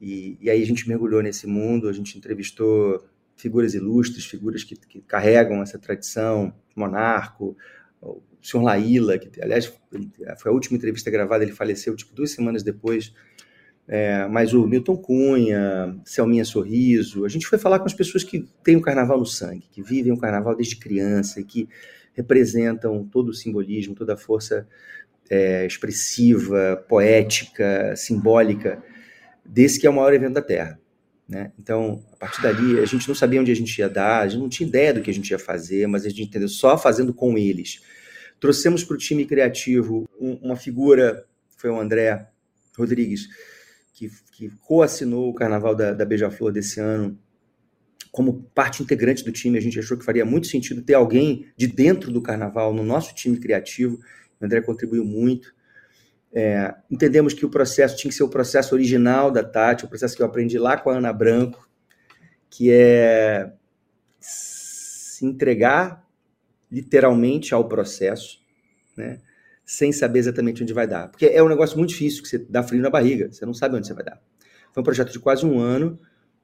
E, 0.00 0.38
e 0.40 0.50
aí 0.50 0.62
a 0.62 0.66
gente 0.66 0.88
mergulhou 0.88 1.22
nesse 1.22 1.46
mundo, 1.46 1.88
a 1.88 1.92
gente 1.92 2.16
entrevistou 2.16 3.04
figuras 3.36 3.74
ilustres, 3.74 4.24
figuras 4.24 4.64
que, 4.64 4.74
que 4.74 5.00
carregam 5.00 5.62
essa 5.62 5.78
tradição, 5.78 6.54
Monarco, 6.74 7.56
o 8.00 8.22
senhor 8.42 8.62
Laíla, 8.62 9.18
que 9.18 9.40
aliás 9.40 9.72
foi 10.38 10.50
a 10.50 10.54
última 10.54 10.76
entrevista 10.76 11.10
gravada, 11.10 11.42
ele 11.42 11.52
faleceu 11.52 11.96
tipo 11.96 12.14
duas 12.14 12.32
semanas 12.32 12.62
depois 12.62 13.14
é, 13.86 14.26
mas 14.26 14.54
o 14.54 14.66
Milton 14.66 14.96
Cunha, 14.96 15.96
Selminha 16.04 16.44
Sorriso, 16.44 17.24
a 17.24 17.28
gente 17.28 17.46
foi 17.46 17.58
falar 17.58 17.78
com 17.78 17.86
as 17.86 17.92
pessoas 17.92 18.24
que 18.24 18.48
têm 18.62 18.76
o 18.76 18.80
carnaval 18.80 19.18
no 19.18 19.26
sangue, 19.26 19.68
que 19.70 19.82
vivem 19.82 20.12
o 20.12 20.18
carnaval 20.18 20.56
desde 20.56 20.76
criança 20.76 21.40
e 21.40 21.44
que 21.44 21.68
representam 22.14 23.04
todo 23.04 23.28
o 23.28 23.34
simbolismo, 23.34 23.94
toda 23.94 24.14
a 24.14 24.16
força 24.16 24.66
é, 25.28 25.66
expressiva, 25.66 26.82
poética, 26.88 27.94
simbólica 27.96 28.82
desse 29.44 29.78
que 29.78 29.86
é 29.86 29.90
o 29.90 29.92
maior 29.92 30.14
evento 30.14 30.34
da 30.34 30.42
Terra. 30.42 30.80
Né? 31.28 31.52
Então, 31.58 32.02
a 32.12 32.16
partir 32.16 32.42
dali, 32.42 32.78
a 32.78 32.86
gente 32.86 33.08
não 33.08 33.14
sabia 33.14 33.40
onde 33.40 33.52
a 33.52 33.56
gente 33.56 33.78
ia 33.78 33.88
dar, 33.88 34.20
a 34.20 34.28
gente 34.28 34.40
não 34.40 34.48
tinha 34.48 34.68
ideia 34.68 34.94
do 34.94 35.02
que 35.02 35.10
a 35.10 35.14
gente 35.14 35.30
ia 35.30 35.38
fazer, 35.38 35.86
mas 35.86 36.04
a 36.04 36.08
gente 36.08 36.22
entendeu 36.22 36.48
só 36.48 36.78
fazendo 36.78 37.12
com 37.12 37.36
eles. 37.36 37.82
Trouxemos 38.40 38.84
para 38.84 38.94
o 38.94 38.98
time 38.98 39.24
criativo 39.24 40.08
uma 40.18 40.56
figura, 40.56 41.24
foi 41.56 41.70
o 41.70 41.80
André 41.80 42.28
Rodrigues, 42.76 43.28
que, 43.94 44.10
que 44.32 44.50
coassinou 44.66 45.30
o 45.30 45.34
Carnaval 45.34 45.74
da, 45.74 45.94
da 45.94 46.04
Beija-Flor 46.04 46.52
desse 46.52 46.80
ano, 46.80 47.16
como 48.10 48.42
parte 48.54 48.82
integrante 48.82 49.24
do 49.24 49.32
time, 49.32 49.56
a 49.56 49.60
gente 49.60 49.78
achou 49.78 49.96
que 49.96 50.04
faria 50.04 50.24
muito 50.24 50.48
sentido 50.48 50.82
ter 50.82 50.94
alguém 50.94 51.46
de 51.56 51.66
dentro 51.66 52.12
do 52.12 52.20
Carnaval 52.20 52.74
no 52.74 52.82
nosso 52.82 53.14
time 53.14 53.38
criativo. 53.38 53.98
O 54.40 54.44
André 54.44 54.60
contribuiu 54.60 55.04
muito. 55.04 55.54
É, 56.32 56.74
entendemos 56.90 57.32
que 57.32 57.46
o 57.46 57.50
processo 57.50 57.96
tinha 57.96 58.10
que 58.10 58.16
ser 58.16 58.24
o 58.24 58.28
processo 58.28 58.74
original 58.74 59.30
da 59.30 59.44
Tati, 59.44 59.84
o 59.84 59.88
processo 59.88 60.16
que 60.16 60.22
eu 60.22 60.26
aprendi 60.26 60.58
lá 60.58 60.76
com 60.76 60.90
a 60.90 60.96
Ana 60.96 61.12
Branco, 61.12 61.68
que 62.50 62.70
é 62.70 63.52
se 64.20 65.24
entregar 65.24 66.04
literalmente 66.70 67.54
ao 67.54 67.68
processo, 67.68 68.40
né? 68.96 69.20
Sem 69.64 69.92
saber 69.92 70.18
exatamente 70.18 70.62
onde 70.62 70.72
vai 70.72 70.86
dar. 70.86 71.08
Porque 71.08 71.26
é 71.26 71.42
um 71.42 71.48
negócio 71.48 71.76
muito 71.76 71.90
difícil, 71.90 72.22
que 72.22 72.28
você 72.28 72.38
dá 72.38 72.62
frio 72.62 72.82
na 72.82 72.90
barriga, 72.90 73.32
você 73.32 73.46
não 73.46 73.54
sabe 73.54 73.76
onde 73.76 73.86
você 73.86 73.94
vai 73.94 74.04
dar. 74.04 74.20
Foi 74.72 74.80
um 74.80 74.84
projeto 74.84 75.12
de 75.12 75.18
quase 75.18 75.46
um 75.46 75.58
ano, 75.58 75.98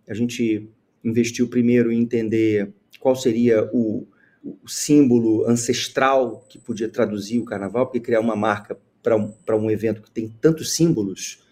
a 0.09 0.15
gente 0.15 0.69
investiu 1.05 1.49
primeiro 1.49 1.93
em 1.93 2.01
entender 2.01 2.73
qual 2.99 3.15
seria 3.15 3.69
o, 3.73 4.07
o 4.43 4.69
símbolo 4.69 5.47
ancestral 5.47 6.45
que 6.49 6.59
podia 6.59 6.89
traduzir 6.89 7.39
o 7.39 7.45
carnaval, 7.45 7.87
porque 7.87 8.01
criar 8.01 8.21
uma 8.21 8.37
marca 8.37 8.79
para 9.03 9.57
um, 9.57 9.71
evento 9.71 10.03
que 10.03 10.11
tem 10.11 10.29
tantos 10.41 10.75
símbolos 10.75 11.43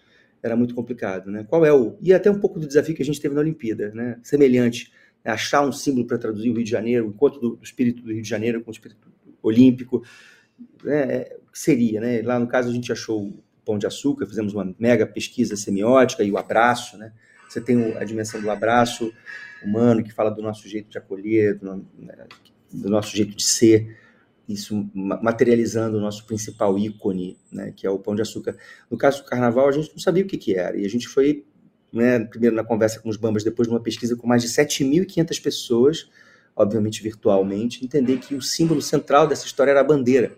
era 0.41 0.55
muito 0.55 0.73
complicado, 0.73 1.29
né? 1.29 1.45
Qual 1.49 1.65
é 1.65 1.73
o... 1.73 1.97
E 1.99 2.13
até 2.13 2.31
um 2.31 2.39
pouco 2.39 2.59
do 2.59 2.67
desafio 2.67 2.95
que 2.95 3.01
a 3.01 3.05
gente 3.05 3.19
teve 3.19 3.35
na 3.35 3.41
Olimpíada, 3.41 3.91
né? 3.93 4.17
Semelhante, 4.23 4.91
né? 5.25 5.31
achar 5.31 5.61
um 5.61 5.71
símbolo 5.71 6.05
para 6.05 6.17
traduzir 6.17 6.49
o 6.49 6.53
Rio 6.53 6.63
de 6.63 6.69
Janeiro, 6.69 7.07
o 7.07 7.09
encontro 7.09 7.39
do, 7.39 7.55
do 7.57 7.63
espírito 7.63 8.01
do 8.03 8.13
Rio 8.13 8.21
de 8.21 8.29
Janeiro 8.29 8.61
com 8.61 8.69
o 8.69 8.73
espírito 8.73 9.11
olímpico, 9.41 10.03
né, 10.83 11.25
seria, 11.59 11.99
né? 11.99 12.21
Lá 12.21 12.39
no 12.39 12.47
caso 12.47 12.69
a 12.69 12.71
gente 12.73 12.89
achou 12.89 13.21
o 13.21 13.43
pão 13.65 13.77
de 13.77 13.85
açúcar, 13.85 14.25
fizemos 14.25 14.53
uma 14.53 14.73
mega 14.79 15.05
pesquisa 15.05 15.57
semiótica 15.57 16.23
e 16.23 16.31
o 16.31 16.37
abraço, 16.37 16.97
né? 16.97 17.11
Você 17.49 17.59
tem 17.59 17.97
a 17.97 18.03
dimensão 18.05 18.41
do 18.41 18.49
abraço 18.49 19.11
humano 19.61 20.01
que 20.01 20.13
fala 20.13 20.29
do 20.29 20.41
nosso 20.41 20.69
jeito 20.69 20.89
de 20.89 20.97
acolher, 20.97 21.57
do, 21.57 21.85
né, 21.97 22.27
do 22.71 22.89
nosso 22.89 23.15
jeito 23.15 23.35
de 23.35 23.43
ser. 23.43 23.97
isso 24.47 24.89
materializando 24.95 25.97
o 25.97 25.99
nosso 25.99 26.25
principal 26.25 26.79
ícone, 26.79 27.37
né, 27.51 27.73
que 27.75 27.85
é 27.85 27.89
o 27.89 27.99
pão 27.99 28.15
de 28.15 28.21
açúcar. 28.21 28.55
No 28.89 28.97
caso 28.97 29.21
do 29.21 29.29
carnaval, 29.29 29.67
a 29.67 29.71
gente 29.73 29.91
não 29.91 29.99
sabia 29.99 30.23
o 30.23 30.27
que, 30.27 30.37
que 30.37 30.55
era, 30.55 30.77
e 30.77 30.85
a 30.85 30.89
gente 30.89 31.09
foi, 31.09 31.45
né, 31.91 32.19
primeiro 32.19 32.55
na 32.55 32.63
conversa 32.63 33.01
com 33.01 33.09
os 33.09 33.17
Bambas, 33.17 33.43
depois 33.43 33.67
numa 33.67 33.81
pesquisa 33.81 34.15
com 34.15 34.25
mais 34.25 34.41
de 34.41 34.47
7.500 34.47 35.41
pessoas, 35.41 36.09
obviamente 36.55 37.03
virtualmente, 37.03 37.83
entender 37.83 38.17
que 38.17 38.33
o 38.33 38.41
símbolo 38.41 38.81
central 38.81 39.27
dessa 39.27 39.45
história 39.45 39.71
era 39.71 39.81
a 39.81 39.83
bandeira. 39.83 40.37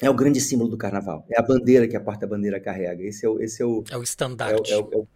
É 0.00 0.08
o 0.08 0.14
grande 0.14 0.40
símbolo 0.40 0.70
do 0.70 0.76
carnaval. 0.76 1.26
É 1.28 1.38
a 1.38 1.42
bandeira 1.42 1.88
que 1.88 1.96
a 1.96 2.00
porta-bandeira 2.00 2.60
carrega. 2.60 3.02
Esse 3.02 3.26
é 3.26 3.28
o, 3.28 3.40
esse 3.40 3.62
é 3.62 3.66
o, 3.66 3.82
é 3.90 3.96
o 3.96 4.02
estandarte. 4.02 4.72
É 4.72 4.76
o, 4.76 4.80
é, 4.80 4.96
o, 4.96 5.08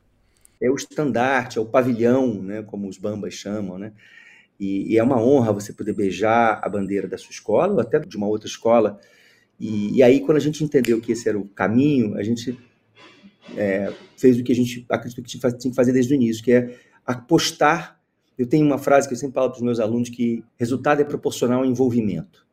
é 0.62 0.70
o 0.70 0.74
estandarte, 0.74 1.58
é 1.58 1.60
o 1.60 1.66
pavilhão, 1.66 2.42
né, 2.42 2.62
como 2.62 2.88
os 2.88 2.98
bambas 2.98 3.34
chamam, 3.34 3.78
né? 3.78 3.92
E, 4.58 4.92
e, 4.92 4.98
é 4.98 5.02
uma 5.02 5.20
honra 5.20 5.52
você 5.52 5.72
poder 5.72 5.92
beijar 5.92 6.60
a 6.62 6.68
bandeira 6.68 7.08
da 7.08 7.18
sua 7.18 7.32
escola 7.32 7.74
ou 7.74 7.80
até 7.80 7.98
de 7.98 8.16
uma 8.16 8.28
outra 8.28 8.46
escola. 8.46 9.00
E, 9.58 9.96
e 9.96 10.02
aí, 10.02 10.20
quando 10.20 10.36
a 10.36 10.40
gente 10.40 10.62
entendeu 10.62 11.00
que 11.00 11.12
esse 11.12 11.28
era 11.28 11.38
o 11.38 11.48
caminho, 11.48 12.16
a 12.16 12.22
gente 12.22 12.56
é, 13.56 13.92
fez 14.16 14.38
o 14.38 14.44
que 14.44 14.52
a 14.52 14.54
gente 14.54 14.86
acredito 14.88 15.22
que 15.22 15.38
tinha 15.38 15.50
que 15.70 15.74
fazer 15.74 15.92
desde 15.92 16.14
o 16.14 16.16
início, 16.16 16.44
que 16.44 16.52
é 16.52 16.76
apostar. 17.04 18.00
Eu 18.38 18.46
tenho 18.46 18.64
uma 18.64 18.78
frase 18.78 19.08
que 19.08 19.14
eu 19.14 19.18
sempre 19.18 19.34
falo 19.34 19.50
para 19.50 19.56
os 19.56 19.62
meus 19.62 19.80
alunos 19.80 20.08
que 20.08 20.44
resultado 20.56 21.00
é 21.00 21.04
proporcional 21.04 21.60
ao 21.60 21.66
envolvimento. 21.66 22.46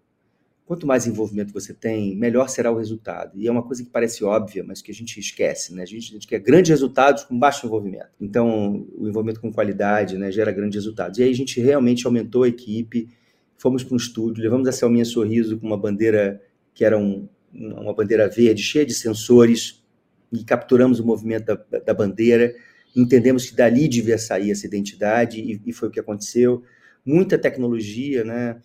Quanto 0.70 0.86
mais 0.86 1.08
envolvimento 1.08 1.52
você 1.52 1.74
tem, 1.74 2.16
melhor 2.16 2.48
será 2.48 2.72
o 2.72 2.78
resultado. 2.78 3.32
E 3.36 3.48
é 3.48 3.52
uma 3.52 3.64
coisa 3.64 3.84
que 3.84 3.90
parece 3.90 4.24
óbvia, 4.24 4.64
mas 4.64 4.84
que 4.84 4.92
a 4.92 4.94
gente 4.94 5.20
esquece, 5.20 5.74
né? 5.74 5.82
A 5.82 5.86
gente, 5.88 6.12
a 6.12 6.14
gente 6.14 6.28
quer 6.28 6.38
grandes 6.38 6.70
resultados 6.70 7.24
com 7.24 7.40
baixo 7.40 7.66
envolvimento. 7.66 8.12
Então, 8.22 8.86
o 8.96 9.08
envolvimento 9.08 9.42
com 9.42 9.52
qualidade 9.52 10.16
né, 10.16 10.32
gera 10.32 10.52
grandes 10.52 10.76
resultados. 10.76 11.18
E 11.18 11.24
aí 11.24 11.32
a 11.32 11.34
gente 11.34 11.60
realmente 11.60 12.06
aumentou 12.06 12.44
a 12.44 12.48
equipe, 12.48 13.10
fomos 13.58 13.84
para 13.84 13.96
um 13.96 13.98
estúdio, 13.98 14.44
levamos 14.44 14.68
a 14.68 14.72
Selminha 14.72 15.06
Sorriso 15.06 15.58
com 15.58 15.66
uma 15.66 15.76
bandeira 15.76 16.40
que 16.76 16.86
era 16.86 16.96
um, 16.96 17.28
uma 17.52 17.96
bandeira 17.96 18.30
verde, 18.30 18.62
cheia 18.62 18.86
de 18.86 18.94
sensores, 18.94 19.84
e 20.32 20.44
capturamos 20.44 21.00
o 21.00 21.04
movimento 21.04 21.46
da, 21.46 21.80
da 21.80 21.94
bandeira, 21.96 22.54
entendemos 22.96 23.50
que 23.50 23.56
dali 23.56 23.88
devia 23.88 24.20
sair 24.20 24.52
essa 24.52 24.68
identidade, 24.68 25.40
e, 25.40 25.60
e 25.66 25.74
foi 25.74 25.90
o 25.90 25.92
que 25.92 26.00
aconteceu. 26.00 26.62
Muita 27.04 27.40
tecnologia, 27.40 28.24
né? 28.24 28.62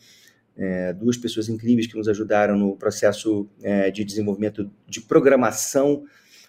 É, 0.56 0.92
duas 0.92 1.16
pessoas 1.16 1.48
incríveis 1.48 1.86
que 1.86 1.96
nos 1.96 2.08
ajudaram 2.08 2.56
no 2.56 2.76
processo 2.76 3.48
é, 3.62 3.90
de 3.90 4.04
desenvolvimento 4.04 4.70
de 4.88 5.00
programação, 5.00 6.04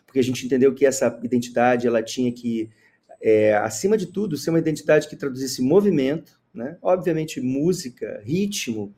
porque 0.05 0.19
a 0.19 0.23
gente 0.23 0.45
entendeu 0.45 0.73
que 0.73 0.85
essa 0.85 1.19
identidade 1.23 1.87
ela 1.87 2.03
tinha 2.03 2.31
que, 2.31 2.69
é, 3.21 3.55
acima 3.55 3.97
de 3.97 4.07
tudo, 4.07 4.37
ser 4.37 4.51
uma 4.51 4.59
identidade 4.59 5.07
que 5.07 5.15
traduzisse 5.15 5.61
movimento, 5.61 6.39
né? 6.53 6.77
obviamente 6.81 7.41
música, 7.41 8.21
ritmo, 8.23 8.93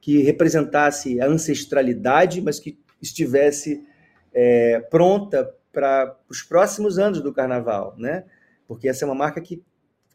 que 0.00 0.18
representasse 0.18 1.20
a 1.20 1.26
ancestralidade, 1.26 2.40
mas 2.40 2.60
que 2.60 2.78
estivesse 3.00 3.84
é, 4.32 4.80
pronta 4.80 5.52
para 5.72 6.16
os 6.28 6.42
próximos 6.42 6.98
anos 6.98 7.20
do 7.20 7.32
Carnaval, 7.32 7.94
né? 7.98 8.24
Porque 8.66 8.88
essa 8.88 9.04
é 9.04 9.06
uma 9.06 9.14
marca 9.14 9.40
que, 9.40 9.62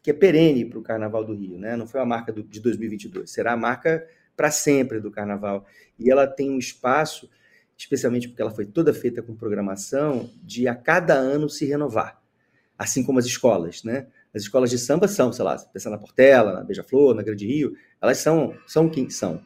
que 0.02 0.10
é 0.10 0.14
perene 0.14 0.64
para 0.64 0.78
o 0.78 0.82
Carnaval 0.82 1.24
do 1.24 1.34
Rio, 1.34 1.58
né? 1.58 1.76
Não 1.76 1.86
foi 1.86 2.00
uma 2.00 2.06
marca 2.06 2.32
do, 2.32 2.42
de 2.42 2.60
2022, 2.60 3.30
será 3.30 3.52
a 3.52 3.56
marca 3.56 4.06
para 4.36 4.50
sempre 4.50 5.00
do 5.00 5.10
carnaval. 5.10 5.66
E 5.98 6.10
ela 6.10 6.26
tem 6.26 6.50
um 6.50 6.58
espaço, 6.58 7.28
especialmente 7.76 8.28
porque 8.28 8.42
ela 8.42 8.50
foi 8.50 8.66
toda 8.66 8.92
feita 8.92 9.22
com 9.22 9.34
programação, 9.34 10.30
de 10.42 10.68
a 10.68 10.74
cada 10.74 11.14
ano 11.14 11.48
se 11.48 11.64
renovar. 11.64 12.20
Assim 12.78 13.04
como 13.04 13.18
as 13.18 13.26
escolas, 13.26 13.84
né? 13.84 14.06
As 14.34 14.42
escolas 14.42 14.68
de 14.68 14.78
samba 14.78 15.06
são, 15.06 15.32
sei 15.32 15.44
lá, 15.44 15.56
pensando 15.72 15.92
na 15.92 15.98
Portela, 15.98 16.52
na 16.52 16.64
Beija-Flor, 16.64 17.14
na 17.14 17.22
Grande 17.22 17.46
Rio, 17.46 17.76
elas 18.02 18.18
são, 18.18 18.54
são 18.66 18.88
quem 18.88 19.08
são. 19.08 19.40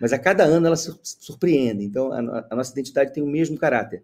Mas 0.00 0.14
a 0.14 0.18
cada 0.18 0.44
ano 0.44 0.66
elas 0.66 0.98
surpreendem. 1.02 1.86
Então, 1.86 2.10
a, 2.10 2.46
a 2.50 2.56
nossa 2.56 2.72
identidade 2.72 3.12
tem 3.12 3.22
o 3.22 3.26
mesmo 3.26 3.58
caráter. 3.58 4.02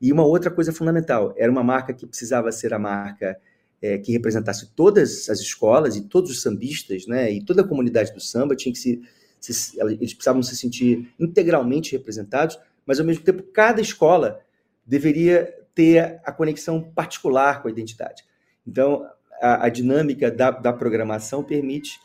E 0.00 0.12
uma 0.12 0.24
outra 0.24 0.50
coisa 0.50 0.72
fundamental, 0.72 1.34
era 1.36 1.50
uma 1.50 1.64
marca 1.64 1.92
que 1.92 2.06
precisava 2.06 2.50
ser 2.52 2.72
a 2.72 2.78
marca 2.78 3.40
é, 3.80 3.98
que 3.98 4.12
representasse 4.12 4.70
todas 4.74 5.28
as 5.28 5.40
escolas 5.40 5.96
e 5.96 6.02
todos 6.02 6.30
os 6.30 6.42
sambistas, 6.42 7.06
né? 7.08 7.32
E 7.32 7.44
toda 7.44 7.62
a 7.62 7.66
comunidade 7.66 8.12
do 8.12 8.20
samba 8.20 8.54
tinha 8.54 8.72
que 8.72 8.78
se 8.78 9.02
eles 9.50 10.14
precisavam 10.14 10.42
se 10.42 10.56
sentir 10.56 11.12
integralmente 11.18 11.92
representados, 11.92 12.58
mas 12.86 13.00
ao 13.00 13.06
mesmo 13.06 13.24
tempo 13.24 13.42
cada 13.42 13.80
escola 13.80 14.40
deveria 14.86 15.52
ter 15.74 16.20
a 16.24 16.32
conexão 16.32 16.82
particular 16.82 17.62
com 17.62 17.68
a 17.68 17.70
identidade. 17.70 18.24
Então, 18.66 19.08
a, 19.40 19.66
a 19.66 19.68
dinâmica 19.68 20.30
da, 20.30 20.50
da, 20.50 20.72
programação 20.72 21.42
permite 21.42 21.98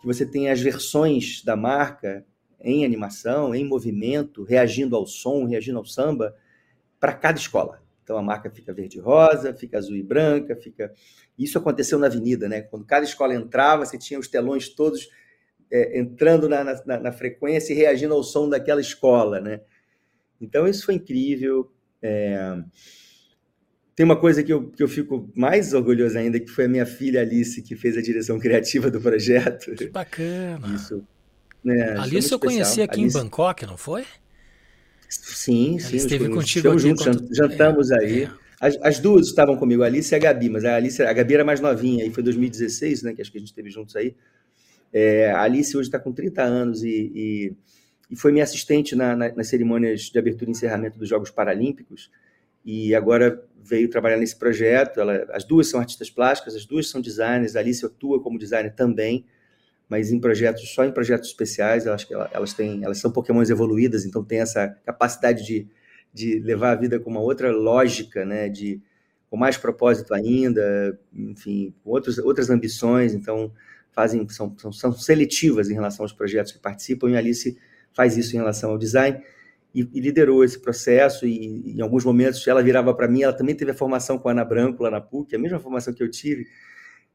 que 0.00 0.06
você 0.06 0.24
tenha 0.24 0.52
as 0.52 0.60
versões 0.60 1.42
da 1.42 1.56
marca 1.56 2.24
em 2.60 2.84
animação, 2.84 3.54
em 3.54 3.64
movimento, 3.64 4.44
reagindo 4.44 4.94
ao 4.94 5.06
som, 5.06 5.46
reagindo 5.46 5.78
ao 5.78 5.84
samba, 5.84 6.34
para 7.00 7.12
cada 7.12 7.38
escola. 7.38 7.82
Então 8.02 8.16
a 8.16 8.22
marca 8.22 8.50
fica 8.50 8.72
verde 8.72 8.98
e 8.98 9.00
rosa, 9.00 9.54
fica 9.54 9.78
azul 9.78 9.96
e 9.96 10.02
branca, 10.02 10.54
fica. 10.54 10.92
Isso 11.38 11.58
aconteceu 11.58 11.98
na 11.98 12.06
avenida, 12.06 12.48
né? 12.48 12.60
Quando 12.62 12.84
cada 12.84 13.04
escola 13.04 13.34
entrava, 13.34 13.84
você 13.84 13.98
tinha 13.98 14.20
os 14.20 14.28
telões 14.28 14.68
todos 14.68 15.08
é, 15.74 15.98
entrando 15.98 16.48
na, 16.48 16.62
na, 16.62 17.00
na, 17.00 17.10
frequência 17.10 17.72
e 17.72 17.76
reagindo 17.76 18.14
ao 18.14 18.22
som 18.22 18.48
daquela 18.48 18.80
escola, 18.80 19.40
né? 19.40 19.60
Então 20.40 20.68
isso 20.68 20.86
foi 20.86 20.94
incrível. 20.94 21.68
É... 22.00 22.62
Tem 23.96 24.06
uma 24.06 24.14
coisa 24.14 24.40
que 24.44 24.52
eu, 24.52 24.70
que 24.70 24.84
eu 24.84 24.88
fico 24.88 25.28
mais 25.34 25.74
orgulhoso 25.74 26.16
ainda, 26.16 26.38
que 26.38 26.48
foi 26.48 26.66
a 26.66 26.68
minha 26.68 26.86
filha 26.86 27.22
Alice, 27.22 27.60
que 27.60 27.74
fez 27.74 27.96
a 27.96 28.02
direção 28.02 28.38
criativa 28.38 28.88
do 28.88 29.00
projeto. 29.00 29.74
Que 29.74 29.88
bacana. 29.88 30.76
Isso. 30.76 31.02
Né, 31.64 31.98
Alice 31.98 32.30
eu 32.30 32.38
conheci 32.38 32.80
aqui 32.80 33.00
Alice... 33.00 33.18
em 33.18 33.20
Bangkok, 33.20 33.66
não 33.66 33.76
foi? 33.76 34.04
Sim, 35.08 35.80
sim. 35.80 35.96
Esteve 35.96 36.28
contigo 36.28 36.68
aqui 36.68 36.78
juntos, 36.78 37.04
quando... 37.04 37.34
jantamos 37.34 37.90
é, 37.90 37.98
aí. 37.98 38.22
É. 38.24 38.30
As, 38.60 38.78
as, 38.80 38.98
duas 39.00 39.26
estavam 39.26 39.56
comigo, 39.56 39.82
a 39.82 39.86
Alice 39.86 40.14
e 40.14 40.16
a 40.16 40.18
Gabi, 40.20 40.48
mas 40.48 40.64
a 40.64 40.76
Alice, 40.76 41.02
a 41.02 41.12
Gabi 41.12 41.34
era 41.34 41.44
mais 41.44 41.60
novinha, 41.60 42.04
aí 42.04 42.10
foi 42.12 42.22
2016, 42.22 43.02
né, 43.02 43.12
que 43.12 43.20
acho 43.20 43.32
que 43.32 43.38
a 43.38 43.40
gente 43.40 43.48
esteve 43.48 43.70
juntos 43.70 43.96
aí. 43.96 44.14
É, 44.96 45.32
a 45.32 45.42
Alice 45.42 45.76
hoje 45.76 45.88
está 45.88 45.98
com 45.98 46.12
30 46.12 46.40
anos 46.40 46.84
e, 46.84 47.10
e, 47.12 47.52
e 48.12 48.16
foi 48.16 48.30
minha 48.30 48.44
assistente 48.44 48.94
na, 48.94 49.16
na, 49.16 49.34
nas 49.34 49.48
cerimônias 49.48 50.02
de 50.02 50.16
abertura 50.16 50.48
e 50.48 50.52
encerramento 50.52 50.96
dos 51.00 51.08
Jogos 51.08 51.32
Paralímpicos 51.32 52.12
e 52.64 52.94
agora 52.94 53.44
veio 53.60 53.90
trabalhar 53.90 54.16
nesse 54.18 54.36
projeto. 54.38 55.00
Ela, 55.00 55.26
as 55.32 55.42
duas 55.42 55.68
são 55.68 55.80
artistas 55.80 56.10
plásticas, 56.10 56.54
as 56.54 56.64
duas 56.64 56.88
são 56.88 57.00
designers. 57.00 57.56
A 57.56 57.58
Alice 57.58 57.84
atua 57.84 58.22
como 58.22 58.38
designer 58.38 58.72
também, 58.72 59.26
mas 59.88 60.12
em 60.12 60.20
projetos 60.20 60.72
só 60.72 60.84
em 60.84 60.92
projetos 60.92 61.28
especiais. 61.28 61.86
Eu 61.86 61.92
acho 61.92 62.06
que 62.06 62.14
elas 62.14 62.52
têm, 62.52 62.84
elas 62.84 62.98
são 62.98 63.10
Pokémons 63.10 63.50
evoluídas, 63.50 64.06
então 64.06 64.22
tem 64.22 64.38
essa 64.38 64.68
capacidade 64.86 65.44
de, 65.44 65.66
de 66.12 66.38
levar 66.38 66.70
a 66.70 66.76
vida 66.76 67.00
com 67.00 67.10
uma 67.10 67.20
outra 67.20 67.50
lógica, 67.50 68.24
né? 68.24 68.48
De 68.48 68.80
com 69.28 69.36
mais 69.36 69.56
propósito 69.56 70.14
ainda, 70.14 70.96
enfim, 71.12 71.74
com 71.82 71.90
outras 71.90 72.48
ambições. 72.48 73.12
Então 73.12 73.50
fazem 73.94 74.28
são, 74.28 74.54
são, 74.58 74.72
são, 74.72 74.92
seletivas 74.92 75.70
em 75.70 75.74
relação 75.74 76.04
aos 76.04 76.12
projetos 76.12 76.52
que 76.52 76.58
participam, 76.58 77.10
e 77.10 77.16
a 77.16 77.18
Alice 77.18 77.56
faz 77.92 78.16
isso 78.16 78.34
em 78.34 78.38
relação 78.38 78.70
ao 78.70 78.78
design, 78.78 79.22
e, 79.74 79.88
e 79.92 80.00
liderou 80.00 80.44
esse 80.44 80.58
processo, 80.58 81.26
e, 81.26 81.74
em 81.76 81.80
alguns 81.80 82.04
momentos 82.04 82.46
ela 82.46 82.62
virava 82.62 82.92
para 82.94 83.08
mim, 83.08 83.22
ela 83.22 83.32
também 83.32 83.54
teve 83.54 83.70
a 83.70 83.74
formação 83.74 84.18
com 84.18 84.28
a 84.28 84.32
Ana 84.32 84.44
Branco 84.44 84.82
lá 84.82 84.90
na 84.90 85.00
PUC, 85.00 85.34
a 85.34 85.38
mesma 85.38 85.58
formação 85.58 85.94
que 85.94 86.02
eu 86.02 86.10
tive, 86.10 86.46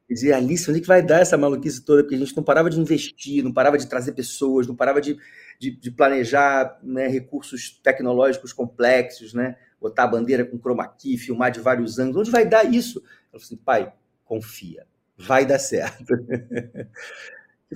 e 0.08 0.14
dizia, 0.14 0.36
Alice, 0.36 0.68
onde 0.68 0.80
é 0.80 0.82
que 0.82 0.88
vai 0.88 1.02
dar 1.02 1.20
essa 1.20 1.38
maluquice 1.38 1.84
toda? 1.84 2.02
Porque 2.02 2.16
a 2.16 2.18
gente 2.18 2.36
não 2.36 2.42
parava 2.42 2.68
de 2.68 2.80
investir, 2.80 3.44
não 3.44 3.52
parava 3.52 3.78
de 3.78 3.86
trazer 3.86 4.10
pessoas, 4.12 4.66
não 4.66 4.74
parava 4.74 5.00
de, 5.00 5.16
de, 5.58 5.70
de 5.70 5.90
planejar 5.92 6.80
né, 6.82 7.06
recursos 7.06 7.78
tecnológicos 7.80 8.52
complexos, 8.52 9.32
né? 9.32 9.56
botar 9.80 10.04
a 10.04 10.08
bandeira 10.08 10.44
com 10.44 10.58
chroma 10.58 10.86
key, 10.86 11.16
filmar 11.16 11.50
de 11.50 11.60
vários 11.60 11.98
ângulos, 11.98 12.22
onde 12.22 12.30
vai 12.30 12.44
dar 12.44 12.64
isso? 12.64 12.98
Ela 12.98 13.40
falou 13.40 13.44
assim, 13.44 13.56
pai, 13.56 13.92
confia 14.24 14.84
vai 15.26 15.46
dar 15.46 15.58
certo. 15.58 16.14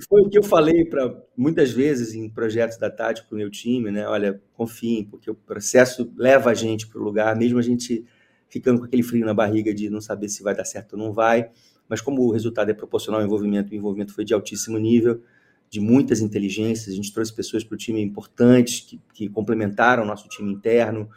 Foi 0.09 0.21
o 0.21 0.29
que 0.29 0.37
eu 0.37 0.43
falei 0.43 0.83
para 0.83 1.23
muitas 1.37 1.71
vezes 1.71 2.13
em 2.13 2.27
projetos 2.29 2.77
da 2.77 2.89
Tati 2.89 3.23
para 3.23 3.33
o 3.33 3.37
meu 3.37 3.49
time, 3.49 3.89
né? 3.91 4.05
Olha, 4.05 4.41
confiem, 4.53 5.05
porque 5.05 5.31
o 5.31 5.35
processo 5.35 6.11
leva 6.17 6.49
a 6.49 6.53
gente 6.53 6.87
para 6.87 6.99
o 6.99 7.03
lugar, 7.03 7.33
mesmo 7.37 7.57
a 7.59 7.61
gente 7.61 8.05
ficando 8.49 8.79
com 8.79 8.85
aquele 8.85 9.03
frio 9.03 9.25
na 9.25 9.33
barriga 9.33 9.73
de 9.73 9.89
não 9.89 10.01
saber 10.01 10.27
se 10.27 10.43
vai 10.43 10.53
dar 10.53 10.65
certo 10.65 10.93
ou 10.93 10.99
não 10.99 11.13
vai. 11.13 11.49
Mas 11.87 12.01
como 12.01 12.23
o 12.23 12.31
resultado 12.31 12.69
é 12.69 12.73
proporcional 12.73 13.21
ao 13.21 13.25
envolvimento, 13.25 13.71
o 13.71 13.75
envolvimento 13.75 14.13
foi 14.13 14.25
de 14.25 14.33
altíssimo 14.33 14.77
nível, 14.77 15.21
de 15.69 15.79
muitas 15.79 16.19
inteligências. 16.19 16.93
A 16.93 16.95
gente 16.95 17.13
trouxe 17.13 17.33
pessoas 17.33 17.63
para 17.63 17.75
o 17.75 17.77
time 17.77 18.01
importantes 18.01 18.81
que, 18.81 18.99
que 19.13 19.29
complementaram 19.29 20.03
o 20.03 20.05
nosso 20.05 20.27
time 20.27 20.51
interno. 20.51 21.09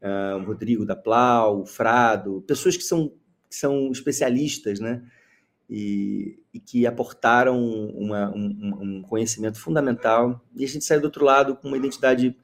Uh, 0.00 0.36
o 0.36 0.44
Rodrigo 0.44 0.84
da 0.84 0.94
Plau, 0.94 1.62
o 1.62 1.66
Frado, 1.66 2.44
pessoas 2.46 2.76
que 2.76 2.84
são, 2.84 3.08
que 3.48 3.56
são 3.56 3.90
especialistas, 3.90 4.78
né? 4.78 5.02
E, 5.68 6.38
e 6.52 6.60
que 6.60 6.86
aportaram 6.86 7.58
uma, 7.58 8.30
um, 8.34 8.78
um, 8.80 9.02
conhecimento 9.02 9.58
fundamental. 9.58 10.44
E 10.54 10.64
a 10.64 10.68
gente 10.68 10.84
saiu 10.84 11.00
do 11.00 11.06
outro 11.06 11.24
lado 11.24 11.56
com 11.56 11.68
uma 11.68 11.76
identidade 11.76 12.36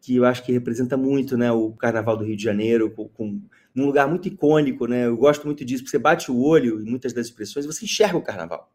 que 0.00 0.16
eu 0.16 0.24
acho 0.24 0.42
que 0.44 0.52
representa 0.52 0.96
muito 0.96 1.36
né, 1.36 1.52
o 1.52 1.72
Carnaval 1.72 2.16
do 2.16 2.24
Rio 2.24 2.36
de 2.36 2.42
Janeiro, 2.42 2.90
com, 2.90 3.08
com 3.08 3.40
num 3.74 3.86
lugar 3.86 4.08
muito 4.08 4.28
icônico. 4.28 4.86
Né? 4.86 5.06
Eu 5.06 5.16
gosto 5.16 5.46
muito 5.46 5.64
disso, 5.64 5.82
porque 5.82 5.90
você 5.90 5.98
bate 5.98 6.30
o 6.30 6.40
olho 6.40 6.80
em 6.80 6.88
muitas 6.88 7.12
das 7.12 7.26
expressões 7.26 7.66
você 7.66 7.84
enxerga 7.84 8.16
o 8.16 8.22
Carnaval. 8.22 8.72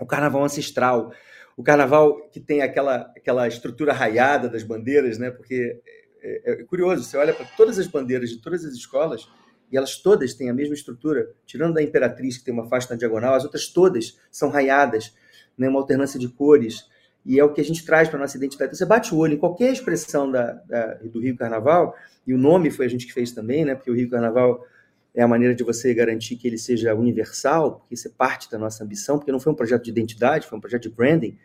O 0.00 0.06
Carnaval 0.06 0.44
ancestral, 0.44 1.12
o 1.56 1.62
carnaval 1.62 2.28
que 2.30 2.40
tem 2.40 2.62
aquela, 2.62 3.12
aquela 3.16 3.46
estrutura 3.46 3.92
raiada 3.92 4.48
das 4.48 4.64
bandeiras, 4.64 5.18
né? 5.18 5.30
Porque 5.30 5.80
é, 6.20 6.52
é 6.52 6.64
curioso, 6.64 7.04
você 7.04 7.16
olha 7.16 7.32
para 7.32 7.46
todas 7.56 7.78
as 7.78 7.86
bandeiras 7.86 8.30
de 8.30 8.38
todas 8.38 8.64
as 8.64 8.74
escolas 8.74 9.28
e 9.74 9.76
elas 9.76 9.96
todas 9.96 10.34
têm 10.34 10.48
a 10.48 10.54
mesma 10.54 10.72
estrutura, 10.72 11.28
tirando 11.44 11.74
da 11.74 11.82
Imperatriz, 11.82 12.38
que 12.38 12.44
tem 12.44 12.54
uma 12.54 12.68
faixa 12.68 12.90
na 12.90 12.96
diagonal, 12.96 13.34
as 13.34 13.42
outras 13.42 13.66
todas 13.66 14.16
são 14.30 14.48
raiadas, 14.48 15.12
né? 15.58 15.68
uma 15.68 15.80
alternância 15.80 16.16
de 16.16 16.28
cores, 16.28 16.88
e 17.26 17.40
é 17.40 17.44
o 17.44 17.52
que 17.52 17.60
a 17.60 17.64
gente 17.64 17.84
traz 17.84 18.08
para 18.08 18.16
a 18.16 18.20
nossa 18.20 18.36
identidade. 18.36 18.68
Então, 18.68 18.78
você 18.78 18.86
bate 18.86 19.12
o 19.12 19.18
olho 19.18 19.34
em 19.34 19.36
qualquer 19.36 19.72
expressão 19.72 20.30
da, 20.30 20.52
da, 20.52 20.94
do 20.94 21.18
Rio 21.18 21.36
Carnaval, 21.36 21.96
e 22.24 22.32
o 22.32 22.38
nome 22.38 22.70
foi 22.70 22.86
a 22.86 22.88
gente 22.88 23.04
que 23.04 23.12
fez 23.12 23.32
também, 23.32 23.64
né? 23.64 23.74
porque 23.74 23.90
o 23.90 23.94
Rio 23.94 24.08
Carnaval 24.08 24.64
é 25.12 25.24
a 25.24 25.26
maneira 25.26 25.56
de 25.56 25.64
você 25.64 25.92
garantir 25.92 26.36
que 26.36 26.46
ele 26.46 26.56
seja 26.56 26.94
universal, 26.94 27.80
porque 27.80 27.94
isso 27.94 28.06
é 28.06 28.12
parte 28.16 28.48
da 28.48 28.56
nossa 28.56 28.84
ambição, 28.84 29.18
porque 29.18 29.32
não 29.32 29.40
foi 29.40 29.52
um 29.52 29.56
projeto 29.56 29.82
de 29.82 29.90
identidade, 29.90 30.46
foi 30.46 30.56
um 30.56 30.60
projeto 30.60 30.82
de 30.82 30.90
branding, 30.90 31.36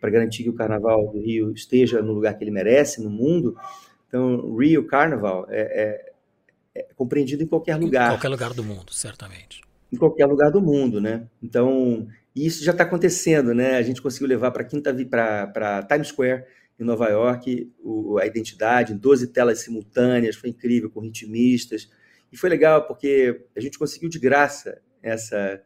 para 0.00 0.08
garantir 0.08 0.44
que 0.44 0.50
o 0.50 0.54
Carnaval 0.54 1.08
do 1.08 1.18
Rio 1.18 1.50
esteja 1.50 2.00
no 2.00 2.12
lugar 2.12 2.38
que 2.38 2.44
ele 2.44 2.52
merece 2.52 3.02
no 3.02 3.10
mundo. 3.10 3.56
Então, 4.06 4.56
Rio 4.56 4.86
Carnaval 4.86 5.46
é, 5.48 5.62
é, 5.62 6.12
é 6.76 6.94
compreendido 6.94 7.42
em 7.42 7.46
qualquer 7.46 7.76
lugar. 7.76 8.08
Em 8.08 8.14
qualquer 8.14 8.28
lugar 8.28 8.52
do 8.52 8.62
mundo, 8.62 8.92
certamente. 8.92 9.60
Em 9.92 9.96
qualquer 9.96 10.26
lugar 10.26 10.50
do 10.50 10.60
mundo, 10.60 11.00
né? 11.00 11.28
Então, 11.42 12.06
isso 12.34 12.62
já 12.62 12.72
está 12.72 12.84
acontecendo, 12.84 13.54
né? 13.54 13.76
A 13.76 13.82
gente 13.82 14.02
conseguiu 14.02 14.28
levar 14.28 14.50
para 14.50 14.64
quinta 14.64 14.94
para 15.10 15.82
Times 15.84 16.08
Square 16.08 16.44
em 16.78 16.84
Nova 16.84 17.08
York 17.08 17.72
o, 17.82 18.18
a 18.18 18.26
identidade 18.26 18.92
em 18.92 18.96
12 18.96 19.28
telas 19.28 19.60
simultâneas, 19.60 20.36
foi 20.36 20.50
incrível, 20.50 20.90
com 20.90 21.00
ritmistas. 21.00 21.88
E 22.30 22.36
foi 22.36 22.50
legal 22.50 22.86
porque 22.86 23.46
a 23.56 23.60
gente 23.60 23.78
conseguiu 23.78 24.08
de 24.08 24.18
graça 24.18 24.80
essa, 25.02 25.62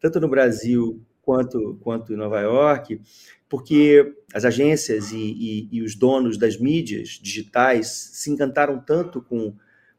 tanto 0.00 0.20
no 0.20 0.28
Brasil 0.28 1.04
quanto, 1.20 1.78
quanto 1.82 2.12
em 2.12 2.16
Nova 2.16 2.40
York, 2.40 3.00
porque 3.48 4.14
as 4.32 4.44
agências 4.44 5.12
e, 5.12 5.16
e, 5.16 5.68
e 5.72 5.82
os 5.82 5.94
donos 5.94 6.38
das 6.38 6.58
mídias 6.58 7.20
digitais 7.20 8.10
se 8.12 8.30
encantaram 8.30 8.78
tanto 8.80 9.20
com, 9.20 9.54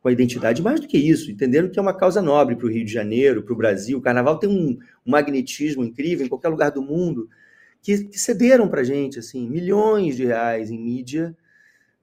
com 0.05 0.09
a 0.09 0.11
identidade, 0.11 0.61
mais 0.61 0.79
do 0.79 0.87
que 0.87 0.99
isso, 0.99 1.31
entenderam 1.31 1.67
que 1.67 1.79
é 1.79 1.81
uma 1.81 1.91
causa 1.91 2.21
nobre 2.21 2.55
para 2.55 2.67
o 2.67 2.69
Rio 2.69 2.85
de 2.85 2.93
Janeiro, 2.93 3.41
para 3.41 3.53
o 3.55 3.57
Brasil. 3.57 3.97
O 3.97 4.01
carnaval 4.01 4.37
tem 4.37 4.47
um, 4.47 4.77
um, 5.03 5.11
magnetismo 5.11 5.83
incrível 5.83 6.23
em 6.23 6.29
qualquer 6.29 6.49
lugar 6.49 6.69
do 6.69 6.79
mundo, 6.79 7.27
que, 7.81 8.03
que 8.03 8.19
cederam 8.19 8.69
para 8.69 8.81
a 8.81 8.83
gente 8.83 9.17
assim, 9.17 9.49
milhões 9.49 10.15
de 10.15 10.23
reais 10.23 10.69
em 10.69 10.77
mídia 10.77 11.35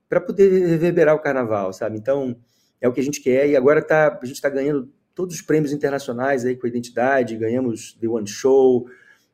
para 0.09 0.20
poder 0.20 0.50
reverberar 0.66 1.14
o 1.14 1.20
carnaval, 1.20 1.72
sabe? 1.72 1.96
Então, 1.96 2.34
é 2.80 2.88
o 2.88 2.92
que 2.92 2.98
a 2.98 3.05
gente 3.05 3.20
quer, 3.20 3.48
e 3.48 3.55
agora 3.55 3.80
tá, 3.80 4.18
a 4.20 4.26
gente 4.26 4.34
está 4.34 4.48
ganhando 4.48 4.92
todos 5.14 5.36
os 5.36 5.40
prêmios 5.40 5.72
internacionais 5.72 6.44
aí 6.44 6.57
com 6.57 6.66
a 6.66 6.68
identidade, 6.68 7.36
ganhamos 7.36 7.92
The 8.00 8.09
One 8.09 8.26
Show, 8.26 8.84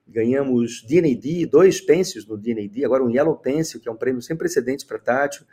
ganhamos 0.07 0.83
D&D, 0.87 1.47
dois 1.47 1.81
pencils 1.81 2.27
no 2.27 2.37
D&D, 2.37 2.85
agora 2.85 3.03
um 3.03 3.09
Yellow 3.09 3.39
Pencil, 3.39 3.81
que 3.81 3.89
é 3.89 3.91
um 3.91 3.97
prêmio 3.97 4.21
sem 4.21 4.37
precedentes 4.37 4.85
para 4.85 4.99
Tátil, 4.99 5.47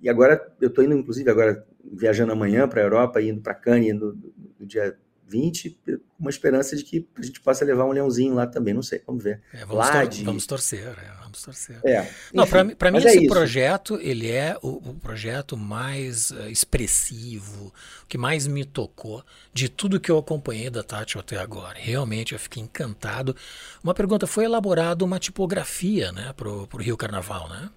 e 0.00 0.08
agora 0.08 0.50
eu 0.60 0.68
estou 0.68 0.82
indo, 0.82 0.94
inclusive, 0.94 1.28
agora 1.30 1.66
viajando 1.92 2.32
amanhã 2.32 2.68
para 2.68 2.80
a 2.80 2.84
Europa, 2.84 3.22
indo 3.22 3.40
para 3.40 3.54
Cannes 3.54 3.94
no, 3.94 4.16
no 4.58 4.66
dia 4.66 4.96
20, 5.28 5.78
uma 6.18 6.30
esperança 6.30 6.74
de 6.74 6.82
que 6.82 7.06
a 7.16 7.22
gente 7.22 7.40
possa 7.40 7.64
levar 7.64 7.84
um 7.84 7.92
leãozinho 7.92 8.34
lá 8.34 8.46
também, 8.46 8.72
não 8.72 8.82
sei, 8.82 9.02
vamos 9.06 9.22
ver. 9.22 9.42
É, 9.52 9.64
vamos, 9.64 9.90
tor 9.90 10.08
de... 10.08 10.24
vamos, 10.24 10.46
torcer, 10.46 10.88
é, 10.88 11.12
vamos 11.20 11.42
torcer. 11.42 11.78
É, 11.84 12.10
não, 12.32 12.46
para 12.46 12.90
mim 12.90 12.98
é 12.98 13.00
esse 13.00 13.18
isso. 13.18 13.28
projeto, 13.28 13.98
ele 14.00 14.30
é 14.30 14.56
o, 14.62 14.90
o 14.90 14.94
projeto 14.94 15.56
mais 15.56 16.30
uh, 16.30 16.48
expressivo, 16.48 17.72
que 18.08 18.16
mais 18.16 18.46
me 18.46 18.64
tocou 18.64 19.22
de 19.52 19.68
tudo 19.68 20.00
que 20.00 20.10
eu 20.10 20.16
acompanhei 20.16 20.70
da 20.70 20.82
Tati 20.82 21.18
até 21.18 21.36
agora. 21.36 21.78
Realmente 21.78 22.32
eu 22.32 22.38
fiquei 22.38 22.62
encantado. 22.62 23.36
Uma 23.84 23.92
pergunta, 23.92 24.26
foi 24.26 24.44
elaborada 24.44 25.04
uma 25.04 25.18
tipografia 25.18 26.10
né, 26.10 26.32
para 26.34 26.48
o 26.48 26.66
Rio 26.78 26.96
Carnaval, 26.96 27.48
né? 27.50 27.70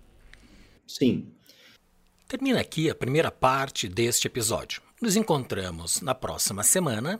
Sim. 0.87 1.27
Termina 2.31 2.61
aqui 2.61 2.89
a 2.89 2.95
primeira 2.95 3.29
parte 3.29 3.89
deste 3.89 4.25
episódio. 4.25 4.81
Nos 5.01 5.17
encontramos 5.17 5.99
na 5.99 6.15
próxima 6.15 6.63
semana 6.63 7.19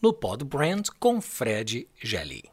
no 0.00 0.12
Pod 0.12 0.44
Brand 0.44 0.86
com 1.00 1.20
Fred 1.20 1.88
Gelli. 2.00 2.44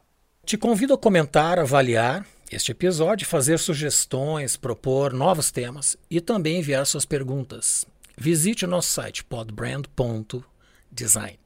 Te 0.44 0.58
convido 0.58 0.92
a 0.92 0.98
comentar, 0.98 1.60
avaliar 1.60 2.26
este 2.50 2.72
episódio, 2.72 3.28
fazer 3.28 3.60
sugestões, 3.60 4.56
propor 4.56 5.12
novos 5.12 5.52
temas 5.52 5.96
e 6.10 6.20
também 6.20 6.58
enviar 6.58 6.84
suas 6.84 7.04
perguntas. 7.04 7.86
Visite 8.18 8.64
o 8.64 8.68
nosso 8.68 8.90
site 8.90 9.22
podbrand.design. 9.22 11.38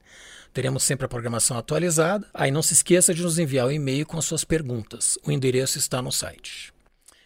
Teremos 0.55 0.83
sempre 0.83 1.05
a 1.05 1.11
programação 1.11 1.59
atualizada. 1.59 2.27
Aí 2.33 2.51
não 2.51 2.63
se 2.63 2.73
esqueça 2.73 3.13
de 3.13 3.23
nos 3.23 3.39
enviar 3.39 3.67
o 3.67 3.69
um 3.69 3.73
e-mail 3.73 4.07
com 4.07 4.19
suas 4.23 4.45
perguntas. 4.45 5.19
O 5.27 5.31
endereço 5.31 5.77
está 5.77 6.01
no 6.01 6.11
site. 6.11 6.73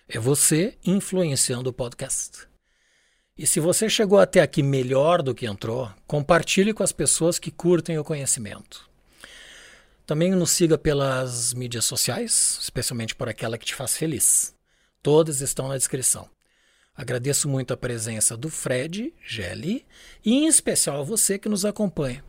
É 0.09 0.18
você 0.18 0.76
influenciando 0.84 1.70
o 1.70 1.72
podcast. 1.72 2.47
E 3.39 3.47
se 3.47 3.61
você 3.61 3.89
chegou 3.89 4.18
até 4.18 4.41
aqui 4.41 4.64
melhor 4.64 5.22
do 5.22 5.32
que 5.32 5.47
entrou, 5.47 5.89
compartilhe 6.09 6.74
com 6.74 6.82
as 6.82 6.91
pessoas 6.91 7.39
que 7.39 7.53
curtem 7.53 7.97
o 7.97 8.03
conhecimento. 8.03 8.91
Também 10.05 10.32
nos 10.32 10.51
siga 10.51 10.76
pelas 10.76 11.55
mídias 11.55 11.84
sociais, 11.84 12.59
especialmente 12.61 13.14
por 13.14 13.28
aquela 13.28 13.57
que 13.57 13.66
te 13.66 13.76
faz 13.76 13.97
feliz. 13.97 14.53
Todas 15.01 15.41
estão 15.41 15.68
na 15.68 15.76
descrição. 15.76 16.28
Agradeço 16.97 17.49
muito 17.49 17.72
a 17.72 17.76
presença 17.76 18.36
do 18.36 18.51
Fred 18.51 19.14
Gelli 19.24 19.86
e 20.24 20.32
em 20.32 20.49
especial 20.49 21.01
a 21.01 21.05
você 21.05 21.39
que 21.39 21.49
nos 21.49 21.64
acompanha. 21.64 22.24